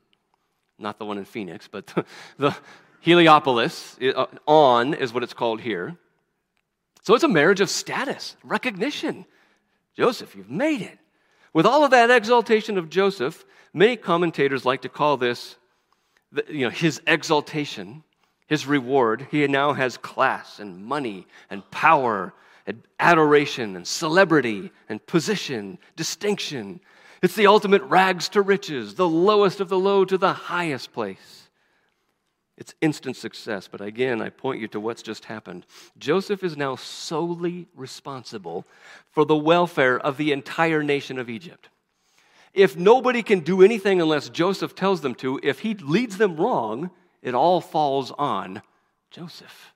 not 0.77 0.99
the 0.99 1.05
one 1.05 1.17
in 1.17 1.25
Phoenix, 1.25 1.67
but 1.67 1.87
the, 1.87 2.05
the 2.37 2.55
Heliopolis, 3.01 3.97
uh, 4.01 4.27
On 4.45 4.93
is 4.93 5.13
what 5.13 5.23
it's 5.23 5.33
called 5.33 5.61
here. 5.61 5.97
So 7.01 7.15
it's 7.15 7.23
a 7.23 7.27
marriage 7.27 7.59
of 7.59 7.71
status, 7.71 8.35
recognition. 8.43 9.25
Joseph, 9.95 10.35
you've 10.35 10.51
made 10.51 10.81
it. 10.81 10.99
With 11.53 11.65
all 11.65 11.83
of 11.83 11.91
that 11.91 12.11
exaltation 12.11 12.77
of 12.77 12.89
Joseph, 12.89 13.43
many 13.73 13.95
commentators 13.95 14.65
like 14.65 14.81
to 14.81 14.89
call 14.89 15.17
this 15.17 15.55
you 16.47 16.65
know, 16.65 16.69
his 16.69 17.01
exaltation, 17.07 18.03
his 18.47 18.65
reward. 18.65 19.27
He 19.31 19.47
now 19.47 19.73
has 19.73 19.97
class 19.97 20.59
and 20.59 20.85
money 20.85 21.27
and 21.49 21.69
power 21.71 22.33
and 22.67 22.83
adoration 22.99 23.75
and 23.75 23.87
celebrity 23.87 24.71
and 24.87 25.05
position, 25.05 25.79
distinction. 25.95 26.79
It's 27.21 27.35
the 27.35 27.47
ultimate 27.47 27.81
rags 27.83 28.29
to 28.29 28.41
riches, 28.41 28.95
the 28.95 29.09
lowest 29.09 29.59
of 29.59 29.69
the 29.69 29.79
low 29.79 30.05
to 30.05 30.17
the 30.17 30.33
highest 30.33 30.93
place. 30.93 31.49
It's 32.57 32.75
instant 32.81 33.15
success, 33.15 33.69
but 33.71 33.79
again, 33.79 34.21
I 34.21 34.29
point 34.29 34.59
you 34.59 34.67
to 34.69 34.81
what's 34.81 35.01
just 35.01 35.25
happened. 35.25 35.65
Joseph 35.97 36.43
is 36.43 36.57
now 36.57 36.75
solely 36.75 37.67
responsible 37.73 38.65
for 39.11 39.25
the 39.25 39.35
welfare 39.35 39.97
of 39.97 40.17
the 40.17 40.33
entire 40.33 40.83
nation 40.83 41.17
of 41.17 41.29
Egypt. 41.29 41.69
If 42.53 42.75
nobody 42.75 43.23
can 43.23 43.41
do 43.41 43.61
anything 43.61 44.01
unless 44.01 44.29
Joseph 44.29 44.75
tells 44.75 45.01
them 45.01 45.15
to, 45.15 45.39
if 45.43 45.59
he 45.59 45.75
leads 45.75 46.17
them 46.17 46.37
wrong, 46.37 46.89
it 47.21 47.35
all 47.35 47.61
falls 47.61 48.11
on 48.11 48.61
Joseph. 49.11 49.73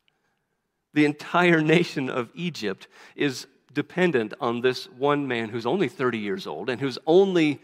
The 0.94 1.06
entire 1.06 1.62
nation 1.62 2.10
of 2.10 2.30
Egypt 2.34 2.88
is 3.16 3.48
dependent 3.74 4.34
on 4.40 4.62
this 4.62 4.86
one 4.90 5.28
man 5.28 5.50
who's 5.50 5.66
only 5.66 5.88
30 5.88 6.20
years 6.20 6.46
old 6.46 6.70
and 6.70 6.80
whose 6.80 6.98
only 7.08 7.62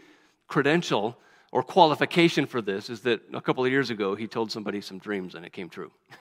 credential 0.48 1.16
or 1.52 1.62
qualification 1.62 2.46
for 2.46 2.60
this 2.60 2.90
is 2.90 3.00
that 3.02 3.20
a 3.32 3.40
couple 3.40 3.64
of 3.64 3.70
years 3.70 3.90
ago 3.90 4.14
he 4.14 4.26
told 4.26 4.50
somebody 4.50 4.80
some 4.80 4.98
dreams 4.98 5.34
and 5.34 5.44
it 5.44 5.52
came 5.52 5.68
true. 5.68 5.90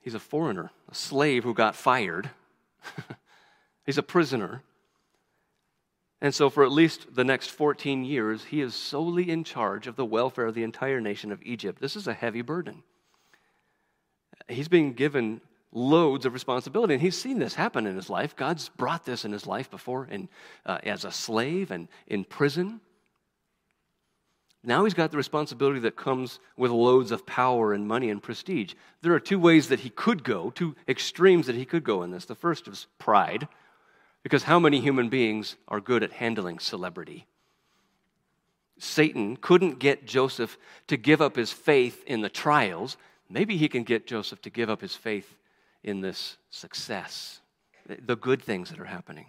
He's 0.00 0.14
a 0.14 0.20
foreigner, 0.20 0.70
a 0.90 0.94
slave 0.94 1.44
who 1.44 1.54
got 1.54 1.76
fired. 1.76 2.30
He's 3.86 3.98
a 3.98 4.02
prisoner. 4.02 4.62
And 6.22 6.32
so, 6.32 6.48
for 6.48 6.64
at 6.64 6.70
least 6.70 7.16
the 7.16 7.24
next 7.24 7.48
14 7.48 8.04
years, 8.04 8.44
he 8.44 8.60
is 8.60 8.76
solely 8.76 9.28
in 9.28 9.42
charge 9.42 9.88
of 9.88 9.96
the 9.96 10.04
welfare 10.04 10.46
of 10.46 10.54
the 10.54 10.62
entire 10.62 11.00
nation 11.00 11.32
of 11.32 11.42
Egypt. 11.42 11.80
This 11.80 11.96
is 11.96 12.06
a 12.06 12.14
heavy 12.14 12.42
burden. 12.42 12.84
He's 14.48 14.68
being 14.68 14.92
given 14.92 15.40
loads 15.72 16.24
of 16.24 16.32
responsibility. 16.32 16.94
And 16.94 17.02
he's 17.02 17.20
seen 17.20 17.40
this 17.40 17.54
happen 17.54 17.88
in 17.88 17.96
his 17.96 18.08
life. 18.08 18.36
God's 18.36 18.68
brought 18.68 19.04
this 19.04 19.24
in 19.24 19.32
his 19.32 19.48
life 19.48 19.68
before 19.68 20.06
and, 20.08 20.28
uh, 20.64 20.78
as 20.84 21.04
a 21.04 21.10
slave 21.10 21.72
and 21.72 21.88
in 22.06 22.22
prison. 22.22 22.80
Now 24.62 24.84
he's 24.84 24.94
got 24.94 25.10
the 25.10 25.16
responsibility 25.16 25.80
that 25.80 25.96
comes 25.96 26.38
with 26.56 26.70
loads 26.70 27.10
of 27.10 27.26
power 27.26 27.72
and 27.72 27.88
money 27.88 28.10
and 28.10 28.22
prestige. 28.22 28.74
There 29.00 29.12
are 29.12 29.18
two 29.18 29.40
ways 29.40 29.70
that 29.70 29.80
he 29.80 29.90
could 29.90 30.22
go, 30.22 30.50
two 30.50 30.76
extremes 30.86 31.48
that 31.48 31.56
he 31.56 31.64
could 31.64 31.82
go 31.82 32.04
in 32.04 32.12
this. 32.12 32.26
The 32.26 32.36
first 32.36 32.68
is 32.68 32.86
pride, 33.00 33.48
because 34.22 34.44
how 34.44 34.58
many 34.58 34.80
human 34.80 35.08
beings 35.08 35.56
are 35.68 35.80
good 35.80 36.02
at 36.02 36.12
handling 36.12 36.58
celebrity? 36.58 37.26
Satan 38.78 39.36
couldn't 39.36 39.78
get 39.78 40.06
Joseph 40.06 40.58
to 40.88 40.96
give 40.96 41.20
up 41.20 41.36
his 41.36 41.52
faith 41.52 42.02
in 42.06 42.20
the 42.20 42.28
trials. 42.28 42.96
Maybe 43.28 43.56
he 43.56 43.68
can 43.68 43.84
get 43.84 44.06
Joseph 44.06 44.42
to 44.42 44.50
give 44.50 44.70
up 44.70 44.80
his 44.80 44.94
faith 44.94 45.36
in 45.82 46.00
this 46.00 46.36
success, 46.50 47.40
the 47.86 48.16
good 48.16 48.42
things 48.42 48.70
that 48.70 48.80
are 48.80 48.84
happening. 48.84 49.26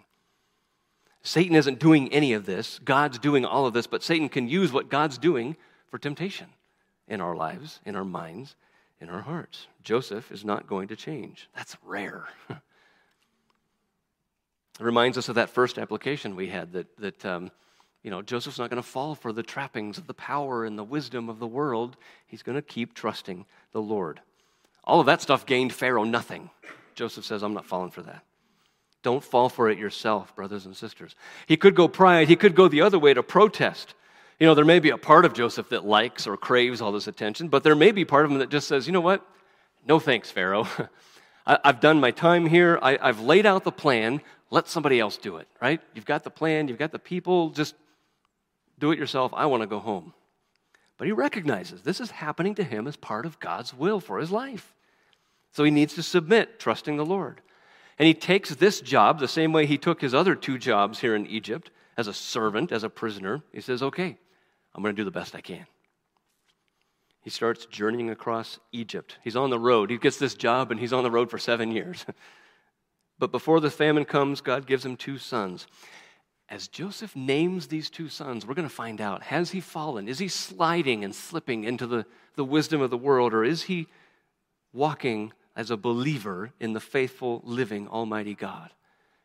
Satan 1.22 1.56
isn't 1.56 1.78
doing 1.78 2.12
any 2.12 2.34
of 2.34 2.46
this. 2.46 2.78
God's 2.84 3.18
doing 3.18 3.44
all 3.44 3.66
of 3.66 3.72
this, 3.72 3.86
but 3.86 4.02
Satan 4.02 4.28
can 4.28 4.48
use 4.48 4.72
what 4.72 4.90
God's 4.90 5.18
doing 5.18 5.56
for 5.88 5.98
temptation 5.98 6.48
in 7.08 7.20
our 7.20 7.34
lives, 7.34 7.80
in 7.84 7.96
our 7.96 8.04
minds, 8.04 8.56
in 9.00 9.08
our 9.08 9.22
hearts. 9.22 9.66
Joseph 9.82 10.30
is 10.30 10.44
not 10.44 10.66
going 10.66 10.88
to 10.88 10.96
change. 10.96 11.48
That's 11.54 11.76
rare. 11.82 12.28
it 14.78 14.84
reminds 14.84 15.18
us 15.18 15.28
of 15.28 15.36
that 15.36 15.50
first 15.50 15.78
application 15.78 16.36
we 16.36 16.48
had 16.48 16.72
that, 16.72 16.96
that 16.98 17.24
um, 17.24 17.50
you 18.02 18.10
know, 18.10 18.22
Joseph's 18.22 18.58
not 18.58 18.70
going 18.70 18.82
to 18.82 18.88
fall 18.88 19.14
for 19.14 19.32
the 19.32 19.42
trappings 19.42 19.98
of 19.98 20.06
the 20.06 20.14
power 20.14 20.64
and 20.64 20.78
the 20.78 20.84
wisdom 20.84 21.28
of 21.28 21.38
the 21.38 21.46
world. 21.46 21.96
He's 22.26 22.42
going 22.42 22.56
to 22.56 22.62
keep 22.62 22.94
trusting 22.94 23.46
the 23.72 23.80
Lord. 23.80 24.20
All 24.84 25.00
of 25.00 25.06
that 25.06 25.22
stuff 25.22 25.46
gained 25.46 25.72
Pharaoh 25.72 26.04
nothing. 26.04 26.50
Joseph 26.94 27.24
says, 27.24 27.42
I'm 27.42 27.54
not 27.54 27.64
falling 27.64 27.90
for 27.90 28.02
that. 28.02 28.22
Don't 29.02 29.24
fall 29.24 29.48
for 29.48 29.70
it 29.70 29.78
yourself, 29.78 30.34
brothers 30.36 30.66
and 30.66 30.76
sisters. 30.76 31.14
He 31.46 31.56
could 31.56 31.74
go 31.74 31.88
pride, 31.88 32.28
he 32.28 32.36
could 32.36 32.54
go 32.54 32.68
the 32.68 32.82
other 32.82 32.98
way 32.98 33.14
to 33.14 33.22
protest. 33.22 33.94
You 34.38 34.46
know, 34.46 34.54
there 34.54 34.64
may 34.64 34.80
be 34.80 34.90
a 34.90 34.98
part 34.98 35.24
of 35.24 35.32
Joseph 35.32 35.70
that 35.70 35.84
likes 35.86 36.26
or 36.26 36.36
craves 36.36 36.80
all 36.80 36.92
this 36.92 37.06
attention, 37.06 37.48
but 37.48 37.62
there 37.62 37.74
may 37.74 37.92
be 37.92 38.04
part 38.04 38.24
of 38.24 38.30
him 38.30 38.38
that 38.38 38.50
just 38.50 38.68
says, 38.68 38.86
you 38.86 38.92
know 38.92 39.00
what? 39.00 39.24
No 39.86 39.98
thanks, 39.98 40.30
Pharaoh. 40.30 40.66
I, 41.46 41.58
have 41.64 41.80
done 41.80 42.00
my 42.00 42.10
time 42.10 42.46
here. 42.46 42.78
I, 42.82 42.98
I've 43.00 43.20
laid 43.20 43.46
out 43.46 43.64
the 43.64 43.72
plan. 43.72 44.22
Let 44.54 44.68
somebody 44.68 45.00
else 45.00 45.16
do 45.16 45.38
it, 45.38 45.48
right? 45.60 45.80
You've 45.94 46.04
got 46.04 46.22
the 46.22 46.30
plan, 46.30 46.68
you've 46.68 46.78
got 46.78 46.92
the 46.92 46.98
people. 47.00 47.50
Just 47.50 47.74
do 48.78 48.92
it 48.92 49.00
yourself. 49.00 49.32
I 49.34 49.46
want 49.46 49.64
to 49.64 49.66
go 49.66 49.80
home. 49.80 50.14
But 50.96 51.08
he 51.08 51.12
recognizes 51.12 51.82
this 51.82 52.00
is 52.00 52.12
happening 52.12 52.54
to 52.54 52.62
him 52.62 52.86
as 52.86 52.94
part 52.94 53.26
of 53.26 53.40
God's 53.40 53.74
will 53.74 53.98
for 53.98 54.20
his 54.20 54.30
life. 54.30 54.72
So 55.50 55.64
he 55.64 55.72
needs 55.72 55.94
to 55.94 56.04
submit, 56.04 56.60
trusting 56.60 56.96
the 56.96 57.04
Lord. 57.04 57.40
And 57.98 58.06
he 58.06 58.14
takes 58.14 58.54
this 58.54 58.80
job 58.80 59.18
the 59.18 59.26
same 59.26 59.52
way 59.52 59.66
he 59.66 59.76
took 59.76 60.00
his 60.00 60.14
other 60.14 60.36
two 60.36 60.56
jobs 60.56 61.00
here 61.00 61.16
in 61.16 61.26
Egypt 61.26 61.72
as 61.96 62.06
a 62.06 62.14
servant, 62.14 62.70
as 62.70 62.84
a 62.84 62.88
prisoner. 62.88 63.42
He 63.52 63.60
says, 63.60 63.82
Okay, 63.82 64.16
I'm 64.72 64.82
going 64.84 64.94
to 64.94 65.00
do 65.00 65.04
the 65.04 65.10
best 65.10 65.34
I 65.34 65.40
can. 65.40 65.66
He 67.22 67.30
starts 67.30 67.66
journeying 67.66 68.10
across 68.10 68.60
Egypt. 68.70 69.18
He's 69.24 69.34
on 69.34 69.50
the 69.50 69.58
road. 69.58 69.90
He 69.90 69.98
gets 69.98 70.18
this 70.18 70.34
job 70.34 70.70
and 70.70 70.78
he's 70.78 70.92
on 70.92 71.02
the 71.02 71.10
road 71.10 71.28
for 71.28 71.38
seven 71.38 71.72
years. 71.72 72.06
but 73.18 73.30
before 73.30 73.60
the 73.60 73.70
famine 73.70 74.04
comes, 74.04 74.40
God 74.40 74.66
gives 74.66 74.84
him 74.84 74.96
two 74.96 75.18
sons. 75.18 75.66
As 76.48 76.68
Joseph 76.68 77.16
names 77.16 77.68
these 77.68 77.88
two 77.88 78.08
sons, 78.08 78.46
we're 78.46 78.54
going 78.54 78.68
to 78.68 78.74
find 78.74 79.00
out 79.00 79.22
has 79.24 79.50
he 79.50 79.60
fallen? 79.60 80.08
Is 80.08 80.18
he 80.18 80.28
sliding 80.28 81.04
and 81.04 81.14
slipping 81.14 81.64
into 81.64 81.86
the, 81.86 82.04
the 82.34 82.44
wisdom 82.44 82.80
of 82.80 82.90
the 82.90 82.98
world, 82.98 83.32
or 83.32 83.44
is 83.44 83.62
he 83.62 83.86
walking 84.72 85.32
as 85.56 85.70
a 85.70 85.76
believer 85.76 86.52
in 86.60 86.72
the 86.72 86.80
faithful, 86.80 87.40
living, 87.44 87.88
Almighty 87.88 88.34
God? 88.34 88.70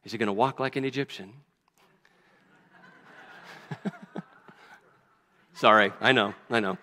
Is 0.06 0.12
he 0.12 0.18
going 0.18 0.28
to 0.28 0.34
walk 0.34 0.60
like 0.60 0.76
an 0.76 0.86
Egyptian? 0.86 1.34
Sorry, 5.54 5.92
I 6.00 6.14
know, 6.14 6.34
I 6.50 6.60
know. 6.62 6.78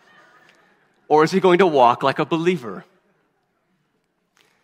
Or 1.08 1.24
is 1.24 1.30
he 1.30 1.40
going 1.40 1.58
to 1.58 1.66
walk 1.66 2.02
like 2.02 2.18
a 2.18 2.26
believer? 2.26 2.84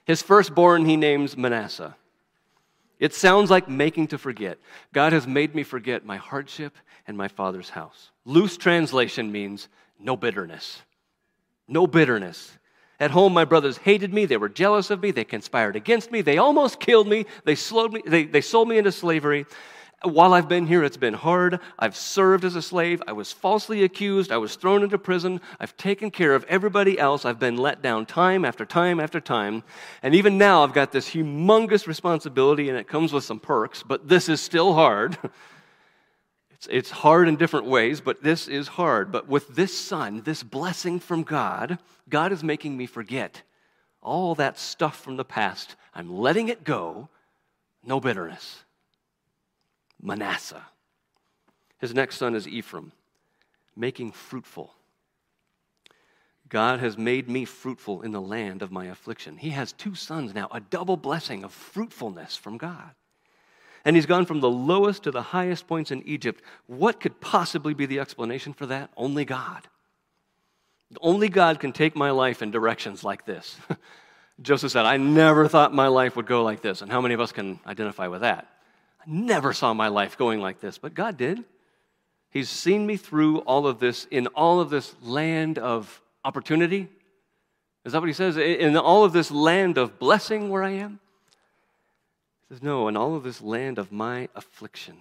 His 0.05 0.21
firstborn 0.21 0.85
he 0.85 0.97
names 0.97 1.37
Manasseh. 1.37 1.97
It 3.03 3.13
sounds 3.13 3.51
like 3.51 3.69
making 3.69 4.07
to 4.09 4.17
forget. 4.17 4.61
God 4.93 5.13
has 5.13 5.27
made 5.27 5.57
me 5.57 5.65
forget 5.65 6.07
my 6.07 6.19
hardship 6.19 6.77
and 7.05 7.17
my 7.17 7.27
father's 7.27 7.69
house. 7.69 8.13
Loose 8.25 8.57
translation 8.57 9.33
means 9.33 9.67
no 9.99 10.17
bitterness. 10.17 10.81
No 11.67 11.89
bitterness. 11.89 12.57
At 13.01 13.11
home, 13.11 13.33
my 13.33 13.45
brothers 13.45 13.77
hated 13.79 14.15
me. 14.15 14.25
They 14.25 14.37
were 14.37 14.49
jealous 14.49 14.89
of 14.91 15.03
me. 15.03 15.11
They 15.11 15.25
conspired 15.25 15.75
against 15.75 16.13
me. 16.13 16.21
They 16.21 16.39
almost 16.39 16.79
killed 16.79 17.09
me. 17.09 17.27
They, 17.45 17.57
slowed 17.57 17.93
me. 17.93 18.03
They, 18.07 18.23
they 18.23 18.41
sold 18.41 18.69
me 18.69 18.79
into 18.79 18.93
slavery. 18.93 19.47
While 20.05 20.35
I've 20.35 20.49
been 20.49 20.67
here, 20.67 20.83
it's 20.83 20.97
been 20.97 21.15
hard. 21.15 21.61
I've 21.79 21.97
served 21.97 22.45
as 22.45 22.57
a 22.57 22.63
slave. 22.63 23.03
I 23.07 23.13
was 23.13 23.31
falsely 23.31 23.85
accused. 23.85 24.33
I 24.33 24.37
was 24.37 24.57
thrown 24.57 24.83
into 24.83 24.99
prison. 24.99 25.41
I've 25.61 25.77
taken 25.77 26.11
care 26.11 26.35
of 26.35 26.45
everybody 26.45 26.99
else. 26.99 27.25
I've 27.25 27.39
been 27.39 27.57
let 27.57 27.83
down 27.83 28.07
time 28.07 28.45
after 28.45 28.65
time 28.65 28.99
after 28.99 29.21
time. 29.21 29.63
And 30.03 30.15
even 30.15 30.39
now, 30.39 30.65
I've 30.65 30.73
got 30.73 30.91
this 30.91 31.11
humongous 31.11 31.87
responsibility, 31.87 32.69
and 32.69 32.77
it 32.77 32.89
comes 32.89 33.13
with 33.13 33.25
some 33.25 33.39
perks, 33.39 33.83
but 33.83 34.09
this 34.09 34.29
is 34.29 34.41
still 34.41 34.75
hard. 34.75 35.19
It's, 36.63 36.69
it's 36.71 36.91
hard 36.93 37.27
in 37.27 37.35
different 37.35 37.67
ways, 37.67 38.01
but 38.01 38.23
this 38.23 38.47
is 38.47 38.69
hard. 38.69 39.11
But 39.11 39.27
with 39.27 39.49
this 39.49 39.77
son, 39.77 40.23
this 40.23 40.45
blessing 40.45 41.01
from 41.01 41.25
God, 41.25 41.81
God 42.09 42.31
is 42.31 42.45
making 42.45 42.77
me 42.77 42.87
forget 42.87 43.43
all 44.01 44.37
that 44.37 44.61
stuff 44.61 45.01
from 45.01 45.17
the 45.17 45.25
past. 45.25 45.75
I'm 45.93 46.17
letting 46.17 46.49
it 46.49 46.63
go. 46.63 47.09
No 47.83 47.99
bitterness. 47.99 48.63
Manasseh. 50.03 50.65
His 51.79 51.95
next 51.95 52.17
son 52.17 52.35
is 52.35 52.47
Ephraim, 52.47 52.93
making 53.77 54.13
fruitful. 54.13 54.75
God 56.49 56.81
has 56.81 56.99
made 56.99 57.29
me 57.31 57.45
fruitful 57.45 58.03
in 58.03 58.13
the 58.13 58.21
land 58.21 58.61
of 58.61 58.71
my 58.71 58.87
affliction. 58.87 59.39
He 59.39 59.51
has 59.51 59.73
two 59.73 59.95
sons 59.95 60.35
now, 60.35 60.49
a 60.51 60.61
double 60.61 60.97
blessing 60.99 61.45
of 61.45 61.53
fruitfulness 61.53 62.37
from 62.37 62.59
God 62.59 62.93
and 63.85 63.97
he's 63.97 64.07
gone 64.07 64.27
from 64.27 64.41
the 64.41 64.51
lowest 64.51 65.05
to 65.05 65.11
the 65.11 65.23
highest 65.23 65.67
points 65.67 65.91
in 65.91 66.03
Egypt. 66.07 66.43
What 66.67 67.01
could 67.01 67.21
possibly 67.21 67.75
be 67.75 67.87
the 67.87 67.99
explanation 67.99 68.53
for 68.53 68.67
that? 68.67 68.91
Only 68.97 69.25
God. 69.25 69.67
Only 71.01 71.29
God 71.29 71.59
can 71.59 71.73
take 71.73 71.97
my 71.97 72.11
life 72.11 72.43
in 72.43 72.51
directions 72.51 73.03
like 73.03 73.25
this. 73.25 73.57
Joseph 74.43 74.73
said, 74.73 74.85
I 74.85 74.99
never 74.99 75.49
thought 75.49 75.75
my 75.75 75.89
life 75.89 76.17
would 76.17 76.27
go 76.27 76.43
like 76.43 76.63
this. 76.63 76.83
And 76.83 76.91
how 76.91 77.01
many 77.01 77.15
of 77.15 77.21
us 77.21 77.33
can 77.33 77.61
identify 77.67 78.07
with 78.09 78.21
that? 78.21 78.49
I 79.03 79.11
never 79.11 79.53
saw 79.53 79.75
my 79.75 79.89
life 79.89 80.17
going 80.17 80.41
like 80.41 80.61
this, 80.61 80.79
but 80.79 80.95
God 80.95 81.17
did. 81.17 81.45
He's 82.31 82.49
seen 82.49 82.87
me 82.87 82.97
through 82.97 83.39
all 83.41 83.67
of 83.67 83.79
this 83.79 84.07
in 84.11 84.29
all 84.29 84.61
of 84.61 84.71
this 84.71 84.95
land 85.03 85.59
of 85.59 86.01
opportunity. 86.25 86.89
Is 87.85 87.93
that 87.93 88.01
what 88.01 88.09
he 88.09 88.15
says? 88.15 88.37
In 88.37 88.77
all 88.77 89.05
of 89.05 89.13
this 89.13 89.31
land 89.31 89.77
of 89.77 89.99
blessing 89.99 90.49
where 90.49 90.63
I 90.63 90.71
am? 90.71 91.01
He 92.49 92.55
says, 92.55 92.63
No, 92.63 92.89
in 92.89 92.97
all 92.97 93.17
of 93.17 93.25
this 93.25 93.43
land 93.43 93.79
of 93.79 93.91
my 93.91 94.29
affliction. 94.37 94.99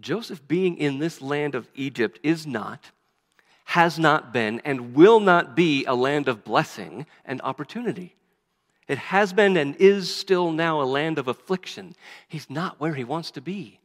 Joseph 0.00 0.46
being 0.46 0.76
in 0.76 0.98
this 0.98 1.22
land 1.22 1.54
of 1.54 1.68
Egypt 1.74 2.18
is 2.22 2.46
not, 2.46 2.90
has 3.64 3.98
not 3.98 4.32
been, 4.32 4.60
and 4.64 4.94
will 4.94 5.20
not 5.20 5.56
be 5.56 5.84
a 5.84 5.94
land 5.94 6.28
of 6.28 6.44
blessing 6.44 7.06
and 7.24 7.40
opportunity. 7.42 8.14
It 8.88 8.98
has 8.98 9.32
been 9.32 9.56
and 9.56 9.76
is 9.76 10.14
still 10.14 10.50
now 10.50 10.80
a 10.80 10.84
land 10.84 11.18
of 11.18 11.28
affliction. 11.28 11.94
He's 12.26 12.48
not 12.48 12.80
where 12.80 12.94
he 12.94 13.04
wants 13.04 13.30
to 13.32 13.40
be. 13.40 13.78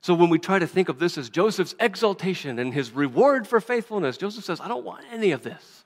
So 0.00 0.14
when 0.14 0.30
we 0.30 0.38
try 0.38 0.60
to 0.60 0.66
think 0.66 0.88
of 0.88 1.00
this 1.00 1.18
as 1.18 1.28
Joseph's 1.28 1.74
exaltation 1.80 2.58
and 2.60 2.72
his 2.72 2.92
reward 2.92 3.48
for 3.48 3.60
faithfulness, 3.60 4.16
Joseph 4.16 4.44
says, 4.44 4.60
I 4.60 4.68
don't 4.68 4.84
want 4.84 5.04
any 5.12 5.32
of 5.32 5.42
this. 5.42 5.84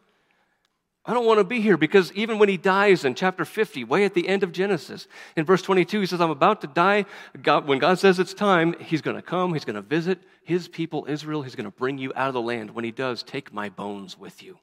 I 1.05 1.14
don't 1.14 1.26
want 1.26 1.38
to 1.38 1.44
be 1.44 1.61
here 1.61 1.76
because 1.76 2.12
even 2.12 2.38
when 2.38 2.48
he 2.48 2.57
dies 2.57 3.05
in 3.05 3.14
chapter 3.14 3.44
50, 3.44 3.82
way 3.84 4.05
at 4.05 4.14
the 4.14 4.28
end 4.28 4.44
of 4.44 4.53
Genesis, 4.53 5.09
in 5.34 5.44
verse 5.44 5.62
22, 5.62 6.00
he 6.00 6.07
says, 6.07 6.20
I'm 6.20 6.30
about 6.30 6.61
to 6.61 6.68
die. 6.68 7.07
God, 7.42 7.66
when 7.66 7.80
God 7.80 7.98
says 7.98 8.20
it's 8.20 8.34
time, 8.34 8.74
he's 8.78 9.00
going 9.00 9.16
to 9.16 9.22
come, 9.22 9.53
he's 9.53 9.64
going 9.64 9.74
to 9.74 9.82
visit 9.82 10.20
his 10.44 10.68
people, 10.68 11.07
Israel. 11.09 11.42
He's 11.42 11.57
going 11.57 11.70
to 11.70 11.76
bring 11.76 11.98
you 11.98 12.12
out 12.14 12.28
of 12.28 12.34
the 12.34 12.40
land. 12.40 12.72
When 12.72 12.84
he 12.84 12.90
does, 12.90 13.22
take 13.22 13.53
my 13.53 13.68
bones 13.68 14.18
with 14.18 14.42
you. 14.42 14.59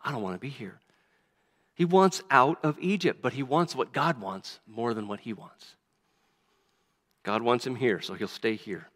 I 0.00 0.10
don't 0.10 0.22
want 0.22 0.34
to 0.34 0.40
be 0.40 0.48
here. 0.48 0.80
He 1.82 1.86
wants 1.86 2.22
out 2.30 2.60
of 2.62 2.78
Egypt, 2.78 3.18
but 3.20 3.32
he 3.32 3.42
wants 3.42 3.74
what 3.74 3.92
God 3.92 4.20
wants 4.20 4.60
more 4.68 4.94
than 4.94 5.08
what 5.08 5.18
he 5.18 5.32
wants. 5.32 5.74
God 7.24 7.42
wants 7.42 7.66
him 7.66 7.74
here, 7.74 8.00
so 8.00 8.14
he'll 8.14 8.28
stay 8.28 8.54
here. 8.54 8.86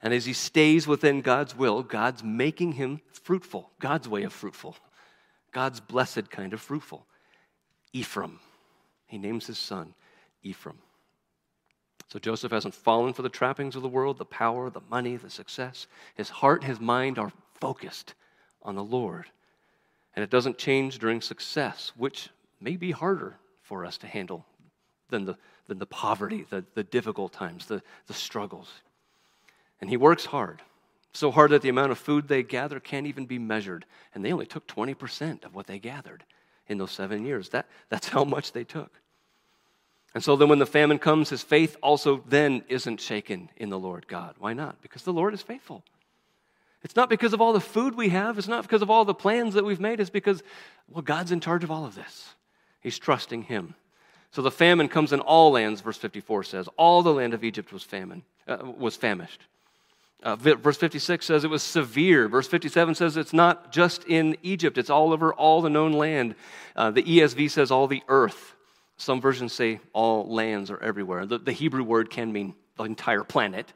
And 0.00 0.14
as 0.14 0.24
he 0.24 0.32
stays 0.32 0.86
within 0.86 1.20
God's 1.20 1.54
will, 1.54 1.82
God's 1.82 2.24
making 2.24 2.72
him 2.72 3.02
fruitful, 3.12 3.70
God's 3.80 4.08
way 4.08 4.22
of 4.22 4.32
fruitful. 4.32 4.78
God's 5.50 5.78
blessed 5.78 6.30
kind 6.30 6.54
of 6.54 6.62
fruitful. 6.62 7.04
Ephraim. 7.92 8.40
He 9.04 9.18
names 9.18 9.46
his 9.46 9.58
son 9.58 9.92
Ephraim. 10.42 10.78
So 12.08 12.18
Joseph 12.18 12.52
hasn't 12.52 12.74
fallen 12.74 13.12
for 13.12 13.20
the 13.20 13.28
trappings 13.28 13.76
of 13.76 13.82
the 13.82 13.88
world, 13.88 14.16
the 14.16 14.24
power, 14.24 14.70
the 14.70 14.80
money, 14.88 15.16
the 15.16 15.28
success. 15.28 15.86
His 16.14 16.30
heart, 16.30 16.64
his 16.64 16.80
mind 16.80 17.18
are 17.18 17.32
focused 17.60 18.14
on 18.62 18.74
the 18.74 18.82
Lord. 18.82 19.26
And 20.14 20.22
it 20.22 20.30
doesn't 20.30 20.58
change 20.58 20.98
during 20.98 21.20
success, 21.20 21.92
which 21.96 22.28
may 22.60 22.76
be 22.76 22.90
harder 22.90 23.36
for 23.62 23.86
us 23.86 23.98
to 23.98 24.06
handle 24.06 24.44
than 25.08 25.24
the, 25.24 25.36
than 25.68 25.78
the 25.78 25.86
poverty, 25.86 26.44
the, 26.50 26.64
the 26.74 26.84
difficult 26.84 27.32
times, 27.32 27.66
the, 27.66 27.82
the 28.06 28.14
struggles. 28.14 28.70
And 29.80 29.88
he 29.88 29.96
works 29.96 30.26
hard. 30.26 30.60
So 31.14 31.30
hard 31.30 31.50
that 31.50 31.62
the 31.62 31.68
amount 31.68 31.92
of 31.92 31.98
food 31.98 32.28
they 32.28 32.42
gather 32.42 32.80
can't 32.80 33.06
even 33.06 33.26
be 33.26 33.38
measured. 33.38 33.84
And 34.14 34.24
they 34.24 34.32
only 34.32 34.46
took 34.46 34.66
20% 34.66 35.44
of 35.44 35.54
what 35.54 35.66
they 35.66 35.78
gathered 35.78 36.24
in 36.68 36.78
those 36.78 36.92
seven 36.92 37.24
years. 37.24 37.50
That, 37.50 37.66
that's 37.88 38.08
how 38.16 38.24
much 38.24 38.52
they 38.52 38.64
took. 38.64 38.90
And 40.14 40.22
so 40.22 40.36
then 40.36 40.48
when 40.48 40.58
the 40.58 40.66
famine 40.66 40.98
comes, 40.98 41.30
his 41.30 41.42
faith 41.42 41.76
also 41.82 42.22
then 42.28 42.64
isn't 42.68 43.00
shaken 43.00 43.48
in 43.56 43.70
the 43.70 43.78
Lord 43.78 44.06
God. 44.06 44.34
Why 44.38 44.52
not? 44.52 44.82
Because 44.82 45.02
the 45.02 45.12
Lord 45.12 45.32
is 45.32 45.40
faithful. 45.40 45.82
It's 46.84 46.96
not 46.96 47.08
because 47.08 47.32
of 47.32 47.40
all 47.40 47.52
the 47.52 47.60
food 47.60 47.94
we 47.94 48.08
have, 48.08 48.38
it's 48.38 48.48
not 48.48 48.62
because 48.62 48.82
of 48.82 48.90
all 48.90 49.04
the 49.04 49.14
plans 49.14 49.54
that 49.54 49.64
we've 49.64 49.80
made, 49.80 50.00
it's 50.00 50.10
because, 50.10 50.42
well, 50.88 51.02
God's 51.02 51.32
in 51.32 51.40
charge 51.40 51.64
of 51.64 51.70
all 51.70 51.84
of 51.84 51.94
this. 51.94 52.34
He's 52.80 52.98
trusting 52.98 53.42
Him. 53.42 53.74
So 54.32 54.42
the 54.42 54.50
famine 54.50 54.88
comes 54.88 55.12
in 55.12 55.20
all 55.20 55.52
lands, 55.52 55.80
verse 55.80 55.98
54 55.98 56.44
says. 56.44 56.68
All 56.76 57.02
the 57.02 57.12
land 57.12 57.34
of 57.34 57.44
Egypt 57.44 57.72
was 57.72 57.82
famine, 57.82 58.22
uh, 58.48 58.58
was 58.78 58.96
famished. 58.96 59.42
Uh, 60.22 60.36
verse 60.36 60.76
56 60.76 61.26
says 61.26 61.42
it 61.42 61.50
was 61.50 61.62
severe. 61.62 62.28
Verse 62.28 62.46
57 62.46 62.94
says 62.94 63.16
it's 63.16 63.32
not 63.32 63.72
just 63.72 64.04
in 64.04 64.36
Egypt, 64.42 64.78
it's 64.78 64.90
all 64.90 65.12
over 65.12 65.34
all 65.34 65.60
the 65.60 65.70
known 65.70 65.92
land. 65.92 66.36
Uh, 66.76 66.92
the 66.92 67.02
ESV 67.02 67.50
says 67.50 67.70
all 67.70 67.88
the 67.88 68.02
earth. 68.08 68.54
Some 68.96 69.20
versions 69.20 69.52
say 69.52 69.80
all 69.92 70.32
lands 70.32 70.70
are 70.70 70.80
everywhere. 70.80 71.26
The, 71.26 71.38
the 71.38 71.52
Hebrew 71.52 71.82
word 71.82 72.08
can 72.08 72.32
mean 72.32 72.54
the 72.76 72.84
entire 72.84 73.24
planet, 73.24 73.72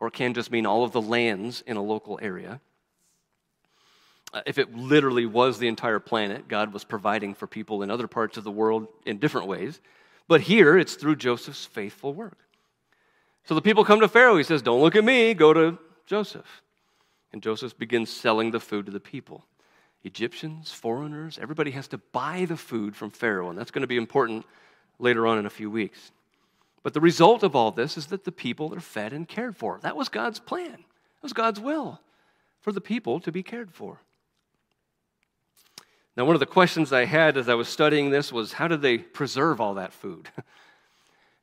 or 0.00 0.10
can 0.10 0.34
just 0.34 0.50
mean 0.50 0.66
all 0.66 0.82
of 0.82 0.92
the 0.92 1.00
lands 1.00 1.62
in 1.66 1.76
a 1.76 1.82
local 1.82 2.18
area. 2.20 2.60
Uh, 4.32 4.40
if 4.46 4.58
it 4.58 4.74
literally 4.74 5.26
was 5.26 5.58
the 5.58 5.68
entire 5.68 5.98
planet, 5.98 6.48
God 6.48 6.72
was 6.72 6.84
providing 6.84 7.34
for 7.34 7.46
people 7.46 7.82
in 7.82 7.90
other 7.90 8.06
parts 8.06 8.36
of 8.36 8.44
the 8.44 8.50
world 8.50 8.88
in 9.04 9.18
different 9.18 9.46
ways. 9.46 9.80
But 10.26 10.40
here, 10.40 10.78
it's 10.78 10.94
through 10.94 11.16
Joseph's 11.16 11.66
faithful 11.66 12.14
work. 12.14 12.38
So 13.44 13.54
the 13.54 13.62
people 13.62 13.84
come 13.84 14.00
to 14.00 14.08
Pharaoh. 14.08 14.36
He 14.36 14.44
says, 14.44 14.62
Don't 14.62 14.80
look 14.80 14.96
at 14.96 15.04
me, 15.04 15.34
go 15.34 15.52
to 15.52 15.78
Joseph. 16.06 16.62
And 17.32 17.42
Joseph 17.42 17.76
begins 17.78 18.10
selling 18.10 18.50
the 18.50 18.60
food 18.60 18.86
to 18.86 18.92
the 18.92 19.00
people. 19.00 19.44
Egyptians, 20.02 20.72
foreigners, 20.72 21.38
everybody 21.40 21.72
has 21.72 21.88
to 21.88 21.98
buy 21.98 22.46
the 22.46 22.56
food 22.56 22.96
from 22.96 23.10
Pharaoh, 23.10 23.50
and 23.50 23.58
that's 23.58 23.70
going 23.70 23.82
to 23.82 23.88
be 23.88 23.96
important 23.96 24.46
later 24.98 25.26
on 25.26 25.38
in 25.38 25.46
a 25.46 25.50
few 25.50 25.70
weeks. 25.70 26.10
But 26.82 26.94
the 26.94 27.00
result 27.00 27.42
of 27.42 27.54
all 27.54 27.70
this 27.70 27.96
is 27.96 28.06
that 28.06 28.24
the 28.24 28.32
people 28.32 28.74
are 28.74 28.80
fed 28.80 29.12
and 29.12 29.28
cared 29.28 29.56
for. 29.56 29.78
That 29.82 29.96
was 29.96 30.08
God's 30.08 30.40
plan, 30.40 30.72
that 30.72 31.22
was 31.22 31.32
God's 31.32 31.60
will 31.60 32.00
for 32.60 32.72
the 32.72 32.80
people 32.80 33.20
to 33.20 33.32
be 33.32 33.42
cared 33.42 33.72
for. 33.72 34.00
Now, 36.16 36.24
one 36.24 36.36
of 36.36 36.40
the 36.40 36.46
questions 36.46 36.92
I 36.92 37.04
had 37.04 37.36
as 37.36 37.48
I 37.48 37.54
was 37.54 37.68
studying 37.68 38.10
this 38.10 38.32
was 38.32 38.52
how 38.54 38.68
did 38.68 38.82
they 38.82 38.98
preserve 38.98 39.60
all 39.60 39.74
that 39.74 39.92
food? 39.92 40.28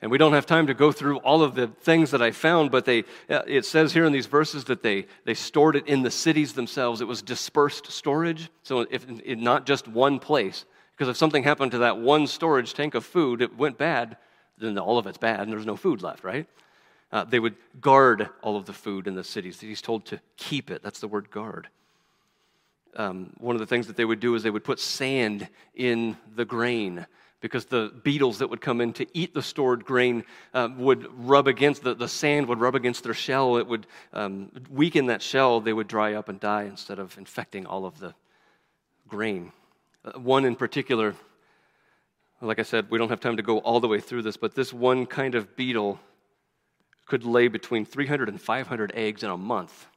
And 0.01 0.11
we 0.11 0.19
don't 0.19 0.33
have 0.33 0.45
time 0.45 0.67
to 0.67 0.75
go 0.75 0.91
through 0.91 1.17
all 1.17 1.41
of 1.41 1.55
the 1.55 1.67
things 1.67 2.11
that 2.11 2.21
I 2.21 2.29
found, 2.29 2.69
but 2.69 2.85
they, 2.85 2.99
uh, 3.29 3.41
it 3.47 3.65
says 3.65 3.93
here 3.93 4.05
in 4.05 4.13
these 4.13 4.27
verses 4.27 4.65
that 4.65 4.83
they, 4.83 5.07
they 5.25 5.33
stored 5.33 5.75
it 5.75 5.88
in 5.88 6.03
the 6.03 6.11
cities 6.11 6.53
themselves. 6.53 7.01
It 7.01 7.07
was 7.07 7.23
dispersed 7.23 7.91
storage, 7.91 8.51
so 8.61 8.85
if, 8.91 9.07
not 9.25 9.65
just 9.65 9.88
one 9.88 10.19
place. 10.19 10.65
Because 10.91 11.09
if 11.09 11.17
something 11.17 11.43
happened 11.43 11.71
to 11.71 11.79
that 11.79 11.97
one 11.97 12.27
storage 12.27 12.75
tank 12.75 12.93
of 12.93 13.05
food, 13.05 13.41
it 13.41 13.57
went 13.57 13.79
bad, 13.79 14.17
then 14.57 14.77
all 14.77 14.97
of 14.97 15.07
it's 15.07 15.17
bad 15.17 15.41
and 15.41 15.51
there's 15.51 15.65
no 15.65 15.75
food 15.75 16.01
left, 16.01 16.23
right? 16.23 16.47
Uh, 17.11 17.23
they 17.23 17.39
would 17.39 17.55
guard 17.79 18.29
all 18.41 18.57
of 18.57 18.65
the 18.65 18.73
food 18.73 19.07
in 19.07 19.15
the 19.15 19.23
cities. 19.23 19.59
He's 19.59 19.81
told 19.81 20.05
to 20.07 20.19
keep 20.35 20.69
it. 20.69 20.83
That's 20.83 20.99
the 20.99 21.07
word 21.07 21.31
guard. 21.31 21.69
Um, 22.95 23.31
one 23.37 23.55
of 23.55 23.59
the 23.59 23.67
things 23.67 23.87
that 23.87 23.95
they 23.95 24.05
would 24.05 24.19
do 24.19 24.35
is 24.35 24.43
they 24.43 24.49
would 24.49 24.63
put 24.63 24.79
sand 24.79 25.47
in 25.75 26.17
the 26.35 26.45
grain 26.45 27.05
because 27.39 27.65
the 27.65 27.93
beetles 28.03 28.39
that 28.39 28.49
would 28.49 28.61
come 28.61 28.81
in 28.81 28.93
to 28.93 29.05
eat 29.13 29.33
the 29.33 29.41
stored 29.41 29.85
grain 29.85 30.23
uh, 30.53 30.69
would 30.77 31.07
rub 31.27 31.47
against 31.47 31.83
the, 31.83 31.93
the 31.93 32.07
sand 32.07 32.47
would 32.47 32.59
rub 32.59 32.75
against 32.75 33.03
their 33.03 33.13
shell 33.13 33.57
it 33.57 33.67
would 33.67 33.85
um, 34.13 34.51
weaken 34.69 35.05
that 35.07 35.21
shell 35.21 35.61
they 35.61 35.73
would 35.73 35.87
dry 35.87 36.13
up 36.13 36.29
and 36.29 36.39
die 36.39 36.63
instead 36.63 36.97
of 36.99 37.15
infecting 37.17 37.65
all 37.65 37.85
of 37.85 37.99
the 37.99 38.13
grain 39.07 39.51
uh, 40.03 40.17
one 40.19 40.45
in 40.45 40.55
particular 40.55 41.13
like 42.41 42.59
i 42.59 42.63
said 42.63 42.89
we 42.89 42.97
don't 42.97 43.09
have 43.09 43.19
time 43.19 43.38
to 43.38 43.43
go 43.43 43.59
all 43.59 43.79
the 43.79 43.88
way 43.88 43.99
through 43.99 44.21
this 44.21 44.38
but 44.38 44.55
this 44.55 44.73
one 44.73 45.05
kind 45.05 45.35
of 45.35 45.55
beetle 45.55 45.99
could 47.05 47.23
lay 47.23 47.47
between 47.47 47.85
300 47.85 48.29
and 48.29 48.39
500 48.39 48.91
eggs 48.95 49.23
in 49.23 49.29
a 49.29 49.38
month 49.38 49.88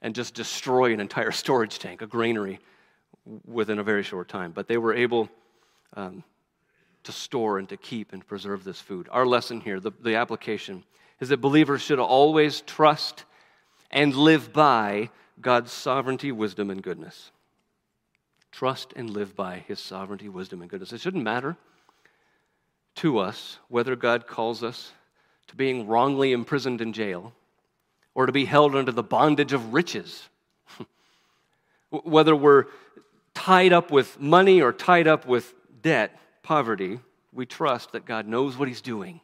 and 0.00 0.14
just 0.14 0.34
destroy 0.34 0.92
an 0.92 1.00
entire 1.00 1.30
storage 1.42 1.78
tank 1.78 2.02
a 2.02 2.06
granary 2.06 2.58
within 3.46 3.78
a 3.78 3.82
very 3.82 4.02
short 4.02 4.28
time 4.28 4.52
but 4.52 4.68
they 4.68 4.76
were 4.76 4.94
able 4.94 5.28
um, 5.94 6.24
to 7.04 7.12
store 7.12 7.58
and 7.58 7.68
to 7.68 7.76
keep 7.76 8.12
and 8.12 8.26
preserve 8.26 8.64
this 8.64 8.80
food. 8.80 9.08
Our 9.10 9.26
lesson 9.26 9.60
here, 9.60 9.80
the, 9.80 9.92
the 10.02 10.16
application, 10.16 10.84
is 11.20 11.28
that 11.30 11.38
believers 11.38 11.82
should 11.82 11.98
always 11.98 12.60
trust 12.62 13.24
and 13.90 14.14
live 14.14 14.52
by 14.52 15.10
God's 15.40 15.72
sovereignty, 15.72 16.32
wisdom, 16.32 16.70
and 16.70 16.82
goodness. 16.82 17.30
Trust 18.52 18.92
and 18.94 19.10
live 19.10 19.34
by 19.34 19.64
his 19.66 19.80
sovereignty, 19.80 20.28
wisdom, 20.28 20.60
and 20.60 20.70
goodness. 20.70 20.92
It 20.92 21.00
shouldn't 21.00 21.24
matter 21.24 21.56
to 22.96 23.18
us 23.18 23.58
whether 23.68 23.96
God 23.96 24.26
calls 24.26 24.62
us 24.62 24.92
to 25.48 25.56
being 25.56 25.88
wrongly 25.88 26.32
imprisoned 26.32 26.80
in 26.80 26.92
jail 26.92 27.32
or 28.14 28.26
to 28.26 28.32
be 28.32 28.44
held 28.44 28.76
under 28.76 28.92
the 28.92 29.02
bondage 29.02 29.52
of 29.52 29.72
riches. 29.72 30.28
whether 31.90 32.36
we're 32.36 32.66
tied 33.34 33.72
up 33.72 33.90
with 33.90 34.20
money 34.20 34.60
or 34.60 34.72
tied 34.72 35.06
up 35.06 35.26
with 35.26 35.54
debt, 35.80 36.18
poverty, 36.42 37.00
we 37.32 37.46
trust 37.46 37.92
that 37.92 38.04
God 38.04 38.26
knows 38.26 38.56
what 38.56 38.68
He's 38.68 38.82
doing. 38.82 39.20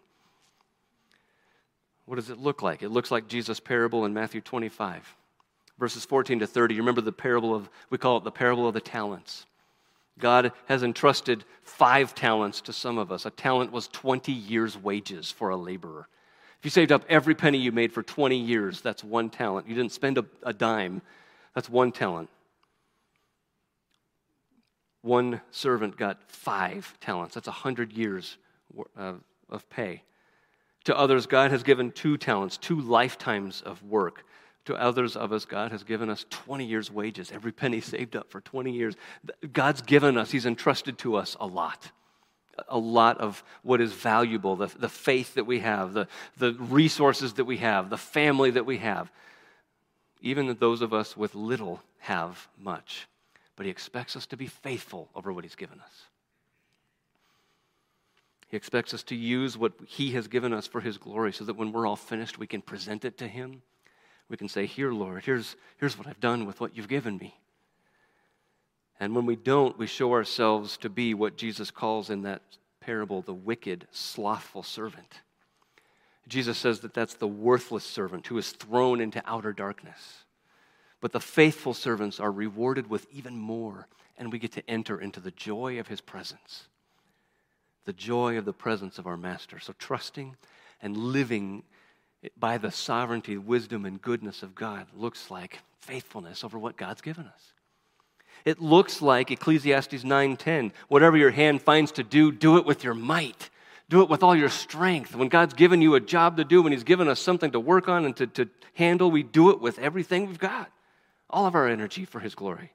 What 2.06 2.16
does 2.16 2.30
it 2.30 2.38
look 2.38 2.62
like? 2.62 2.82
It 2.82 2.88
looks 2.88 3.10
like 3.10 3.28
Jesus' 3.28 3.60
parable 3.60 4.06
in 4.06 4.14
Matthew 4.14 4.40
25, 4.40 5.14
verses 5.78 6.04
14 6.04 6.40
to 6.40 6.46
30. 6.46 6.74
You 6.74 6.82
remember 6.82 7.00
the 7.00 7.12
parable 7.12 7.54
of, 7.54 7.70
we 7.90 7.98
call 7.98 8.16
it 8.16 8.24
the 8.24 8.30
parable 8.30 8.66
of 8.66 8.74
the 8.74 8.80
talents. 8.80 9.46
God 10.18 10.52
has 10.66 10.82
entrusted 10.82 11.44
five 11.62 12.14
talents 12.14 12.60
to 12.62 12.72
some 12.72 12.98
of 12.98 13.12
us. 13.12 13.24
A 13.24 13.30
talent 13.30 13.72
was 13.72 13.88
20 13.88 14.32
years' 14.32 14.76
wages 14.76 15.30
for 15.30 15.50
a 15.50 15.56
laborer. 15.56 16.08
If 16.58 16.64
you 16.64 16.70
saved 16.70 16.90
up 16.90 17.04
every 17.08 17.36
penny 17.36 17.58
you 17.58 17.70
made 17.70 17.92
for 17.92 18.02
20 18.02 18.36
years, 18.36 18.80
that's 18.80 19.04
one 19.04 19.30
talent. 19.30 19.68
You 19.68 19.76
didn't 19.76 19.92
spend 19.92 20.18
a, 20.18 20.24
a 20.42 20.52
dime, 20.52 21.02
that's 21.54 21.70
one 21.70 21.92
talent. 21.92 22.28
One 25.02 25.40
servant 25.52 25.96
got 25.96 26.20
five 26.26 26.92
talents. 27.00 27.34
That's 27.34 27.46
a 27.46 27.52
hundred 27.52 27.92
years 27.92 28.36
uh, 28.96 29.14
of 29.48 29.70
pay. 29.70 30.02
To 30.84 30.98
others, 30.98 31.26
God 31.26 31.52
has 31.52 31.62
given 31.62 31.92
two 31.92 32.16
talents, 32.16 32.56
two 32.56 32.80
lifetimes 32.80 33.62
of 33.62 33.82
work. 33.84 34.24
To 34.68 34.74
others 34.74 35.16
of 35.16 35.32
us, 35.32 35.44
God 35.44 35.72
has 35.72 35.82
given 35.82 36.10
us 36.10 36.26
20 36.28 36.64
years' 36.64 36.90
wages, 36.90 37.32
every 37.32 37.52
penny 37.52 37.80
saved 37.80 38.14
up 38.14 38.30
for 38.30 38.40
20 38.40 38.70
years. 38.70 38.94
God's 39.52 39.80
given 39.80 40.16
us, 40.16 40.30
He's 40.30 40.46
entrusted 40.46 40.98
to 40.98 41.16
us 41.16 41.36
a 41.40 41.46
lot. 41.46 41.90
A 42.68 42.78
lot 42.78 43.18
of 43.18 43.42
what 43.62 43.80
is 43.80 43.92
valuable, 43.92 44.56
the, 44.56 44.66
the 44.66 44.88
faith 44.88 45.34
that 45.34 45.44
we 45.44 45.60
have, 45.60 45.94
the, 45.94 46.06
the 46.36 46.52
resources 46.52 47.34
that 47.34 47.44
we 47.44 47.58
have, 47.58 47.88
the 47.88 47.96
family 47.96 48.50
that 48.50 48.66
we 48.66 48.78
have. 48.78 49.10
Even 50.20 50.54
those 50.60 50.82
of 50.82 50.92
us 50.92 51.16
with 51.16 51.34
little 51.34 51.80
have 51.98 52.48
much 52.58 53.06
but 53.58 53.66
He 53.66 53.70
expects 53.70 54.14
us 54.14 54.24
to 54.26 54.36
be 54.36 54.46
faithful 54.46 55.08
over 55.16 55.32
what 55.32 55.42
He's 55.42 55.56
given 55.56 55.80
us. 55.80 56.04
He 58.46 58.56
expects 58.56 58.94
us 58.94 59.02
to 59.02 59.16
use 59.16 59.58
what 59.58 59.72
He 59.84 60.12
has 60.12 60.28
given 60.28 60.52
us 60.52 60.68
for 60.68 60.80
His 60.80 60.96
glory 60.96 61.32
so 61.32 61.44
that 61.44 61.56
when 61.56 61.72
we're 61.72 61.84
all 61.84 61.96
finished, 61.96 62.38
we 62.38 62.46
can 62.46 62.62
present 62.62 63.04
it 63.04 63.18
to 63.18 63.26
Him. 63.26 63.62
We 64.28 64.36
can 64.36 64.48
say, 64.48 64.66
Here, 64.66 64.92
Lord, 64.92 65.24
here's, 65.24 65.56
here's 65.78 65.98
what 65.98 66.06
I've 66.06 66.20
done 66.20 66.46
with 66.46 66.60
what 66.60 66.76
you've 66.76 66.88
given 66.88 67.16
me. 67.16 67.34
And 69.00 69.14
when 69.14 69.26
we 69.26 69.36
don't, 69.36 69.78
we 69.78 69.86
show 69.86 70.12
ourselves 70.12 70.76
to 70.78 70.88
be 70.88 71.14
what 71.14 71.36
Jesus 71.36 71.70
calls 71.70 72.10
in 72.10 72.22
that 72.22 72.42
parable 72.80 73.22
the 73.22 73.34
wicked, 73.34 73.86
slothful 73.90 74.62
servant. 74.62 75.20
Jesus 76.26 76.58
says 76.58 76.80
that 76.80 76.94
that's 76.94 77.14
the 77.14 77.28
worthless 77.28 77.84
servant 77.84 78.26
who 78.26 78.38
is 78.38 78.50
thrown 78.50 79.00
into 79.00 79.22
outer 79.24 79.52
darkness. 79.52 80.24
But 81.00 81.12
the 81.12 81.20
faithful 81.20 81.74
servants 81.74 82.20
are 82.20 82.32
rewarded 82.32 82.90
with 82.90 83.06
even 83.12 83.36
more, 83.36 83.86
and 84.18 84.32
we 84.32 84.38
get 84.38 84.52
to 84.52 84.70
enter 84.70 85.00
into 85.00 85.20
the 85.20 85.30
joy 85.30 85.78
of 85.78 85.86
his 85.86 86.00
presence. 86.00 86.66
The 87.84 87.92
joy 87.92 88.36
of 88.36 88.44
the 88.44 88.52
presence 88.52 88.98
of 88.98 89.06
our 89.06 89.16
Master. 89.16 89.60
So, 89.60 89.72
trusting 89.78 90.36
and 90.82 90.96
living 90.96 91.62
by 92.36 92.58
the 92.58 92.70
sovereignty, 92.70 93.36
wisdom, 93.36 93.84
and 93.84 94.00
goodness 94.00 94.42
of 94.42 94.54
God 94.54 94.86
looks 94.94 95.30
like 95.30 95.60
faithfulness 95.78 96.44
over 96.44 96.58
what 96.58 96.76
God's 96.76 97.00
given 97.00 97.26
us. 97.26 97.52
It 98.44 98.60
looks 98.60 99.02
like 99.02 99.30
Ecclesiastes 99.30 100.04
9:10, 100.04 100.72
whatever 100.88 101.16
your 101.16 101.30
hand 101.30 101.62
finds 101.62 101.92
to 101.92 102.02
do, 102.02 102.32
do 102.32 102.56
it 102.56 102.64
with 102.64 102.84
your 102.84 102.94
might. 102.94 103.50
Do 103.88 104.02
it 104.02 104.10
with 104.10 104.22
all 104.22 104.36
your 104.36 104.50
strength. 104.50 105.16
When 105.16 105.28
God's 105.28 105.54
given 105.54 105.80
you 105.80 105.94
a 105.94 106.00
job 106.00 106.36
to 106.36 106.44
do, 106.44 106.60
when 106.60 106.72
He's 106.72 106.84
given 106.84 107.08
us 107.08 107.20
something 107.20 107.52
to 107.52 107.60
work 107.60 107.88
on 107.88 108.04
and 108.04 108.14
to, 108.16 108.26
to 108.26 108.48
handle, 108.74 109.10
we 109.10 109.22
do 109.22 109.50
it 109.50 109.60
with 109.60 109.78
everything 109.78 110.26
we've 110.26 110.38
got 110.38 110.70
all 111.30 111.46
of 111.46 111.54
our 111.54 111.68
energy 111.68 112.04
for 112.04 112.20
His 112.20 112.34
glory. 112.34 112.72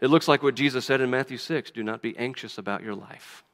It 0.00 0.08
looks 0.08 0.28
like 0.28 0.42
what 0.42 0.54
Jesus 0.54 0.84
said 0.84 1.00
in 1.00 1.10
Matthew 1.10 1.38
6 1.38 1.70
do 1.70 1.82
not 1.82 2.02
be 2.02 2.16
anxious 2.16 2.58
about 2.58 2.82
your 2.82 2.94
life. 2.94 3.44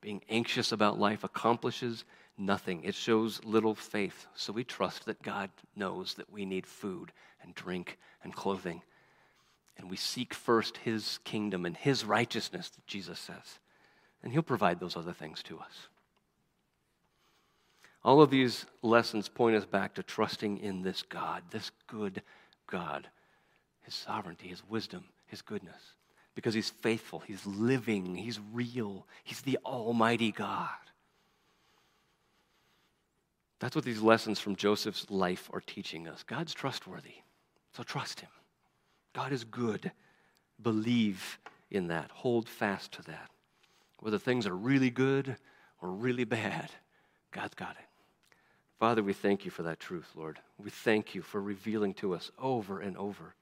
Being 0.00 0.22
anxious 0.28 0.72
about 0.72 0.98
life 0.98 1.24
accomplishes 1.24 2.04
nothing, 2.38 2.84
it 2.84 2.94
shows 2.94 3.44
little 3.44 3.74
faith. 3.74 4.26
So 4.34 4.52
we 4.52 4.64
trust 4.64 5.06
that 5.06 5.22
God 5.22 5.50
knows 5.74 6.14
that 6.14 6.30
we 6.30 6.44
need 6.44 6.66
food 6.66 7.12
and 7.42 7.54
drink 7.54 7.98
and 8.22 8.34
clothing. 8.34 8.82
And 9.78 9.90
we 9.90 9.96
seek 9.96 10.34
first 10.34 10.78
His 10.78 11.18
kingdom 11.24 11.66
and 11.66 11.76
His 11.76 12.04
righteousness, 12.04 12.70
Jesus 12.86 13.18
says. 13.18 13.58
And 14.22 14.32
He'll 14.32 14.42
provide 14.42 14.80
those 14.80 14.96
other 14.96 15.12
things 15.12 15.42
to 15.44 15.58
us. 15.58 15.88
All 18.04 18.22
of 18.22 18.30
these 18.30 18.66
lessons 18.82 19.28
point 19.28 19.56
us 19.56 19.64
back 19.64 19.94
to 19.94 20.02
trusting 20.02 20.58
in 20.58 20.82
this 20.82 21.02
God, 21.02 21.42
this 21.50 21.70
good 21.88 22.22
God 22.66 23.08
his 23.86 23.94
sovereignty, 23.94 24.48
his 24.48 24.68
wisdom, 24.68 25.04
his 25.26 25.40
goodness. 25.40 25.80
Because 26.34 26.52
he's 26.52 26.68
faithful, 26.68 27.20
he's 27.20 27.46
living, 27.46 28.14
he's 28.14 28.38
real, 28.52 29.06
he's 29.24 29.40
the 29.40 29.58
Almighty 29.64 30.32
God. 30.32 30.68
That's 33.58 33.74
what 33.74 33.84
these 33.84 34.02
lessons 34.02 34.38
from 34.38 34.56
Joseph's 34.56 35.10
life 35.10 35.48
are 35.52 35.60
teaching 35.60 36.08
us. 36.08 36.22
God's 36.22 36.52
trustworthy, 36.52 37.14
so 37.72 37.82
trust 37.82 38.20
him. 38.20 38.30
God 39.14 39.32
is 39.32 39.44
good. 39.44 39.92
Believe 40.62 41.38
in 41.70 41.88
that, 41.88 42.10
hold 42.10 42.48
fast 42.48 42.92
to 42.92 43.02
that. 43.02 43.30
Whether 44.00 44.18
things 44.18 44.46
are 44.46 44.54
really 44.54 44.90
good 44.90 45.36
or 45.80 45.90
really 45.90 46.24
bad, 46.24 46.70
God's 47.30 47.54
got 47.54 47.72
it. 47.72 47.86
Father, 48.78 49.02
we 49.02 49.14
thank 49.14 49.44
you 49.46 49.50
for 49.50 49.62
that 49.62 49.80
truth, 49.80 50.10
Lord. 50.14 50.38
We 50.58 50.68
thank 50.68 51.14
you 51.14 51.22
for 51.22 51.40
revealing 51.40 51.94
to 51.94 52.14
us 52.14 52.30
over 52.38 52.80
and 52.80 52.96
over. 52.96 53.34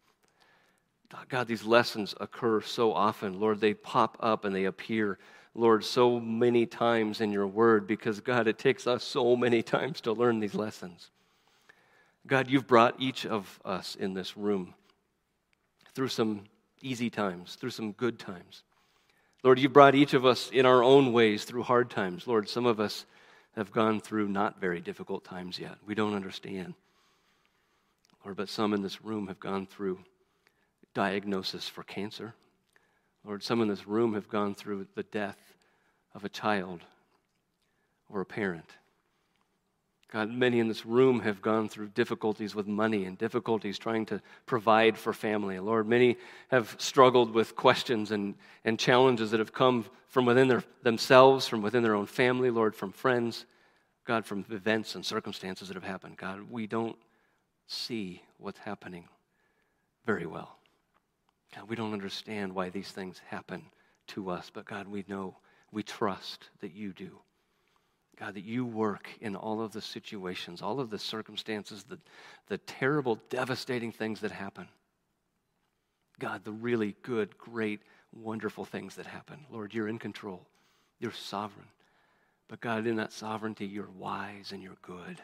God, 1.29 1.47
these 1.47 1.65
lessons 1.65 2.15
occur 2.21 2.61
so 2.61 2.93
often. 2.93 3.39
Lord, 3.39 3.61
they 3.61 3.75
pop 3.75 4.17
up 4.21 4.45
and 4.45 4.55
they 4.55 4.65
appear, 4.65 5.19
Lord, 5.55 5.85
so 5.85 6.19
many 6.19 6.67
times 6.67 7.21
in 7.21 7.31
your 7.31 7.47
word 7.47 7.87
because, 7.87 8.21
God, 8.21 8.49
it 8.49 8.59
takes 8.59 8.87
us 8.87 9.05
so 9.05 9.37
many 9.37 9.63
times 9.63 10.01
to 10.03 10.13
learn 10.13 10.41
these 10.41 10.55
lessons. 10.55 11.11
God, 12.27 12.51
you've 12.51 12.67
brought 12.67 12.97
each 12.99 13.25
of 13.25 13.61
us 13.65 13.95
in 13.95 14.15
this 14.15 14.37
room 14.37 14.75
through 15.95 16.09
some 16.09 16.45
easy 16.83 17.09
times, 17.09 17.55
through 17.55 17.71
some 17.71 17.93
good 17.93 18.19
times. 18.19 18.63
Lord, 19.45 19.59
you've 19.59 19.73
brought 19.73 19.95
each 19.95 20.15
of 20.15 20.25
us 20.25 20.51
in 20.51 20.67
our 20.67 20.83
own 20.83 21.13
ways 21.13 21.45
through 21.45 21.63
hard 21.63 21.91
times. 21.91 22.27
Lord, 22.27 22.49
some 22.49 22.67
of 22.67 22.81
us 22.81 23.05
have 23.57 23.71
gone 23.71 24.01
through 24.01 24.29
not 24.29 24.61
very 24.61 24.81
difficult 24.81 25.23
times 25.23 25.59
yet. 25.59 25.77
We 25.87 25.95
don't 25.95 26.15
understand. 26.15 26.75
Lord, 28.25 28.37
but 28.37 28.49
some 28.49 28.73
in 28.73 28.83
this 28.83 29.05
room 29.05 29.29
have 29.29 29.39
gone 29.39 29.67
through 29.67 30.01
diagnosis 30.95 31.69
for 31.69 31.83
cancer. 31.83 32.35
Lord, 33.25 33.43
some 33.43 33.63
in 33.63 33.69
this 33.69 33.87
room 33.87 34.15
have 34.15 34.29
gone 34.29 34.55
through 34.55 34.87
the 34.95 35.03
death 35.03 35.39
of 36.15 36.25
a 36.25 36.29
child 36.29 36.81
or 38.09 38.21
a 38.21 38.27
parent. 38.27 38.71
God, 40.13 40.31
many 40.31 40.61
in 40.61 40.69
this 40.69 40.87
room 40.87 41.21
have 41.21 41.43
gone 41.43 41.69
through 41.69 41.89
difficulties 41.89 42.55
with 42.55 42.69
money 42.69 43.05
and 43.05 43.19
difficulties 43.19 43.79
trying 43.79 44.07
to 44.07 44.23
provide 44.47 44.97
for 44.97 45.13
family. 45.13 45.59
Lord, 45.59 45.89
many 45.89 46.19
have 46.53 46.77
struggled 46.79 47.33
with 47.33 47.57
questions 47.57 48.13
and, 48.13 48.37
and 48.65 48.79
challenges 48.79 49.33
that 49.33 49.41
have 49.41 49.53
come 49.53 49.87
from 50.07 50.25
within 50.25 50.47
their, 50.47 50.63
themselves, 50.85 51.49
from 51.49 51.63
within 51.63 51.83
their 51.83 51.97
own 51.97 52.07
family, 52.07 52.51
Lord, 52.51 52.77
from 52.77 52.93
friends, 52.93 53.45
God, 54.05 54.25
from 54.25 54.45
events 54.51 54.95
and 54.95 55.05
circumstances 55.05 55.67
that 55.67 55.75
have 55.75 55.83
happened. 55.83 56.17
God, 56.17 56.49
we 56.49 56.69
don't 56.69 56.97
see 57.67 58.23
what's 58.39 58.61
happening 58.61 59.09
very 60.07 60.27
well. 60.27 60.59
God, 61.55 61.69
we 61.69 61.77
don't 61.77 61.93
understand 61.93 62.55
why 62.55 62.71
these 62.71 62.91
things 62.91 63.21
happen 63.29 63.63
to 64.09 64.31
us, 64.31 64.51
but 64.53 64.65
God, 64.65 64.89
we 64.89 65.05
know, 65.09 65.37
we 65.73 65.83
trust 65.83 66.51
that 66.61 66.73
you 66.73 66.93
do. 66.93 67.19
God, 68.19 68.35
that 68.35 68.45
you 68.45 68.65
work 68.65 69.09
in 69.21 69.35
all 69.35 69.61
of 69.61 69.73
the 69.73 69.81
situations, 69.81 70.63
all 70.63 70.79
of 70.79 70.91
the 70.91 70.99
circumstances, 70.99 71.85
the, 71.85 71.99
the 72.47 72.59
terrible, 72.59 73.19
devastating 73.29 73.91
things 73.91 74.21
that 74.21 74.31
happen. 74.31 74.69
God, 76.21 76.45
the 76.45 76.53
really 76.53 76.95
good, 77.03 77.37
great, 77.39 77.81
wonderful 78.13 78.65
things 78.65 78.95
that 78.97 79.07
happen. 79.07 79.41
Lord, 79.51 79.75
you're 79.75 79.89
in 79.89 79.99
control. 79.99 80.47
You're 81.01 81.13
sovereign. 81.13 81.67
But 82.47 82.61
God, 82.61 82.87
in 82.87 82.97
that 82.97 83.13
sovereignty, 83.13 83.67
you're 83.67 83.91
wise 83.99 84.53
and 84.53 84.63
you're 84.63 84.77
good. 84.83 85.21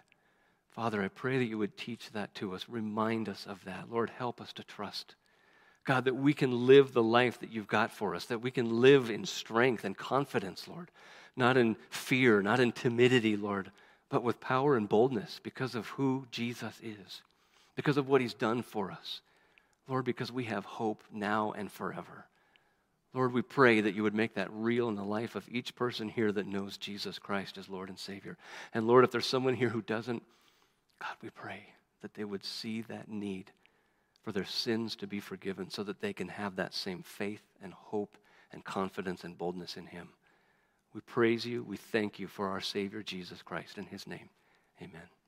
Father, 0.70 1.03
I 1.03 1.09
pray 1.09 1.39
that 1.39 1.45
you 1.45 1.59
would 1.59 1.76
teach 1.76 2.11
that 2.11 2.35
to 2.37 2.55
us. 2.55 2.66
Remind 2.68 3.28
us 3.28 3.47
of 3.47 3.64
that. 3.64 3.91
Lord, 3.91 4.11
help 4.11 4.41
us 4.41 4.53
to 4.55 4.64
trust. 4.64 5.14
God, 5.85 6.05
that 6.05 6.14
we 6.14 6.35
can 6.35 6.66
live 6.66 6.93
the 6.93 7.03
life 7.03 7.41
that 7.41 7.51
you've 7.51 7.66
got 7.66 7.91
for 7.91 8.14
us, 8.14 8.26
that 8.26 8.43
we 8.43 8.51
can 8.51 8.81
live 8.81 9.11
in 9.11 9.24
strength 9.24 9.85
and 9.85 9.97
confidence, 9.97 10.68
Lord 10.68 10.91
not 11.37 11.57
in 11.57 11.76
fear, 11.89 12.43
not 12.43 12.61
in 12.61 12.72
timidity, 12.72 13.37
Lord, 13.37 13.70
but 14.09 14.22
with 14.22 14.41
power 14.41 14.76
and 14.76 14.89
boldness 14.89 15.41
because 15.43 15.74
of 15.74 15.89
who 15.89 16.26
Jesus 16.31 16.78
is, 16.83 17.22
because 17.76 17.97
of 17.97 18.09
what 18.09 18.20
he's 18.20 18.35
done 18.35 18.62
for 18.62 18.91
us. 18.91 19.20
Lord, 19.89 20.05
because 20.05 20.31
we 20.31 20.45
have 20.45 20.64
hope 20.64 21.03
now 21.12 21.53
and 21.53 21.70
forever. 21.70 22.26
Lord, 23.12 23.33
we 23.33 23.43
pray 23.43 23.81
that 23.81 23.95
you 23.95 24.05
would 24.05 24.14
make 24.14 24.35
that 24.35 24.53
real 24.53 24.89
in 24.89 24.95
the 24.95 25.03
life 25.03 25.35
of 25.35 25.49
each 25.51 25.74
person 25.74 26.09
here 26.09 26.31
that 26.31 26.47
knows 26.47 26.76
Jesus 26.76 27.18
Christ 27.18 27.59
as 27.59 27.68
Lord 27.68 27.89
and 27.89 27.99
Savior. 27.99 28.37
And 28.72 28.87
Lord, 28.87 29.03
if 29.03 29.11
there's 29.11 29.26
someone 29.26 29.55
here 29.55 29.70
who 29.70 29.83
doesn't, 29.83 30.22
God, 31.01 31.16
we 31.22 31.31
pray 31.31 31.64
that 32.03 32.14
they 32.14 32.22
would 32.22 32.45
see 32.45 32.83
that 32.83 33.09
need 33.09 33.51
for 34.23 34.33
their 34.33 34.45
sins 34.45 34.97
to 34.97 35.07
be 35.07 35.21
forgiven 35.21 35.71
so 35.71 35.83
that 35.85 36.01
they 36.01 36.12
can 36.12 36.29
have 36.29 36.57
that 36.57 36.75
same 36.75 37.03
faith 37.03 37.43
and 37.62 37.73
hope 37.73 38.16
and 38.53 38.64
confidence 38.64 39.25
and 39.25 39.39
boldness 39.39 39.77
in 39.77 39.87
Him. 39.87 40.11
We 40.93 41.01
praise 41.03 41.47
you. 41.47 41.62
We 41.62 41.77
thank 41.77 42.18
you 42.18 42.27
for 42.27 42.49
our 42.49 42.61
Savior, 42.61 43.03
Jesus 43.03 43.43
Christ. 43.43 43.79
In 43.79 43.87
his 43.87 44.07
name, 44.07 44.29
amen. 44.83 45.20